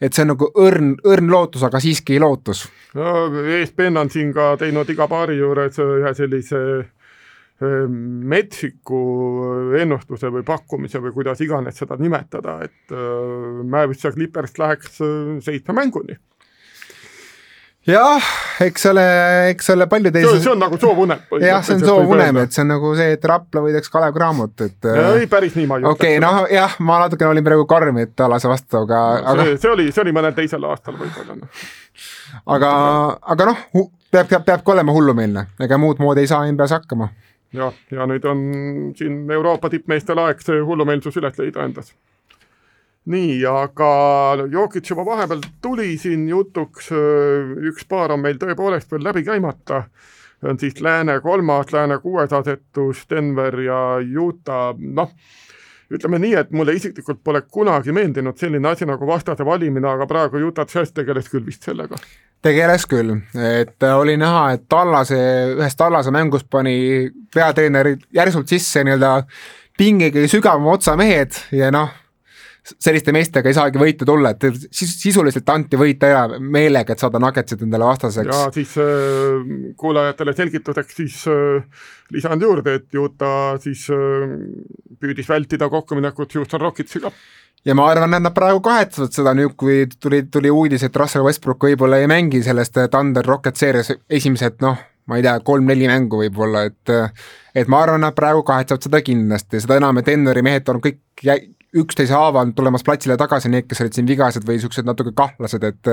et 0.00 0.14
see 0.14 0.24
on 0.24 0.32
nagu 0.32 0.48
õrn, 0.56 0.94
õrn 1.06 1.30
lootus, 1.32 1.64
aga 1.66 1.80
siiski 1.82 2.18
lootus. 2.22 2.64
no 2.96 3.28
ESPN 3.58 4.00
on 4.00 4.10
siin 4.12 4.32
ka 4.36 4.54
teinud 4.60 4.88
iga 4.90 5.08
paari 5.10 5.36
juures 5.38 5.78
ühe 5.84 6.14
sellise 6.16 6.62
ehm, 6.80 8.00
metsiku 8.32 9.02
ennustuse 9.80 10.32
või 10.32 10.46
pakkumise 10.46 11.02
või 11.04 11.14
kuidas 11.16 11.44
iganes 11.44 11.78
seda 11.82 12.00
nimetada, 12.00 12.60
et 12.64 12.96
äh, 12.96 13.62
Mavis 13.64 14.04
ja 14.04 14.12
Clippers 14.16 14.58
läheks 14.58 15.00
äh, 15.04 15.38
seitsme 15.44 15.76
mänguni 15.76 16.18
jah, 17.88 18.24
eks 18.60 18.86
ole, 18.90 19.04
eks 19.50 19.70
ole 19.72 19.86
palju 19.90 20.12
teisi. 20.12 20.40
see 20.42 20.52
on 20.52 20.60
nagu 20.60 20.76
soovunelm. 20.80 21.22
jah, 21.40 21.62
see 21.64 21.78
on 21.78 21.84
soovunelm, 21.84 22.40
et 22.42 22.52
see 22.52 22.64
on 22.64 22.68
nagu 22.74 22.92
see, 22.98 23.14
et 23.16 23.24
Rapla 23.24 23.62
võidaks 23.64 23.92
Kalev 23.92 24.12
Cramot, 24.16 24.64
et. 24.66 24.90
ei, 24.90 25.28
päris 25.30 25.56
nii 25.56 25.68
ma 25.70 25.78
ei 25.78 25.86
ütleks. 25.86 25.96
okei 25.96 26.18
okay,, 26.18 26.24
noh 26.24 26.50
jah, 26.52 26.76
ma 26.84 26.98
natukene 27.04 27.32
olin 27.32 27.46
praegu 27.46 27.64
karm, 27.70 28.02
et 28.04 28.26
Alase 28.26 28.50
vastu, 28.52 28.82
aga 28.82 29.00
no,, 29.22 29.32
aga. 29.32 29.48
see 29.54 29.72
oli, 29.72 29.88
see 29.94 30.04
oli 30.04 30.14
mõnel 30.16 30.36
teisel 30.36 30.68
aastal 30.68 30.98
võib-olla 31.00 31.38
noh. 31.38 31.64
aga, 32.58 32.74
aga 33.36 33.48
noh, 33.52 33.64
peab, 34.12 34.28
peab, 34.28 34.46
peabki 34.52 34.76
olema 34.76 34.94
hullumeelne, 34.96 35.48
ega 35.64 35.80
muud 35.80 36.02
moodi 36.04 36.26
ei 36.26 36.30
saa 36.30 36.44
NBA-s 36.50 36.76
hakkama. 36.76 37.08
jah, 37.56 37.80
ja 37.96 38.08
nüüd 38.10 38.28
on 38.28 38.44
siin 38.98 39.24
Euroopa 39.32 39.72
tippmeestel 39.72 40.20
aeg 40.26 40.44
see 40.44 40.60
hullumeelsus 40.60 41.16
üles 41.22 41.40
leida 41.40 41.64
endas 41.64 41.94
nii, 43.10 43.40
aga 43.46 43.90
Jokic 44.50 44.88
juba 44.90 45.04
vahepeal 45.06 45.42
tuli 45.62 45.92
siin 45.98 46.28
jutuks, 46.28 46.90
üks 47.70 47.86
paar 47.90 48.14
on 48.14 48.22
meil 48.22 48.38
tõepoolest 48.40 48.90
veel 48.92 49.04
läbi 49.04 49.24
käimata, 49.26 49.84
on 50.46 50.58
siis 50.60 50.80
Lääne 50.80 51.20
kolmas, 51.20 51.72
Lääne 51.74 51.98
kuues 52.02 52.32
asetus, 52.32 53.04
Denver 53.10 53.58
ja 53.66 53.80
Utah, 54.22 54.72
noh, 54.78 55.12
ütleme 55.90 56.20
nii, 56.22 56.34
et 56.38 56.50
mulle 56.54 56.76
isiklikult 56.78 57.22
pole 57.24 57.42
kunagi 57.50 57.92
meeldinud 57.92 58.38
selline 58.38 58.70
asi 58.70 58.86
nagu 58.86 59.06
vastase 59.06 59.44
valimine, 59.46 59.88
aga 59.90 60.06
praegu 60.10 60.42
Utah 60.46 60.68
Jazz 60.70 60.94
tegeles 60.94 61.30
küll 61.32 61.46
vist 61.46 61.66
sellega. 61.66 61.98
tegeles 62.42 62.86
küll, 62.88 63.18
et 63.36 63.82
oli 63.92 64.16
näha, 64.16 64.52
et 64.54 64.68
Tallase, 64.68 65.18
ühes 65.58 65.76
Tallase 65.76 66.10
mängus 66.14 66.46
pani 66.48 67.10
peatreener 67.34 67.96
järsult 68.16 68.48
sisse 68.48 68.84
nii-öelda 68.86 69.18
pingegi 69.76 70.28
sügavama 70.28 70.78
otsa 70.78 70.96
mehed 70.96 71.36
ja 71.52 71.70
noh, 71.74 71.90
selliste 72.78 73.12
meestega 73.14 73.50
ei 73.50 73.56
saagi 73.56 73.80
võitu 73.80 74.06
tulla, 74.08 74.32
et 74.34 74.46
sis 74.70 74.92
sisuliselt 75.00 75.48
anti 75.52 75.78
võit 75.80 76.02
ära 76.06 76.38
meelega, 76.38 76.94
et 76.94 77.02
saada 77.02 77.20
Nuggetsit 77.22 77.62
endale 77.66 77.88
vastaseks. 77.88 78.30
ja 78.30 78.48
siis 78.54 78.76
äh, 78.80 79.74
kuulajatele 79.80 80.34
selgituseks 80.36 80.96
siis 81.02 81.20
äh, 81.30 81.84
lisan 82.14 82.42
juurde, 82.42 82.78
et 82.80 83.00
Utah 83.00 83.56
siis 83.62 83.86
äh, 83.94 84.34
püüdis 85.00 85.28
vältida 85.28 85.70
kokkuminekut 85.72 86.34
Houston 86.38 86.60
Rocketsiga 86.60 87.12
ja 87.64 87.76
ma 87.76 87.88
arvan, 87.90 88.14
et 88.16 88.24
nad 88.24 88.36
praegu 88.36 88.62
kahetsevad 88.64 89.14
seda 89.14 89.34
nüüd, 89.36 89.56
kui 89.60 89.84
tuli, 90.00 90.22
tuli 90.32 90.50
uudis, 90.50 90.84
et 90.86 90.96
Russell 90.96 91.26
Westbrook 91.26 91.68
võib-olla 91.70 92.00
ei 92.00 92.08
mängi 92.10 92.42
sellest 92.44 92.78
Thunder 92.90 93.26
Rocket 93.26 93.60
seerias 93.60 93.92
esimesed 94.08 94.62
noh, 94.64 94.78
ma 95.10 95.18
ei 95.18 95.26
tea, 95.26 95.38
kolm-neli 95.44 95.88
mängu 95.90 96.22
võib-olla, 96.24 96.66
et 96.70 96.94
et 97.54 97.68
ma 97.68 97.82
arvan, 97.82 98.04
nad 98.06 98.14
praegu 98.14 98.44
kahetsevad 98.46 98.86
seda 98.86 99.00
kindlasti, 99.04 99.60
seda 99.62 99.80
enam, 99.80 99.98
et 99.98 100.06
Denveri 100.06 100.44
mehed 100.46 100.68
on 100.70 100.78
kõik 100.84 101.00
üksteise 101.76 102.16
haaval 102.16 102.54
tulemas 102.56 102.84
platsile 102.86 103.16
tagasi, 103.20 103.50
need, 103.52 103.68
kes 103.70 103.84
olid 103.84 103.96
siin 103.96 104.08
vigased 104.08 104.46
või 104.46 104.58
niisugused 104.58 104.88
natuke 104.88 105.14
kahtlased, 105.16 105.66
et 105.66 105.92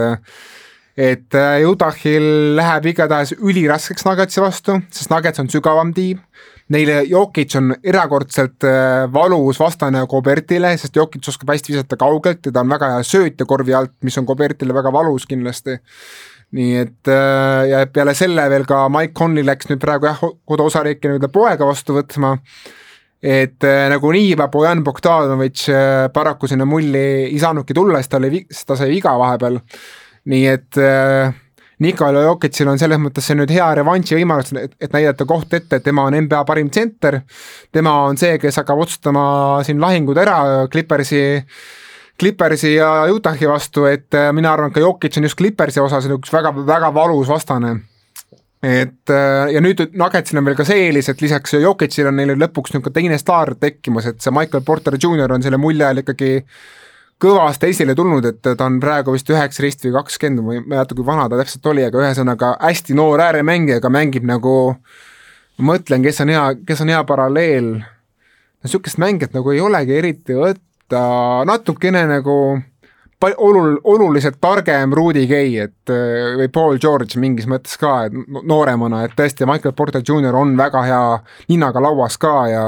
et 0.98 1.36
äh, 1.38 1.62
Utah'il 1.70 2.56
läheb 2.58 2.88
igatahes 2.90 3.36
üliraskeks 3.38 4.06
Nuggetsi 4.08 4.42
vastu, 4.42 4.80
sest 4.90 5.12
Nuggets 5.14 5.44
on 5.44 5.50
sügavam 5.54 5.92
tiim, 5.94 6.24
neile 6.74 7.04
Jokic 7.06 7.54
on 7.60 7.76
erakordselt 7.86 8.66
äh, 8.66 9.04
valus 9.14 9.60
vastane 9.62 10.02
Kobertile, 10.10 10.74
sest 10.82 10.98
Jokic 10.98 11.30
oskab 11.30 11.54
hästi 11.54 11.76
visata 11.76 12.00
kaugelt 12.02 12.50
ja 12.50 12.56
ta 12.56 12.66
on 12.66 12.74
väga 12.74 12.96
hea 12.96 13.06
söötja 13.06 13.46
korvi 13.46 13.78
alt, 13.78 13.94
mis 14.02 14.18
on 14.18 14.26
Kobertile 14.26 14.74
väga 14.74 14.94
valus 14.96 15.30
kindlasti 15.30 15.78
nii 16.56 16.76
et 16.80 17.12
äh, 17.12 17.68
ja 17.70 17.86
peale 17.92 18.16
selle 18.16 18.48
veel 18.50 18.66
ka 18.68 18.86
Mike 18.92 19.14
Conley 19.18 19.46
läks 19.46 19.70
nüüd 19.70 19.82
praegu 19.84 20.08
jah, 20.08 20.22
koduosariiki 20.48 21.10
nii-öelda 21.10 21.30
poega 21.34 21.68
vastu 21.68 21.98
võtma 21.98 22.38
et 23.24 23.64
äh, 23.64 23.88
nagunii 23.90 24.36
Bojan 24.52 24.84
Bogdanovitš 24.84 25.70
äh, 25.70 25.80
paraku 26.14 26.48
sinna 26.48 26.66
mulli 26.66 27.02
ei 27.26 27.40
saanudki 27.40 27.74
tulla, 27.74 28.02
sest 28.02 28.12
ta 28.14 28.22
oli, 28.22 28.44
sest 28.52 28.68
ta 28.68 28.78
sai 28.78 28.92
viga 28.92 29.16
vahepeal. 29.18 29.60
nii 30.28 30.46
et 30.48 30.78
äh, 30.78 31.34
Nikola 31.80 32.24
Jokitsil 32.26 32.68
on 32.70 32.80
selles 32.82 32.98
mõttes 32.98 33.26
see 33.26 33.38
nüüd 33.38 33.52
hea 33.54 33.68
revanši 33.78 34.16
võimalus, 34.18 34.50
et 34.58 34.94
näidata 34.94 35.28
koht 35.30 35.52
ette, 35.54 35.78
et 35.78 35.84
tema 35.86 36.08
on 36.10 36.16
NBA 36.18 36.40
parim 36.46 36.72
tsenter. 36.74 37.22
tema 37.72 37.94
on 38.08 38.18
see, 38.18 38.40
kes 38.42 38.58
hakkab 38.58 38.82
otsustama 38.82 39.26
siin 39.66 39.82
lahingud 39.82 40.18
ära 40.18 40.40
Clippersi, 40.74 41.22
Clippersi 42.18 42.74
ja 42.74 43.06
Utahi 43.14 43.50
vastu, 43.50 43.86
et 43.86 44.10
mina 44.34 44.54
arvan, 44.54 44.74
ka 44.74 44.82
Jokic 44.82 45.18
on 45.18 45.30
just 45.30 45.38
Clippersi 45.38 45.80
osas 45.80 46.10
üks 46.10 46.34
väga, 46.34 46.56
väga 46.66 46.90
valus 46.94 47.30
vastane 47.30 47.76
et 48.64 49.14
äh, 49.14 49.52
ja 49.54 49.62
nüüd 49.62 49.84
Nuggetsil 49.94 50.40
on 50.40 50.48
veel 50.48 50.58
ka 50.58 50.66
see 50.66 50.88
eelis, 50.88 51.10
et 51.12 51.22
lisaks 51.22 51.54
Jokicile 51.62 52.10
on 52.10 52.18
neil 52.18 52.34
lõpuks 52.38 52.74
niisugune 52.74 52.96
teine 52.96 53.20
staar 53.22 53.54
tekkimas, 53.60 54.10
et 54.10 54.22
see 54.24 54.34
Michael 54.34 54.66
Porter 54.66 54.98
Jr 54.98 55.36
on 55.36 55.46
selle 55.46 55.60
mulje 55.62 55.86
ajal 55.86 56.02
ikkagi 56.02 56.32
kõvasti 57.22 57.72
esile 57.72 57.96
tulnud, 57.98 58.26
et 58.30 58.42
ta 58.46 58.66
on 58.66 58.80
praegu 58.82 59.14
vist 59.16 59.30
üheksateist 59.30 59.86
või 59.88 59.94
kakskümmend, 59.96 60.46
ma 60.46 60.56
ei 60.58 60.64
mäleta, 60.64 60.98
kui 60.98 61.06
vana 61.06 61.26
ta 61.30 61.40
täpselt 61.40 61.66
oli, 61.72 61.86
aga 61.86 62.02
ühesõnaga 62.04 62.54
hästi 62.62 62.98
noor 62.98 63.24
ääremängija, 63.26 63.80
aga 63.82 63.92
mängib 63.94 64.26
nagu, 64.30 64.56
ma 65.58 65.70
mõtlen, 65.72 66.06
kes 66.06 66.22
on 66.26 66.34
hea, 66.34 66.44
kes 66.68 66.84
on 66.86 66.94
hea 66.94 67.02
paralleel, 67.10 67.72
no 67.82 68.70
niisugust 68.70 69.02
mängijat 69.02 69.34
nagu 69.38 69.54
ei 69.54 69.62
olegi 69.66 69.98
eriti 69.98 70.38
võtta, 70.38 71.02
natukene 71.50 72.06
nagu 72.10 72.38
olul-, 73.26 73.80
oluliselt 73.84 74.38
targem 74.42 74.94
Rudy 74.94 75.26
Gay, 75.28 75.56
et 75.68 75.94
või 76.38 76.50
Paul 76.54 76.82
George 76.82 77.20
mingis 77.20 77.48
mõttes 77.50 77.78
ka, 77.82 78.08
et 78.08 78.18
nooremana, 78.44 79.04
et 79.06 79.16
tõesti, 79.18 79.48
Michael 79.50 79.76
Porter 79.78 80.04
Jr 80.06 80.36
on 80.38 80.58
väga 80.58 80.84
hea 80.86 81.06
ninaga 81.50 81.82
lauas 81.84 82.18
ka 82.22 82.36
ja 82.52 82.66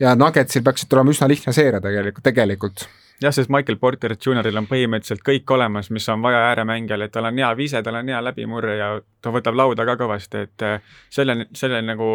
ja 0.00 0.14
Nuggetsil 0.16 0.64
peaksid 0.64 0.90
tulema 0.92 1.12
üsna 1.12 1.28
lihtne 1.28 1.52
seeria 1.56 1.80
tegelikult, 1.80 2.24
tegelikult. 2.24 2.86
Jah, 3.20 3.32
sest 3.32 3.48
Michael 3.48 3.78
Porter 3.80 4.12
Junioril 4.12 4.58
on 4.60 4.66
põhimõtteliselt 4.68 5.22
kõik 5.24 5.52
olemas, 5.56 5.88
mis 5.90 6.04
on 6.12 6.20
vaja 6.24 6.42
ääremängijal, 6.50 7.06
et 7.06 7.14
tal 7.14 7.30
on 7.30 7.38
hea 7.40 7.48
vise, 7.56 7.80
tal 7.82 7.96
on 7.96 8.10
hea 8.12 8.18
läbimurre 8.20 8.74
ja 8.76 8.90
ta 9.24 9.32
võtab 9.32 9.56
lauda 9.56 9.86
ka 9.88 9.94
kõvasti, 10.02 10.42
et 10.44 10.64
äh, 10.66 10.98
selle, 11.12 11.46
selle 11.56 11.80
nagu 11.86 12.10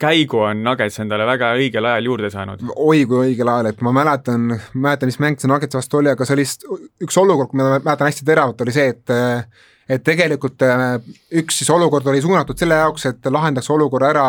käigu 0.00 0.40
on 0.44 0.64
Nuggets 0.64 1.00
endale 1.00 1.26
väga 1.28 1.52
õigel 1.56 1.88
ajal 1.88 2.10
juurde 2.10 2.30
saanud. 2.32 2.64
oi 2.76 3.04
kui 3.08 3.30
õigel 3.30 3.48
ajal, 3.52 3.70
et 3.72 3.80
ma 3.84 3.92
mäletan, 3.96 4.50
mäletan, 4.74 5.12
mis 5.12 5.20
mäng 5.22 5.40
see 5.40 5.50
Nuggets 5.50 5.78
vastu 5.78 6.02
oli, 6.02 6.12
aga 6.12 6.28
see 6.28 6.36
oli 6.36 6.46
üks 7.06 7.18
olukord, 7.22 7.56
mida 7.56 7.70
ma 7.70 7.80
mäletan 7.80 8.10
hästi 8.10 8.28
teravalt, 8.28 8.60
oli 8.66 8.76
see, 8.76 8.92
et 8.92 9.16
et 9.88 10.02
tegelikult 10.02 10.62
üks 11.40 11.60
siis 11.60 11.70
olukord 11.70 12.06
oli 12.10 12.22
suunatud 12.22 12.58
selle 12.58 12.78
jaoks, 12.80 13.06
et 13.06 13.28
lahendaks 13.30 13.70
olukorra 13.70 14.10
ära 14.10 14.28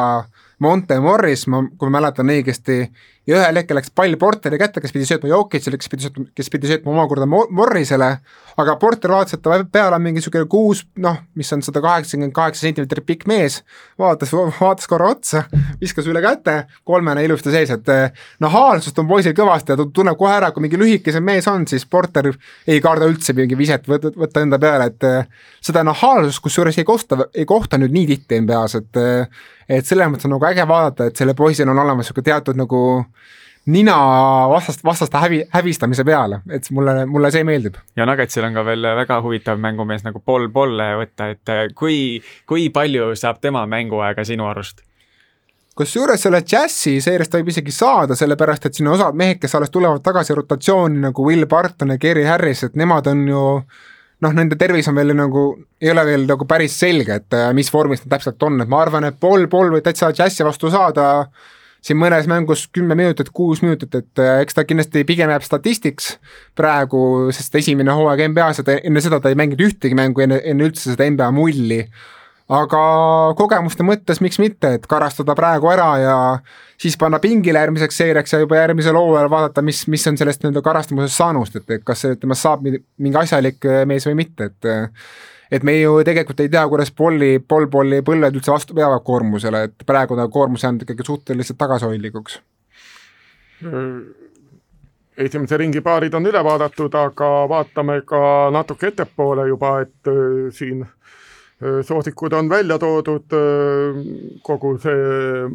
Monte 0.59 0.99
Morris, 1.01 1.47
ma, 1.49 1.63
kui 1.77 1.89
ma 1.89 1.99
mäletan 1.99 2.29
õigesti, 2.33 2.79
ja 3.27 3.41
ühel 3.41 3.59
hetkel 3.59 3.75
läks 3.77 3.91
pall 3.95 4.15
Porteri 4.19 4.59
kätte, 4.59 4.81
kes 4.81 4.93
pidi 4.95 5.07
söötma 5.07 5.29
Jokicile, 5.29 5.77
kes 5.79 5.91
pidi 5.91 6.05
söötma, 6.07 6.25
kes 6.35 6.49
pidi 6.53 6.69
söötma 6.69 6.93
omakorda 6.93 7.27
Morrisele, 7.27 8.09
aga 8.57 8.75
Porter 8.79 9.11
vaatas, 9.11 9.35
et 9.35 9.43
ta 9.43 9.57
peal 9.71 9.95
on 9.95 10.03
mingi 10.03 10.21
niisugune 10.21 10.47
kuus, 10.49 10.85
noh, 11.03 11.19
mis 11.37 11.51
on 11.53 11.63
sada 11.65 11.81
kaheksakümmend 11.83 12.33
kaheksa 12.35 12.63
sentimeetrit 12.65 13.05
pikk 13.07 13.27
mees, 13.29 13.59
vaatas, 13.99 14.31
vaatas 14.61 14.87
korra 14.89 15.11
otsa, 15.15 15.43
viskas 15.81 16.07
üle 16.07 16.23
käte, 16.23 16.55
kolmene 16.87 17.25
ilusti 17.27 17.51
sees, 17.53 17.73
et 17.75 17.91
nahaalsust 18.43 19.03
on 19.03 19.09
poisil 19.11 19.35
kõvasti 19.37 19.75
ja 19.75 19.81
ta 19.81 19.89
tunneb 19.99 20.17
kohe 20.19 20.37
ära, 20.37 20.53
kui 20.55 20.63
mingi 20.63 20.79
lühikesem 20.79 21.25
mees 21.27 21.49
on, 21.51 21.67
siis 21.67 21.85
Porter 21.85 22.31
ei 22.67 22.79
karda 22.83 23.11
üldse 23.11 23.35
mingi 23.37 23.59
viset 23.59 23.91
võtta, 23.91 24.13
võtta 24.15 24.47
enda 24.47 24.61
peale, 24.61 24.89
et 24.93 25.11
seda 25.67 25.83
nahaalsust 25.87 26.41
kusjuures 26.47 26.79
ei 26.79 26.87
kohta, 26.87 27.27
ei 27.35 27.45
kohta 27.49 27.77
nüüd 27.81 27.91
nii 27.91 28.09
tihti 28.15 28.41
NBA-s, 28.45 28.79
et 28.81 29.03
et 29.67 29.83
selles 29.83 30.07
mõttes 30.07 30.27
on 30.27 30.31
nagu 30.37 30.45
äge 30.47 30.63
vaadata, 30.67 31.09
et 31.09 31.19
sellel 31.19 31.35
poisil 31.35 31.67
on 31.67 31.79
olemas 31.81 32.07
niisugune 32.07 32.23
teatud 32.29 32.55
nagu 32.55 32.79
nina 33.67 33.95
vastast, 34.49 34.83
vastaste 34.83 35.19
hävi, 35.19 35.41
häbistamise 35.51 36.05
peale, 36.07 36.41
et 36.49 36.69
mulle, 36.71 37.05
mulle 37.05 37.31
see 37.31 37.43
meeldib. 37.47 37.75
ja 37.95 38.05
Nuggetsil 38.07 38.47
on 38.47 38.55
ka 38.55 38.63
veel 38.65 38.87
väga 39.01 39.21
huvitav 39.25 39.59
mängumees 39.59 40.05
nagu 40.07 40.21
Paul 40.25 40.49
Polle 40.53 40.93
võtta, 41.01 41.31
et 41.35 41.75
kui, 41.75 42.21
kui 42.47 42.69
palju 42.73 43.11
saab 43.15 43.41
tema 43.43 43.65
mänguaega 43.67 44.23
sinu 44.27 44.47
arust? 44.47 44.83
kusjuures 45.77 46.23
selle 46.23 46.39
džässi 46.41 46.95
seeriast 47.03 47.35
võib 47.37 47.51
isegi 47.51 47.73
saada, 47.75 48.15
sellepärast 48.17 48.65
et 48.65 48.79
siin 48.79 48.87
osad 48.89 49.17
mehed, 49.17 49.37
kes 49.41 49.53
alles 49.55 49.69
tulevad 49.73 50.01
tagasi 50.01 50.33
rotatsiooni 50.37 51.03
nagu 51.03 51.25
Will 51.27 51.45
Barton 51.45 51.93
ja 51.93 51.99
Gary 52.01 52.23
Harris, 52.25 52.63
et 52.65 52.79
nemad 52.79 53.07
on 53.11 53.27
ju 53.29 53.43
noh, 54.23 54.33
nende 54.33 54.57
tervis 54.57 54.89
on 54.89 54.97
veel 54.97 55.13
nagu, 55.17 55.43
ei 55.81 55.91
ole 55.93 56.05
veel 56.07 56.25
nagu 56.29 56.47
päris 56.49 56.79
selge, 56.79 57.19
et 57.21 57.37
äh, 57.37 57.51
mis 57.53 57.69
vormis 57.73 58.01
nad 58.03 58.15
täpselt 58.15 58.41
on, 58.47 58.57
et 58.63 58.71
ma 58.71 58.81
arvan, 58.81 59.05
et 59.09 59.19
Paul, 59.21 59.45
Paul 59.51 59.69
võib 59.75 59.85
täitsa 59.85 60.09
džässi 60.15 60.47
vastu 60.47 60.71
saada 60.73 61.27
siin 61.87 61.99
mõnes 61.99 62.27
mängus 62.27 62.65
kümme 62.73 62.97
minutit, 62.99 63.31
kuus 63.35 63.61
minutit, 63.63 63.95
et 63.95 64.21
äh, 64.21 64.41
eks 64.43 64.57
ta 64.57 64.65
kindlasti 64.67 65.05
pigem 65.07 65.31
jääb 65.31 65.45
statistiks 65.45 66.15
praegu, 66.57 67.31
sest 67.35 67.55
esimene 67.59 67.95
hooaeg 67.95 68.27
NBA-s, 68.33 68.63
et 68.63 68.73
enne 68.81 69.03
seda 69.03 69.21
ta 69.23 69.31
ei 69.31 69.39
mänginud 69.39 69.63
ühtegi 69.69 69.97
mängu 69.97 70.25
enne, 70.25 70.41
enne 70.43 70.67
üldse 70.67 70.91
seda 70.91 71.07
NBA 71.09 71.31
mulli. 71.35 71.81
Aga 72.47 72.81
kogemuste 73.35 73.83
mõttes 73.83 74.21
miks 74.23 74.37
mitte, 74.39 74.69
et 74.77 74.85
karastada 74.87 75.33
praegu 75.35 75.67
ära 75.67 75.87
ja 75.99 76.17
siis 76.79 76.95
panna 76.99 77.19
pingile 77.19 77.59
järgmiseks 77.59 77.97
seeriaks 77.99 78.33
ja 78.33 78.39
juba 78.39 78.61
järgmisel 78.61 78.95
hooajal 78.95 79.27
vaadata, 79.31 79.63
mis, 79.67 79.81
mis 79.91 80.07
on 80.07 80.19
sellest 80.19 80.45
nii-öelda 80.45 80.63
karastamusest 80.63 81.19
saanud, 81.19 81.57
et 81.59 81.83
kas 81.87 82.05
temast 82.21 82.47
saab 82.47 82.63
mingi 82.63 83.19
asjalik 83.19 83.67
äh, 83.67 83.83
mees 83.89 84.07
või 84.07 84.21
mitte, 84.23 84.51
et 84.51 84.71
äh, 84.71 84.87
et 85.51 85.63
me 85.63 85.77
ju 85.79 85.95
tegelikult 86.03 86.39
ei 86.43 86.49
tea, 86.49 86.65
kuidas 86.67 86.91
Polli, 86.91 87.37
Pol-Polli 87.39 88.01
põlved 88.05 88.39
üldse 88.39 88.51
vastu 88.51 88.75
peavad 88.77 89.03
koormusele, 89.05 89.63
et 89.69 89.87
praegu 89.87 90.17
ta 90.19 90.27
koormus 90.27 90.63
jäänud 90.63 90.83
ikkagi 90.85 91.05
suhteliselt 91.07 91.57
tagasihoidlikuks. 91.57 92.41
esimese 95.17 95.57
ringi 95.57 95.81
paarid 95.81 96.13
on 96.13 96.29
üle 96.29 96.43
vaadatud, 96.43 96.93
aga 96.93 97.29
vaatame 97.49 98.01
ka 98.05 98.19
natuke 98.53 98.91
ettepoole 98.91 99.47
juba, 99.47 99.79
et 99.81 100.11
äh, 100.11 100.51
siin 100.53 100.85
soosikud 101.81 102.33
on 102.33 102.49
välja 102.49 102.77
toodud, 102.77 103.33
kogu 104.45 104.75
see 104.77 105.47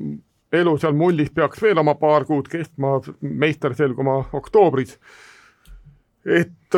elu 0.53 0.73
seal 0.79 0.97
mullis 0.99 1.31
peaks 1.31 1.63
veel 1.63 1.79
oma 1.79 1.95
paar 1.95 2.27
kuud 2.27 2.49
kestma, 2.51 2.97
meister 3.21 3.75
selguma 3.79 4.19
oktoobris. 4.33 4.99
et 6.27 6.75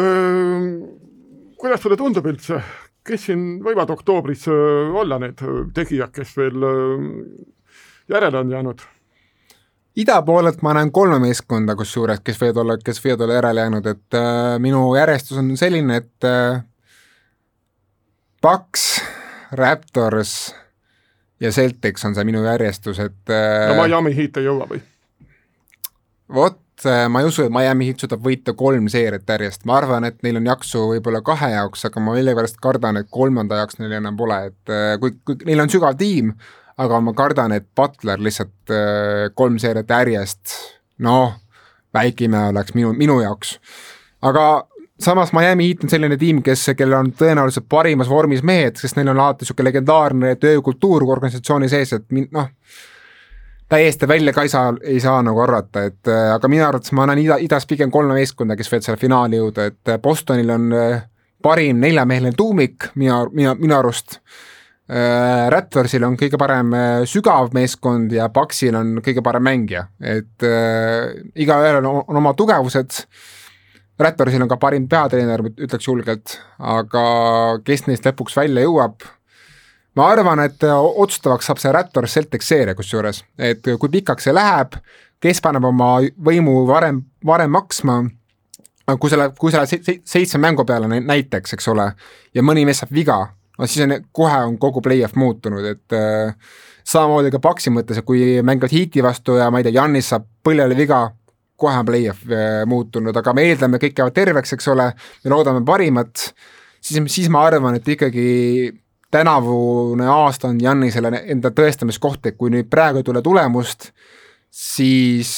kuidas 1.61 1.83
sulle 1.83 1.97
tundub 1.97 2.27
üldse, 2.29 2.61
kes 3.05 3.27
siin 3.29 3.45
võivad 3.65 3.91
oktoobris 3.93 4.47
olla 4.49 5.19
need 5.21 5.43
tegijad, 5.77 6.13
kes 6.15 6.37
veel 6.37 6.67
järele 8.09 8.39
on 8.39 8.51
jäänud? 8.51 8.85
ida 9.97 10.17
poolelt 10.27 10.63
ma 10.63 10.75
näen 10.75 10.91
kolme 10.93 11.21
meeskonda 11.23 11.77
kusjuures, 11.79 12.23
kes 12.25 12.41
võivad 12.41 12.61
olla, 12.65 12.77
kes 12.83 13.01
võivad 13.05 13.25
olla 13.27 13.39
järele 13.39 13.67
jäänud, 13.67 13.87
et 13.93 14.19
äh, 14.19 14.57
minu 14.63 14.83
järjestus 14.97 15.39
on 15.39 15.53
selline, 15.59 16.01
et 16.03 16.29
äh, 16.29 16.65
Paks, 18.43 18.89
Raptors 19.57 20.35
ja 21.41 21.53
Celtics 21.55 22.05
on 22.05 22.17
see 22.17 22.27
minu 22.27 22.43
järjestus, 22.45 22.99
et 23.05 23.33
äh, 23.33 23.71
no 23.71 23.79
Miami 23.85 24.15
Heat 24.17 24.43
ei 24.43 24.49
jõua 24.49 24.67
või? 24.71 24.83
vot, 26.35 26.59
äh, 26.89 27.05
ma 27.11 27.23
ei 27.23 27.29
usu, 27.29 27.45
et 27.45 27.53
Miami 27.55 27.89
Heat 27.89 28.05
suudab 28.05 28.25
võita 28.25 28.55
kolm 28.59 28.89
seeriat 28.93 29.29
järjest, 29.29 29.65
ma 29.69 29.79
arvan, 29.79 30.07
et 30.09 30.19
neil 30.27 30.41
on 30.41 30.51
jaksu 30.51 30.83
võib-olla 30.95 31.23
kahe 31.27 31.53
jaoks, 31.55 31.87
aga 31.89 32.03
ma 32.03 32.17
millegipärast 32.17 32.61
kardan, 32.63 33.01
et 33.01 33.11
kolmanda 33.13 33.63
jaoks 33.63 33.81
neil 33.81 33.97
enam 34.01 34.19
pole, 34.19 34.41
et 34.51 34.75
äh, 34.75 34.93
kui, 35.03 35.17
kui 35.25 35.49
neil 35.49 35.65
on 35.65 35.73
sügav 35.73 35.97
tiim, 36.01 36.35
aga 36.81 37.01
ma 37.01 37.15
kardan, 37.17 37.55
et 37.55 37.67
Butler 37.77 38.23
lihtsalt 38.23 38.73
kolm 39.39 39.61
seeriat 39.63 39.93
järjest, 39.95 40.57
noh, 41.07 41.37
väike 41.95 42.27
ime 42.27 42.49
oleks 42.51 42.75
minu, 42.75 42.91
minu 42.99 43.21
jaoks. 43.23 43.59
aga 44.27 44.65
samas 45.01 45.33
Miami 45.33 45.69
Heat 45.69 45.85
on 45.85 45.93
selline 45.93 46.17
tiim, 46.19 46.41
kes, 46.43 46.67
kellel 46.79 46.99
on 46.99 47.13
tõenäoliselt 47.19 47.67
parimas 47.71 48.11
vormis 48.11 48.43
mehed, 48.47 48.79
sest 48.81 48.99
neil 48.99 49.11
on 49.13 49.21
alati 49.21 49.45
niisugune 49.45 49.69
legendaarne 49.71 50.35
töökultuur 50.41 51.07
organisatsiooni 51.17 51.69
sees, 51.71 51.95
et 51.97 52.19
noh, 52.35 52.51
täiesti 53.75 54.09
välja 54.09 54.33
ka 54.35 54.45
ei 54.47 54.53
saa, 54.53 54.71
ei 54.83 55.01
saa 55.03 55.19
nagu 55.27 55.43
arvata, 55.43 55.85
et 55.91 56.09
aga 56.09 56.51
minu 56.51 56.67
arvates 56.67 56.95
ma 56.97 57.09
näen 57.11 57.25
ida, 57.25 57.39
idas 57.43 57.67
pigem 57.71 57.93
kolme 57.95 58.17
meeskonda, 58.17 58.57
kes 58.59 58.71
võivad 58.71 58.89
selle 58.89 59.01
finaali 59.01 59.41
jõuda, 59.43 59.69
et 59.71 59.95
Bostonil 60.03 60.55
on 60.55 60.73
äh, 60.79 61.05
parim 61.43 61.83
neljameheline 61.83 62.37
tuumik 62.39 62.91
minu, 62.95 63.25
minu, 63.35 63.55
minu 63.61 63.79
arust 63.79 64.19
äh,. 64.19 65.47
Raptorsil 65.53 66.05
on 66.07 66.19
kõige 66.21 66.39
parem 66.41 66.75
äh, 66.77 67.05
sügav 67.09 67.53
meeskond 67.57 68.13
ja 68.15 68.31
Paxil 68.33 68.77
on 68.79 68.99
kõige 69.05 69.25
parem 69.25 69.47
mängija, 69.47 69.89
et 70.01 70.47
äh, 70.47 71.15
igaühel 71.35 71.83
on, 71.83 72.05
on 72.05 72.23
oma 72.23 72.35
tugevused 72.39 73.01
äh, 73.01 73.25
Raptorsil 73.99 74.43
on 74.43 74.51
ka 74.51 74.59
parim 74.59 74.89
peatreener, 74.91 75.43
ütleks 75.55 75.87
julgelt, 75.87 76.39
aga 76.59 77.05
kes 77.67 77.87
neist 77.87 78.07
lõpuks 78.09 78.35
välja 78.35 78.65
jõuab, 78.67 79.07
ma 79.95 80.09
arvan, 80.11 80.43
et 80.45 80.65
otsustavaks 80.67 81.47
saab 81.51 81.61
see 81.63 81.73
Raptors 81.73 82.17
Celtics 82.19 82.49
seeria 82.51 82.75
kusjuures, 82.75 83.23
et 83.39 83.63
kui 83.81 83.93
pikaks 83.93 84.29
see 84.29 84.35
läheb, 84.35 84.77
kes 85.23 85.41
paneb 85.45 85.65
oma 85.71 85.97
võimu 86.27 86.65
varem, 86.69 87.01
varem 87.27 87.55
maksma, 87.55 88.03
kui 89.01 89.11
sa 89.11 89.21
lähed, 89.21 89.39
kui 89.41 89.53
sa 89.55 89.63
lähed 89.63 90.05
seitsme 90.05 90.43
mängu 90.45 90.67
peale 90.69 90.89
näiteks, 91.01 91.57
eks 91.57 91.71
ole, 91.73 91.89
ja 92.35 92.45
mõni 92.45 92.67
mees 92.69 92.83
saab 92.83 92.93
viga, 92.95 93.19
no 93.59 93.69
siis 93.71 93.87
on, 93.87 93.97
kohe 94.13 94.41
on 94.51 94.59
kogu 94.61 94.83
play-off 94.85 95.17
muutunud, 95.19 95.65
et 95.71 95.97
äh, 95.97 96.35
samamoodi 96.85 97.33
ka 97.33 97.41
Paxi 97.43 97.73
mõttes, 97.73 98.01
et 98.01 98.07
kui 98.07 98.43
mängivad 98.45 98.75
Heati 98.75 99.05
vastu 99.05 99.39
ja 99.39 99.51
ma 99.51 99.63
ei 99.63 99.69
tea, 99.69 99.79
Jannis 99.79 100.11
saab 100.13 100.27
põljele 100.45 100.77
viga, 100.77 101.07
kohe 101.61 101.81
on 101.81 101.89
play-off 101.89 102.29
äh, 102.29 102.63
muutunud, 102.69 103.17
aga 103.17 103.37
me 103.37 103.47
eeldame, 103.49 103.81
kõik 103.83 104.03
jäävad 104.03 104.19
terveks, 104.19 104.57
eks 104.57 104.73
ole, 104.75 104.91
me 105.25 105.33
loodame 105.33 105.65
parimat, 105.65 106.29
siis, 106.81 107.01
siis 107.15 107.31
ma 107.33 107.47
arvan, 107.49 107.79
et 107.79 107.89
ikkagi 107.95 108.27
tänavune 109.15 110.09
aasta 110.11 110.49
on 110.51 110.59
Jannisele 110.63 111.23
enda 111.31 111.53
tõestamiskoht, 111.55 112.27
et 112.27 112.39
kui 112.39 112.51
nüüd 112.51 112.67
praegu 112.71 112.99
ei 112.99 113.07
tule 113.07 113.23
tulemust, 113.23 113.93
siis 114.51 115.31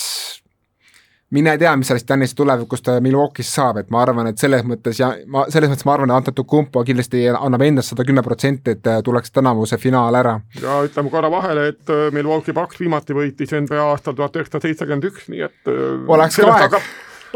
mine 1.37 1.59
tea, 1.61 1.75
mis 1.77 1.91
sellest 1.91 2.11
Janise 2.11 2.37
tulevikus 2.39 2.85
ta 2.87 2.95
Milwaukee'is 3.05 3.51
saab, 3.59 3.83
et 3.83 3.91
ma 3.93 4.01
arvan, 4.01 4.31
et 4.31 4.41
selles 4.41 4.65
mõttes 4.65 5.01
ja 5.01 5.11
ma, 5.29 5.45
selles 5.53 5.69
mõttes 5.73 5.85
ma 5.89 5.97
arvan, 5.97 6.13
et 6.13 6.21
Antetokounmpo 6.23 6.85
kindlasti 6.89 7.27
annab 7.33 7.67
endast 7.67 7.93
sada 7.93 8.07
kümme 8.09 8.25
protsenti, 8.25 8.77
et 8.79 8.89
tuleks 9.05 9.35
tänavuse 9.35 9.77
finaal 9.83 10.17
ära. 10.23 10.39
ja 10.63 10.79
ütleme 10.87 11.13
korra 11.13 11.31
vahele, 11.33 11.69
et 11.75 11.93
äh, 11.93 12.07
Milwaukee 12.17 12.57
Bucks 12.57 12.81
viimati 12.81 13.17
võitis 13.17 13.53
NBA 13.53 13.83
aastal 13.91 14.17
tuhat 14.17 14.41
üheksasada 14.41 14.71
seitsekümmend 14.71 15.11
üks, 15.11 15.29
nii 15.33 15.45
et 15.51 15.73
äh, 15.73 16.09
oleks 16.17 16.41
ka 16.41 16.55
aeg 16.55 16.81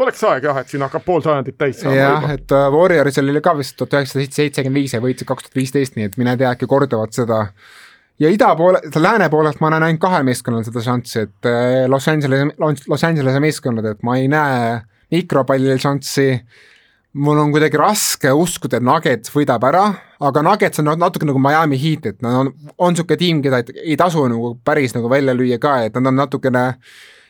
oleks 0.01 0.23
aeg 0.29 0.49
jah, 0.49 0.57
et 0.61 0.71
siin 0.71 0.83
hakkab 0.85 1.05
pool 1.05 1.23
sajandit 1.25 1.57
täis 1.59 1.79
saama. 1.81 1.95
jah, 1.97 2.27
et 2.35 2.55
uh, 2.55 2.67
Warriorsil 2.73 3.29
oli 3.31 3.43
ka 3.43 3.55
vist 3.57 3.77
tuhat 3.79 3.99
üheksasada 3.99 4.41
seitsekümmend 4.41 4.81
viis 4.81 4.97
ja 4.97 5.03
võitsid 5.03 5.29
kaks 5.29 5.47
tuhat 5.47 5.61
viisteist, 5.61 5.97
nii 5.97 6.09
et 6.09 6.19
mine 6.21 6.35
tea, 6.39 6.51
äkki 6.55 6.69
kordavad 6.69 7.13
seda 7.15 7.45
ja 8.21 8.29
ida 8.29 8.55
poole, 8.55 8.81
lääne 8.95 9.29
poolelt 9.29 9.61
ma 9.61 9.71
näen 9.73 9.87
ainult 9.87 10.01
kahel 10.01 10.25
meeskonnal 10.27 10.65
seda 10.67 10.83
šanssi, 10.85 11.25
et 11.25 11.49
äh, 11.49 11.85
Los 11.89 12.07
Angeles, 12.11 12.53
Los 12.59 13.03
Angelese 13.07 13.41
meeskonnad, 13.43 13.87
et 13.93 14.03
ma 14.05 14.17
ei 14.19 14.27
näe 14.31 14.81
mikropallil 15.11 15.79
šanssi, 15.81 16.27
mul 17.21 17.41
on 17.41 17.51
kuidagi 17.51 17.79
raske 17.79 18.31
uskuda, 18.37 18.79
et 18.79 18.85
Nuggets 18.87 19.33
võidab 19.33 19.65
ära, 19.67 19.85
aga 20.23 20.43
Nuggets 20.45 20.83
on 20.83 20.93
natuke 21.01 21.27
nagu 21.27 21.41
Miami 21.41 21.79
Heat, 21.81 22.13
et 22.13 22.21
nad 22.23 22.43
on, 22.43 22.53
on 22.77 22.93
niisugune 22.93 23.19
tiim, 23.19 23.41
keda 23.43 23.63
ei 23.81 23.97
tasu 23.99 24.27
nagu 24.31 24.53
päris 24.63 24.95
nagu 24.95 25.09
välja 25.11 25.35
lüüa 25.35 25.59
ka, 25.61 25.81
et 25.87 25.97
nad 25.97 26.13
on 26.13 26.21
natukene 26.21 26.65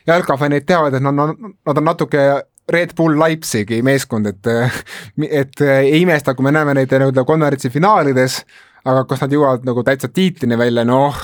jalkafännid 0.06 0.66
teavad, 0.66 0.98
et 0.98 1.04
nad, 1.04 1.14
nad 1.16 1.78
on 1.82 1.88
natuke 1.88 2.22
Red 2.70 2.94
Bull 2.96 3.18
Leipzigi 3.18 3.80
meeskond, 3.82 4.28
et, 4.30 4.50
et 5.42 5.64
ei 5.66 6.00
imesta, 6.02 6.34
kui 6.34 6.46
me 6.46 6.54
näeme 6.54 6.76
neid 6.78 6.92
nii-öelda 6.92 7.24
konverentsi 7.28 7.72
finaalides, 7.74 8.42
aga 8.84 9.04
kas 9.08 9.24
nad 9.24 9.34
jõuavad 9.34 9.66
nagu 9.66 9.82
täitsa 9.86 10.10
tiitlini 10.12 10.58
välja, 10.58 10.84
noh, 10.86 11.18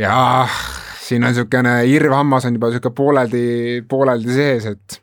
jah, 0.00 0.58
siin 1.04 1.24
on 1.24 1.32
niisugune 1.32 1.76
irvhammas 1.92 2.48
on 2.48 2.56
juba 2.56 2.72
niisugune 2.72 2.96
pooleldi, 2.96 3.46
pooleldi 3.88 4.36
sees, 4.36 4.68
et 4.72 5.00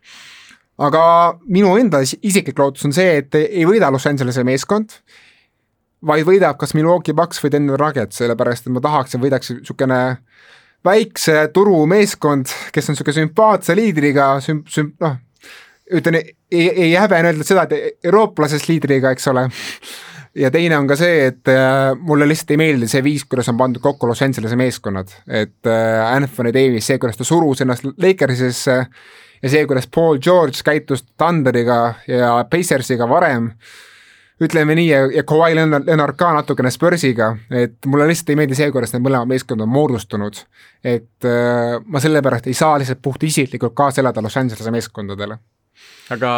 aga 0.81 1.03
minu 1.45 1.75
enda 1.77 2.01
isiklik 2.01 2.57
lootus 2.59 2.87
on 2.89 2.95
see, 2.95 3.19
et 3.21 3.37
ei 3.41 3.67
võida 3.69 3.91
Los 3.93 4.07
Angelese 4.09 4.45
meeskond, 4.47 4.97
vaid 6.05 6.25
võidab 6.25 6.57
kas 6.61 6.73
Milwaukee 6.73 7.13
Bucks 7.17 7.41
või 7.43 7.53
Denver 7.53 7.81
Nuggets, 7.81 8.17
sellepärast 8.21 8.67
et 8.67 8.73
ma 8.73 8.81
tahaks, 8.83 9.15
et 9.15 9.21
võidaks 9.21 9.53
niisugune 9.53 10.01
väikse 10.85 11.47
turumeeskond, 11.53 12.51
kes 12.73 12.89
on 12.89 12.95
niisugune 12.95 13.17
sümpaatse 13.19 13.75
liidriga, 13.77 14.33
süm-, 14.43 14.63
süm-, 14.69 14.93
noh, 15.01 15.19
ütlen, 15.91 16.21
ei, 16.51 16.69
ei 16.69 16.93
häbene 16.95 17.33
öelda 17.33 17.45
seda, 17.47 17.67
et 17.67 18.07
eurooplasest 18.07 18.69
liidriga, 18.69 19.11
eks 19.13 19.27
ole, 19.31 19.45
ja 20.41 20.51
teine 20.53 20.77
on 20.79 20.87
ka 20.89 20.97
see, 20.99 21.27
et 21.31 21.51
äh, 21.51 21.91
mulle 21.99 22.27
lihtsalt 22.29 22.55
ei 22.55 22.61
meeldi 22.61 22.89
see 22.91 23.03
viis, 23.05 23.25
kuidas 23.29 23.51
on 23.51 23.59
pandud 23.59 23.83
kokku 23.83 24.09
Los 24.09 24.23
Angelese 24.25 24.57
meeskonnad, 24.59 25.13
et 25.27 25.69
äh, 25.69 26.01
Anthony 26.07 26.53
Davis, 26.55 26.87
see, 26.89 27.01
kuidas 27.01 27.19
ta 27.19 27.27
surus 27.27 27.61
ennast 27.65 27.85
Lakersisse 28.01 28.77
ja 29.41 29.53
see, 29.53 29.63
kuidas 29.69 29.89
Paul 29.91 30.21
George 30.23 30.63
käitus 30.65 31.05
Thunderiga 31.17 31.81
ja 32.07 32.33
Pacersiga 32.49 33.09
varem 33.09 33.51
ütleme 34.41 34.75
nii, 34.75 34.89
ja, 34.89 35.05
ja 35.13 35.23
Kawhi 35.27 35.55
Leonard, 35.55 35.85
Leonard 35.87 36.17
ka 36.17 36.31
natukene 36.33 36.71
Spursiga, 36.73 37.31
et 37.53 37.77
mulle 37.85 38.07
lihtsalt 38.09 38.33
ei 38.33 38.39
meeldi 38.39 38.57
see, 38.57 38.71
kuidas 38.73 38.93
need 38.95 39.05
mõlemad 39.05 39.29
meeskond 39.29 39.61
on 39.61 39.69
moodustunud. 39.69 40.43
et 40.83 41.29
äh, 41.29 41.77
ma 41.85 42.01
sellepärast 42.01 42.47
ei 42.49 42.57
saa 42.57 42.79
lihtsalt 42.81 43.01
puht 43.01 43.23
isiklikult 43.23 43.75
kaasa 43.77 44.01
elada 44.01 44.21
Los 44.21 44.37
Angelese 44.37 44.71
meeskondadele. 44.73 45.37
aga 46.09 46.31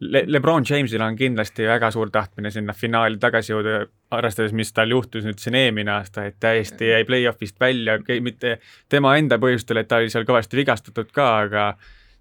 Le-, 0.00 0.24
Lebron 0.26 0.64
Jamesil 0.68 1.00
on 1.00 1.16
kindlasti 1.16 1.64
väga 1.64 1.90
suur 1.90 2.10
tahtmine 2.12 2.50
sinna 2.52 2.72
finaali 2.76 3.16
tagasi 3.18 3.52
jõuda, 3.52 3.78
arvestades, 4.12 4.52
mis 4.52 4.72
tal 4.76 4.92
juhtus 4.92 5.24
nüüd 5.24 5.40
siin 5.40 5.56
eelmine 5.56 5.92
aasta, 5.94 6.26
et 6.28 6.36
täiesti 6.40 6.90
jäi 6.90 7.04
play-off'ist 7.08 7.60
välja, 7.60 7.96
mitte 8.20 8.58
tema 8.92 9.16
enda 9.16 9.38
põhjustel, 9.40 9.80
et 9.80 9.88
ta 9.88 10.02
oli 10.02 10.12
seal 10.12 10.28
kõvasti 10.28 10.60
vigastatud 10.60 11.08
ka, 11.16 11.30
aga 11.46 11.70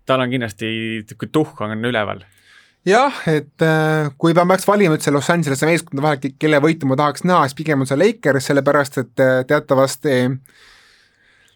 tal 0.08 0.24
on 0.24 0.32
kindlasti, 0.32 0.70
tuhk 1.32 1.62
on 1.68 1.84
üleval 1.84 2.24
jah, 2.86 3.18
et 3.30 3.66
äh, 3.66 4.12
kui 4.18 4.36
ma 4.38 4.46
peaks 4.52 4.68
valima 4.70 4.96
üldse 4.96 5.14
Los 5.14 5.30
Angelese 5.34 5.68
meeskonda 5.70 6.04
vahel, 6.06 6.36
kelle 6.40 6.62
võitu 6.64 6.90
ma 6.90 6.98
tahaks 7.00 7.26
näha, 7.26 7.48
siis 7.48 7.58
pigem 7.58 7.82
on 7.82 7.90
see 7.90 7.98
Lakers, 7.98 8.50
sellepärast 8.52 9.00
et 9.02 9.24
äh, 9.24 9.40
teatavasti 9.50 10.20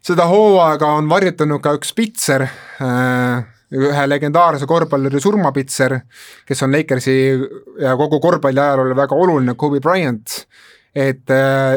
seda 0.10 0.26
hooaega 0.32 0.90
on 0.98 1.10
varjutanud 1.12 1.62
ka 1.62 1.76
üks 1.78 1.94
pitser, 1.98 2.48
äh, 2.82 3.44
ühe 3.70 4.08
legendaarse 4.08 4.66
korvpalluri 4.66 5.22
surmapitser, 5.22 6.00
kes 6.50 6.66
on 6.66 6.74
Lakersi 6.74 7.14
ja 7.84 7.94
kogu 8.00 8.18
korvpalli 8.24 8.64
ajaloole 8.64 8.98
väga 8.98 9.20
oluline, 9.22 9.54
Kobe 9.54 9.78
Bryant, 9.84 10.40
et 10.98 11.30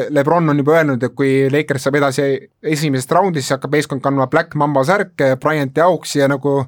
Lebron 0.09 0.49
on 0.49 0.57
juba 0.57 0.79
öelnud, 0.79 1.03
et 1.05 1.13
kui 1.13 1.51
Lakers 1.53 1.85
saab 1.85 1.99
edasi 1.99 2.25
esimesest 2.65 3.13
raundist, 3.13 3.45
siis 3.45 3.53
hakkab 3.53 3.77
meeskond 3.77 4.01
kandma 4.01 4.25
Black 4.31 4.57
Mamba 4.57 4.81
särke 4.89 5.35
Bryanti 5.37 5.85
auks 5.85 6.15
ja 6.17 6.25
nagu 6.31 6.63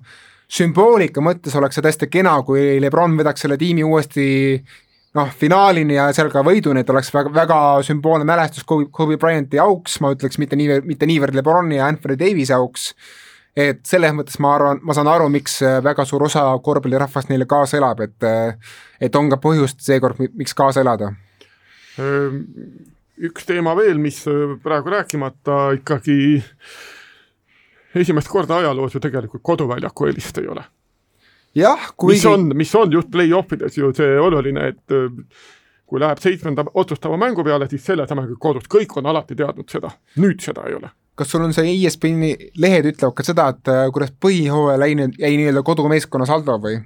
sümboolika 0.48 1.22
mõttes 1.24 1.56
oleks 1.58 1.78
see 1.78 1.86
tõesti 1.86 2.10
kena, 2.12 2.38
kui 2.46 2.76
Lebron 2.82 3.18
vedaks 3.18 3.46
selle 3.46 3.58
tiimi 3.58 3.84
uuesti 3.84 4.26
noh, 5.16 5.30
finaalini 5.32 5.98
ja 5.98 6.10
seal 6.16 6.30
ka 6.34 6.44
võiduni, 6.46 6.84
et 6.84 6.90
oleks 6.92 7.12
väga, 7.14 7.32
väga 7.34 7.60
sümboolne 7.88 8.28
mälestus 8.28 8.66
Kobe, 8.68 8.90
Kobe 8.92 9.18
Bryanti 9.22 9.60
auks, 9.62 10.00
ma 10.04 10.12
ütleks 10.16 10.40
mitte 10.42 10.60
nii, 10.60 10.82
mitte 10.86 11.08
niivõrd 11.10 11.38
Lebroni 11.38 11.80
ja 11.80 11.88
Anthony 11.90 12.18
Davis'i 12.20 12.56
auks, 12.56 12.90
et 13.56 13.80
selles 13.88 14.12
mõttes 14.16 14.40
ma 14.44 14.56
arvan, 14.58 14.82
ma 14.84 14.96
saan 14.98 15.10
aru, 15.12 15.30
miks 15.32 15.62
väga 15.84 16.06
suur 16.08 16.28
osa 16.28 16.44
korvpallirahvast 16.64 17.32
neile 17.32 17.48
kaasa 17.50 17.80
elab, 17.80 18.04
et 18.04 18.28
et 19.00 19.16
on 19.16 19.30
ka 19.32 19.40
põhjust 19.42 19.80
seekord, 19.84 20.20
miks 20.36 20.56
kaasa 20.56 20.84
elada. 20.84 21.14
Üks 23.16 23.48
teema 23.48 23.72
veel, 23.80 24.00
mis 24.04 24.18
praegu 24.64 24.92
rääkimata 24.92 25.70
ikkagi 25.78 26.18
esimest 27.96 28.32
korda 28.32 28.58
ajaloos 28.58 28.96
ju 28.96 29.00
tegelikult 29.04 29.44
koduväljaku 29.44 30.10
eelist 30.10 30.38
ei 30.42 30.48
ole. 30.48 30.64
jah, 31.56 31.92
kuigi 31.98 32.18
mis 32.18 32.26
on, 32.26 32.50
mis 32.58 32.76
on 32.76 32.92
just 32.92 33.12
play-off 33.12 33.54
ides 33.54 33.78
ju 33.78 33.94
see 33.96 34.20
oluline, 34.20 34.68
et 34.74 34.96
äh, 34.96 35.08
kui 35.86 36.02
läheb 36.02 36.20
seitsmenda 36.20 36.66
otsustava 36.74 37.18
mängu 37.18 37.44
peale, 37.44 37.70
siis 37.70 37.86
selle 37.86 38.04
asemel 38.04 38.36
kodus, 38.40 38.68
kõik 38.72 38.98
on 38.98 39.06
alati 39.06 39.36
teadnud 39.36 39.70
seda, 39.72 39.94
nüüd 40.22 40.42
seda 40.44 40.68
ei 40.70 40.78
ole 40.80 40.92
kas 41.16 41.32
sul 41.32 41.46
on 41.46 41.54
see 41.56 41.72
ESPN-i 41.72 42.34
lehed 42.60 42.90
ütlevad 42.92 43.16
ka 43.16 43.24
seda, 43.24 43.48
et 43.54 43.72
äh, 43.72 43.86
kuidas 43.96 44.12
põhihooajal 44.24 44.84
jäi, 44.84 45.08
jäi 45.22 45.38
nii-öelda 45.40 45.64
kodumeeskonna 45.64 46.28
saldo 46.28 46.58
või? 46.60 46.82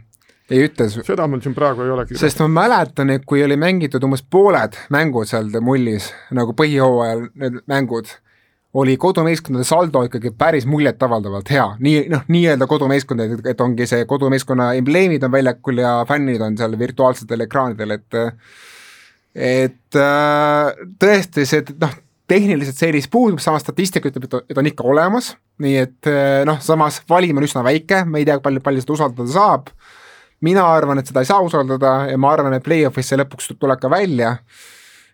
ei 0.49 0.65
ütle? 0.65 0.87
seda 0.93 1.27
mul 1.29 1.41
siin 1.43 1.55
praegu 1.57 1.85
ei 1.85 1.93
ole 1.93 2.05
kirjas. 2.05 2.23
sest 2.25 2.41
ma 2.43 2.49
mäletan, 2.61 3.09
et 3.13 3.25
kui 3.29 3.43
oli 3.45 3.57
mängitud 3.59 4.05
umbes 4.05 4.23
pooled 4.23 4.77
mängud 4.93 5.29
seal 5.29 5.49
mullis, 5.65 6.11
nagu 6.35 6.55
põhihooajal 6.57 7.25
need 7.41 7.61
mängud, 7.69 8.13
oli 8.73 8.97
kodumeeskondade 8.97 9.65
saldo 9.65 10.03
ikkagi 10.05 10.31
päris 10.37 10.65
muljetavaldavalt 10.69 11.49
hea, 11.49 11.65
nii 11.81 12.03
noh, 12.11 12.25
nii-öelda 12.29 12.67
kodumeeskond, 12.69 13.23
et, 13.23 13.47
et 13.53 13.61
ongi 13.65 13.87
see 13.89 14.05
kodumeeskonna 14.09 14.73
embleemid 14.77 15.23
on 15.25 15.33
väljakul 15.33 15.81
ja 15.81 15.93
fännid 16.07 16.41
on 16.45 16.57
seal 16.57 16.77
virtuaalsetel 16.79 17.47
ekraanidel, 17.47 17.97
et 17.97 18.19
et 19.39 19.97
äh, 19.97 20.85
tõesti 21.01 21.45
see, 21.49 21.65
noh, 21.81 21.97
tehniliselt 22.29 22.77
see 22.77 22.91
eelis 22.91 23.09
puudub, 23.09 23.41
samas 23.41 23.63
statistika 23.65 24.09
ütleb, 24.09 24.27
et, 24.27 24.51
et 24.53 24.61
on 24.61 24.69
ikka 24.69 24.85
olemas, 24.85 25.33
nii 25.63 25.75
et 25.81 26.09
äh, 26.09 26.41
noh, 26.49 26.61
samas 26.61 27.01
valim 27.09 27.41
on 27.41 27.47
üsna 27.49 27.65
väike, 27.65 28.03
me 28.05 28.21
ei 28.21 28.29
tea, 28.29 28.37
palju, 28.43 28.61
palju 28.65 28.85
seda 28.85 28.97
usaldada 28.99 29.33
saab, 29.33 29.71
mina 30.45 30.65
arvan, 30.75 31.01
et 31.01 31.09
seda 31.09 31.23
ei 31.25 31.29
saa 31.29 31.41
usaldada 31.45 31.93
ja 32.11 32.17
ma 32.21 32.35
arvan, 32.35 32.53
et 32.57 32.65
play-off'is 32.65 33.09
see 33.09 33.17
lõpuks 33.17 33.49
tuleb 33.57 33.81
ka 33.81 33.89
välja 33.91 34.35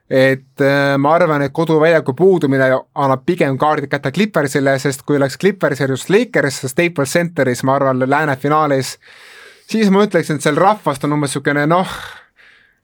et 0.10 0.62
äh, 0.62 0.98
ma 1.02 1.16
arvan, 1.18 1.42
et 1.42 1.54
koduväljaku 1.54 2.14
puudumine 2.14 2.68
annab 2.94 3.24
pigem 3.26 3.58
kaardi 3.58 3.90
kätte 3.90 4.12
Clippersile, 4.14 4.78
sest 4.80 5.02
kui 5.06 5.18
oleks 5.18 5.38
Clippers 5.42 5.82
just 5.82 6.10
Lakers 6.14 6.62
Staples 6.70 7.14
Centeris, 7.14 7.64
ma 7.64 7.76
arvan, 7.80 8.04
lääne 8.10 8.36
finaalis, 8.38 8.98
siis 9.70 9.90
ma 9.90 10.06
ütleksin, 10.06 10.38
et 10.38 10.46
seal 10.46 10.60
rahvast 10.62 11.04
on 11.08 11.18
umbes 11.18 11.34
niisugune 11.34 11.66
noh, 11.70 11.96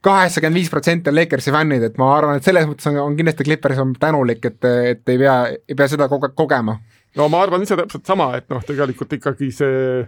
kaheksakümmend 0.02 0.58
viis 0.58 0.70
protsenti 0.70 1.10
on 1.12 1.16
Lakersi 1.16 1.54
fännid, 1.54 1.84
et 1.86 2.00
ma 2.00 2.10
arvan, 2.16 2.40
et 2.40 2.46
selles 2.46 2.66
mõttes 2.66 2.88
on, 2.90 2.98
on 3.04 3.18
kindlasti 3.18 3.46
Clippers 3.46 3.78
on 3.78 3.94
tänulik, 4.00 4.42
et, 4.50 4.58
et 4.64 5.14
ei 5.14 5.20
pea, 5.20 5.36
ei 5.68 5.78
pea 5.78 5.88
seda 5.92 6.10
kogu 6.10 6.26
aeg 6.26 6.34
kogema. 6.38 6.78
no 7.16 7.28
ma 7.30 7.44
arvan 7.44 7.62
ise 7.62 7.78
täpselt 7.78 8.08
sama, 8.08 8.32
et 8.36 8.48
noh, 8.50 8.64
tegelikult 8.66 9.14
ikkagi 9.14 9.52
see 9.54 10.02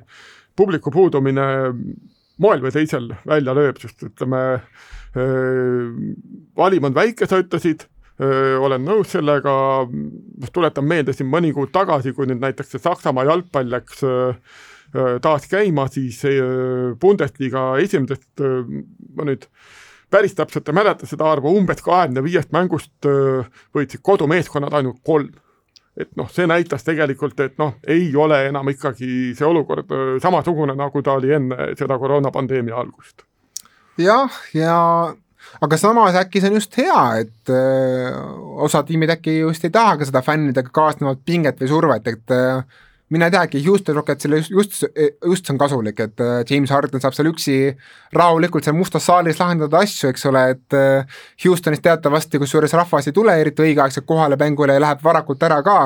publiku 0.57 0.91
puudumine 0.91 1.47
moel 2.43 2.62
või 2.65 2.75
teisel 2.75 3.12
välja 3.27 3.55
lööb, 3.55 3.79
sest 3.79 4.03
ütleme, 4.09 4.43
valim 5.15 6.89
on 6.89 6.95
väike, 6.95 7.29
sa 7.31 7.39
ütlesid, 7.43 7.87
olen 8.62 8.85
nõus 8.87 9.15
sellega, 9.15 9.55
tuletan 10.55 10.87
meelde 10.87 11.15
siin 11.15 11.31
mõni 11.31 11.53
kuu 11.55 11.67
tagasi, 11.73 12.15
kui 12.15 12.29
nüüd 12.31 12.43
näiteks 12.43 12.75
see 12.75 12.83
Saksamaa 12.83 13.27
jalgpall 13.31 13.71
läks 13.71 14.05
taas 15.23 15.49
käima, 15.51 15.89
siis 15.91 16.21
Bundesliga 17.01 17.73
esimesest, 17.83 18.43
ma 19.15 19.27
nüüd 19.27 19.49
päris 20.15 20.37
täpselt 20.39 20.69
ei 20.71 20.77
mäleta 20.77 21.09
seda 21.11 21.27
arvu, 21.27 21.51
umbes 21.59 21.83
kahekümne 21.83 22.23
viiest 22.23 22.55
mängust 22.55 23.09
võitsid 23.75 24.03
kodumeeskonnad 24.03 24.79
ainult 24.79 25.03
kolm. 25.03 25.33
et 25.95 26.11
noh, 26.19 26.27
see 26.31 26.47
näitas 26.47 26.83
tegelikult, 26.83 27.39
et 27.41 27.59
noh, 27.59 27.77
ei 27.87 28.09
ole 28.19 28.41
enam 28.49 28.67
ikkagi 28.69 29.31
see 29.39 29.47
olukord 29.47 29.91
samasugune, 30.23 30.75
nagu 30.75 31.03
ta 31.03 31.12
oli 31.21 31.31
enne 31.35 31.69
seda 31.79 31.99
koroonapandeemia 31.99 32.75
algust 32.75 33.23
jah, 33.99 34.41
ja 34.55 34.79
aga 35.63 35.79
samas 35.79 36.17
äkki 36.19 36.43
see 36.43 36.51
on 36.51 36.59
just 36.59 36.79
hea, 36.79 37.03
et 37.23 37.53
öö, 37.53 38.09
äh, 38.09 38.65
osa 38.67 38.83
tiimid 38.87 39.13
äkki 39.15 39.39
just 39.41 39.65
ei 39.65 39.73
taha 39.75 39.99
ka 40.01 40.09
seda 40.09 40.23
fännidega 40.25 40.73
kaasnevat 40.75 41.23
pinget 41.27 41.63
või 41.63 41.71
survet, 41.71 42.11
et 42.11 42.35
öö, 42.35 42.59
äh, 42.59 42.83
mina 43.15 43.29
ei 43.29 43.35
tea, 43.35 43.45
äkki 43.47 43.63
Houston 43.67 43.97
Rocketsile 43.99 44.41
just, 44.41 44.51
just, 44.51 44.85
just 45.23 45.47
see 45.47 45.55
on 45.55 45.61
kasulik, 45.61 46.01
et 46.01 46.21
äh, 46.25 46.43
James 46.51 46.73
Harden 46.75 47.03
saab 47.03 47.17
seal 47.17 47.31
üksi 47.31 47.57
rahulikult 48.17 48.67
seal 48.67 48.77
mustas 48.77 49.07
saalis 49.07 49.41
lahendada 49.41 49.83
asju, 49.85 50.11
eks 50.11 50.29
ole, 50.31 50.45
et 50.57 50.79
Houstonis 51.45 51.83
teatavasti, 51.85 52.41
kusjuures 52.43 52.75
rahvas 52.75 53.11
ei 53.11 53.17
tule 53.17 53.37
eriti 53.41 53.69
õigeaegselt 53.69 54.09
kohale 54.09 54.41
mängule 54.41 54.79
ja 54.79 54.83
läheb 54.83 55.05
varakult 55.05 55.43
ära 55.47 55.61
ka, 55.67 55.79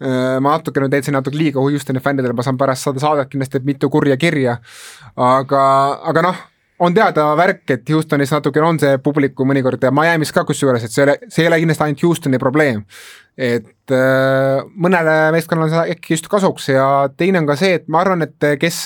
ma 0.00 0.54
natukene 0.56 0.88
teen 0.88 1.04
siin 1.04 1.14
natuke 1.18 1.36
liiga 1.36 1.60
Houstoni 1.60 2.00
fännidele, 2.00 2.32
ma 2.32 2.42
saan 2.42 2.58
pärast 2.58 2.86
saada 2.86 3.02
saadet 3.02 3.28
kindlasti 3.28 3.60
mitu 3.68 3.90
kurja 3.92 4.16
kirja, 4.16 4.56
aga, 5.20 5.66
aga 6.08 6.24
noh, 6.24 6.40
on 6.80 6.94
teada 6.96 7.26
värk, 7.36 7.64
et 7.74 7.90
Houstonis 7.92 8.32
natukene 8.32 8.66
on 8.66 8.78
see 8.80 9.00
publiku 9.04 9.44
mõnikord 9.48 9.82
ja 9.84 9.92
Miami's 9.94 10.32
ka 10.32 10.46
kusjuures, 10.48 10.86
et 10.86 10.94
see 10.94 11.04
ei 11.04 11.08
ole, 11.08 11.18
see 11.28 11.44
ei 11.44 11.50
ole 11.50 11.60
kindlasti 11.62 11.86
ainult 11.86 12.06
Houstoni 12.06 12.40
probleem. 12.42 12.84
et 13.40 13.92
äh, 13.96 14.64
mõnele 14.76 15.14
meeskonnale 15.32 15.70
on 15.70 15.76
see 15.76 15.94
äkki 15.94 16.16
just 16.16 16.28
kasuks 16.28 16.68
ja 16.68 16.86
teine 17.16 17.40
on 17.40 17.46
ka 17.48 17.56
see, 17.56 17.78
et 17.78 17.86
ma 17.88 18.02
arvan, 18.04 18.26
et 18.26 18.50
kes 18.60 18.82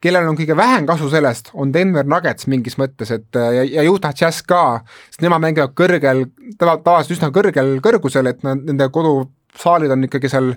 kellel 0.00 0.28
on 0.28 0.36
kõige 0.36 0.56
vähem 0.56 0.86
kasu 0.88 1.10
sellest, 1.12 1.50
on 1.54 1.72
Denver 1.72 2.06
Nuggets 2.08 2.48
mingis 2.50 2.78
mõttes, 2.80 3.12
et 3.12 3.36
ja, 3.36 3.64
ja 3.64 3.84
Utah 3.90 4.14
Jazz 4.16 4.44
ka, 4.48 4.80
sest 5.10 5.24
nemad 5.24 5.42
mängivad 5.44 5.74
kõrgel, 5.76 6.24
tava, 6.58 6.78
tavaliselt 6.80 7.18
üsna 7.18 7.30
kõrgel 7.34 7.76
kõrgusel, 7.84 8.30
et 8.32 8.40
nad, 8.46 8.62
nende 8.64 8.88
kodu 8.92 9.28
saalid 9.60 9.92
on 9.92 10.08
ikkagi 10.08 10.30
seal 10.32 10.54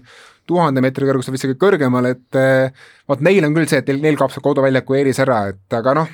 tuhande 0.48 0.84
meetri 0.84 1.08
kõrgusel 1.08 1.36
või 1.36 1.42
isegi 1.42 1.60
kõrgemal, 1.60 2.08
et 2.14 2.40
vot 3.10 3.24
neil 3.24 3.48
on 3.48 3.56
küll 3.56 3.68
see, 3.68 3.84
et 3.84 3.92
neil, 3.92 4.02
neil 4.04 4.20
kaob 4.20 4.32
see 4.34 4.44
koduväljaku 4.44 5.00
eelis 5.00 5.20
ära, 5.24 5.46
et 5.52 5.80
aga 5.80 5.96
noh, 6.00 6.12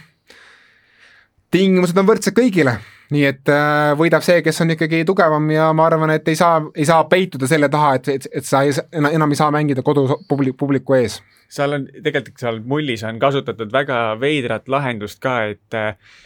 tingimused 1.52 1.98
on 1.98 2.08
võrdsed 2.10 2.38
kõigile 2.38 2.78
nii 3.14 3.26
et 3.26 3.50
äh, 3.50 3.92
võidab 3.98 4.24
see, 4.26 4.44
kes 4.46 4.62
on 4.64 4.76
ikkagi 4.76 5.02
tugevam 5.08 5.50
ja 5.54 5.70
ma 5.74 5.88
arvan, 5.90 6.14
et 6.14 6.28
ei 6.30 6.38
saa, 6.38 6.62
ei 6.78 6.86
saa 6.86 7.04
peituda 7.10 7.50
selle 7.50 7.70
taha, 7.74 7.96
et, 7.98 8.10
et, 8.14 8.28
et 8.42 8.46
sa 8.46 8.62
ei, 8.68 8.74
enam 8.94 9.34
ei 9.34 9.40
saa 9.40 9.50
mängida 9.54 9.84
kodus 9.86 10.14
publik, 10.30 10.58
publiku 10.60 10.98
ees. 11.00 11.20
seal 11.50 11.74
on, 11.80 11.88
tegelikult 12.06 12.42
seal 12.42 12.60
mullis 12.62 13.04
on 13.08 13.18
kasutatud 13.22 13.72
väga 13.74 14.00
veidrat 14.22 14.70
lahendust 14.70 15.22
ka, 15.24 15.40
et, 15.56 15.80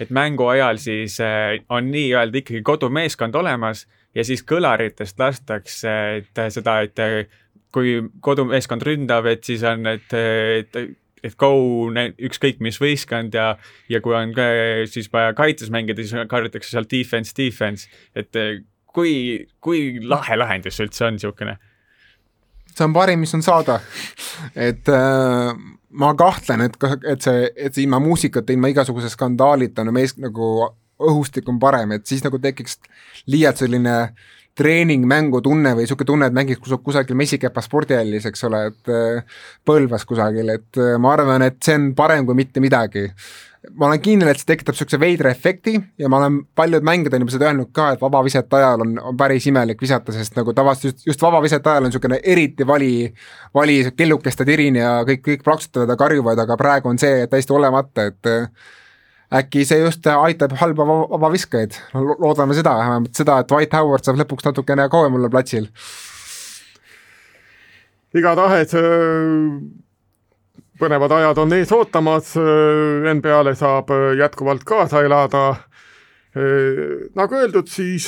et 0.03 0.11
mängu 0.11 0.49
ajal 0.51 0.81
siis 0.83 1.19
äh, 1.23 1.61
on 1.71 1.87
nii-öelda 1.93 2.41
ikkagi 2.41 2.63
kodumeeskond 2.67 3.35
olemas 3.39 3.85
ja 4.15 4.25
siis 4.27 4.43
kõlaritest 4.43 5.19
lastakse, 5.19 5.95
et 6.19 6.43
seda, 6.53 6.81
et 6.83 6.99
kui 7.73 7.95
kodumeeskond 8.21 8.83
ründab, 8.85 9.25
et 9.31 9.47
siis 9.47 9.63
on, 9.65 9.87
et, 9.89 10.11
et 10.13 10.99
et 11.23 11.35
go 11.39 11.53
ükskõik 12.27 12.61
mis 12.63 12.79
võistkond 12.81 13.35
ja, 13.35 13.53
ja 13.91 14.01
kui 14.03 14.15
on 14.17 14.33
ka 14.35 14.47
siis 14.91 15.09
vaja 15.13 15.33
kaitses 15.37 15.71
mängida, 15.73 16.03
siis 16.03 16.27
karjutakse 16.29 16.73
seal 16.73 16.87
defense, 16.89 17.33
defense, 17.37 17.87
et 18.15 18.35
eh, 18.39 18.59
kui, 18.93 19.13
kui 19.63 20.01
lahe 20.03 20.37
lahendus 20.39 20.77
see 20.77 20.89
üldse 20.89 21.07
on 21.07 21.17
niisugune? 21.17 21.57
see 22.73 22.85
on 22.87 22.93
parim, 22.95 23.21
mis 23.21 23.33
on 23.37 23.43
saada. 23.45 23.79
et 24.55 24.89
äh, 24.89 25.51
ma 25.93 26.13
kahtlen, 26.17 26.67
et, 26.67 26.77
et 27.07 27.25
see, 27.25 27.49
et 27.55 27.81
ilma 27.83 28.01
muusikata, 28.03 28.53
ilma 28.53 28.73
igasuguse 28.73 29.11
skandaalita 29.13 29.85
no 29.85 29.93
mees 29.95 30.17
nagu 30.17 30.53
õhustik 31.03 31.47
on 31.49 31.59
parem, 31.59 31.95
et 31.95 32.07
siis 32.07 32.23
nagu 32.25 32.39
tekiks 32.41 32.79
liialt 33.29 33.59
selline 33.61 33.95
äh, 34.01 34.31
treening-mängu 34.57 35.41
tunne 35.41 35.73
või 35.73 35.87
niisugune 35.87 36.07
tunne, 36.07 36.27
et 36.29 36.35
mängiks 36.35 36.61
kus, 36.61 36.75
kusagil 36.85 37.17
messikepa 37.17 37.61
spordihallis, 37.65 38.27
eks 38.29 38.45
ole, 38.49 38.65
et 38.69 38.91
äh, 38.93 39.39
Põlvas 39.65 40.05
kusagil, 40.09 40.51
et 40.53 40.81
äh, 40.81 40.93
ma 41.01 41.15
arvan, 41.15 41.45
et 41.45 41.57
see 41.63 41.79
on 41.79 41.89
parem 41.97 42.27
kui 42.27 42.37
mitte 42.37 42.61
midagi. 42.63 43.09
ma 43.79 43.87
olen 43.87 44.01
kindel, 44.03 44.27
et 44.27 44.41
see 44.41 44.47
tekitab 44.49 44.75
niisuguse 44.75 44.99
veidra 44.99 45.31
efekti 45.31 45.77
ja 45.97 46.09
ma 46.11 46.17
olen, 46.19 46.41
paljud 46.55 46.83
mängijad 46.83 47.13
on 47.15 47.23
juba 47.23 47.31
seda 47.31 47.47
öelnud 47.47 47.69
ka, 47.71 47.93
et 47.95 48.01
vabavisete 48.01 48.57
ajal 48.59 48.83
on, 48.83 48.97
on 48.99 49.17
päris 49.17 49.47
imelik 49.47 49.81
visata, 49.81 50.11
sest 50.11 50.35
nagu 50.35 50.53
tavaliselt 50.53 50.91
just, 50.91 51.07
just 51.07 51.23
vabavisete 51.23 51.71
ajal 51.71 51.87
on 51.87 51.93
niisugune 51.93 52.19
eriti 52.23 52.67
vali, 52.67 52.93
vali 53.55 53.79
kellukeste 53.95 54.45
tirin 54.45 54.81
ja 54.81 54.97
kõik, 55.07 55.23
kõik 55.29 55.47
plaksutavad 55.47 55.95
ja 55.95 55.97
karjuvad, 55.97 56.43
aga 56.43 56.59
praegu 56.59 56.91
on 56.91 56.99
see 56.99 57.23
täiesti 57.31 57.55
olemata, 57.55 58.09
et 58.11 58.29
äh, 58.29 58.73
äkki 59.33 59.65
see 59.65 59.81
just 59.81 60.05
aitab 60.07 60.53
halba 60.59 60.85
vabaviskajaid, 60.87 61.77
loodame 61.93 62.55
seda, 62.57 62.75
vähemalt 62.79 63.17
seda, 63.17 63.39
et 63.41 63.53
White 63.53 63.77
Howard 63.79 64.05
saab 64.05 64.19
lõpuks 64.21 64.45
natukene 64.49 64.89
kauem 64.93 65.17
olla 65.17 65.29
platsil. 65.33 65.69
igatahes 68.13 68.75
äh, 68.77 69.55
põnevad 70.79 71.15
ajad 71.17 71.39
on 71.41 71.55
ees 71.57 71.71
ootamas, 71.73 72.35
äh, 72.37 73.09
NBA-le 73.15 73.55
saab 73.57 73.89
äh, 73.93 74.11
jätkuvalt 74.21 74.63
kaasa 74.63 75.01
elada. 75.01 75.55
nagu 77.13 77.35
öeldud, 77.37 77.67
siis 77.69 78.07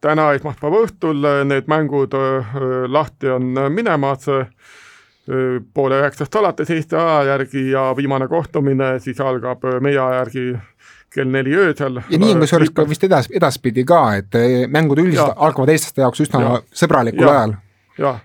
täna 0.00 0.30
esmaspäeva 0.32 0.78
õhtul 0.86 1.26
need 1.44 1.66
mängud 1.68 2.14
lahti 2.88 3.28
on 3.28 3.58
minemas 3.68 4.24
poole 5.74 6.00
üheksast 6.00 6.36
alates 6.36 6.70
Eesti 6.70 6.96
aja 6.96 7.24
järgi 7.34 7.70
ja 7.70 7.90
viimane 7.96 8.28
kohtumine 8.28 8.98
siis 8.98 9.20
algab 9.20 9.64
meie 9.80 9.98
aja 9.98 10.22
järgi 10.22 10.46
kell 11.14 11.30
neli 11.30 11.54
öösel. 11.56 12.00
ja 12.10 12.18
nii 12.18 12.34
on 12.34 12.40
kusjuures 12.44 12.70
ka 12.74 12.86
vist 12.88 13.04
edas, 13.04 13.28
edaspidi 13.34 13.84
ka, 13.84 14.00
et 14.20 14.40
mängud 14.70 15.02
üldiselt 15.02 15.36
algavad 15.36 15.72
eestlaste 15.74 16.04
jaoks 16.04 16.24
üsna 16.26 16.42
ja. 16.44 16.56
sõbralikul 16.82 17.26
ja. 17.26 17.36
ajal. 17.36 17.54
jah, 17.98 18.20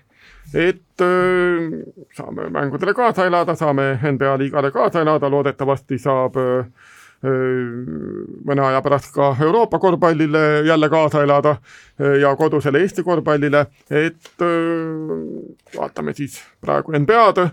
et 0.54 1.06
öö, 1.06 1.82
saame 2.16 2.48
mängudele 2.54 2.94
kaasa 2.94 3.26
elada, 3.26 3.54
saame 3.58 3.96
NBA 4.02 4.38
liigale 4.44 4.70
kaasa 4.74 5.02
elada, 5.02 5.30
loodetavasti 5.30 5.98
saab 5.98 6.38
öö, 6.40 6.62
mõne 7.24 8.62
aja 8.66 8.82
pärast 8.84 9.12
ka 9.14 9.30
Euroopa 9.40 9.78
korvpallile 9.78 10.62
jälle 10.66 10.88
kaasa 10.88 11.22
elada 11.22 11.56
ja 12.20 12.36
kodusele 12.36 12.80
Eesti 12.84 13.02
korvpallile, 13.02 13.66
et 13.90 14.44
vaatame 15.76 16.12
siis 16.14 16.40
praegu 16.60 16.92
NBA-d. 16.92 17.48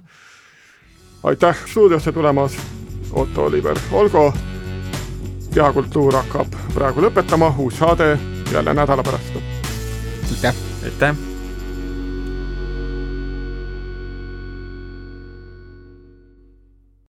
aitäh 1.24 1.66
stuudiosse 1.66 2.12
tulemast, 2.12 2.60
Otto 3.14 3.46
Oliver 3.46 3.78
Olgo. 3.92 4.34
kehakultuur 5.54 6.14
hakkab 6.14 6.56
praegu 6.74 7.02
lõpetama, 7.02 7.54
uus 7.58 7.78
saade 7.78 8.20
jälle 8.52 8.74
nädala 8.74 9.04
pärast. 9.04 9.38
aitäh. 10.32 10.56
aitäh 10.84 11.33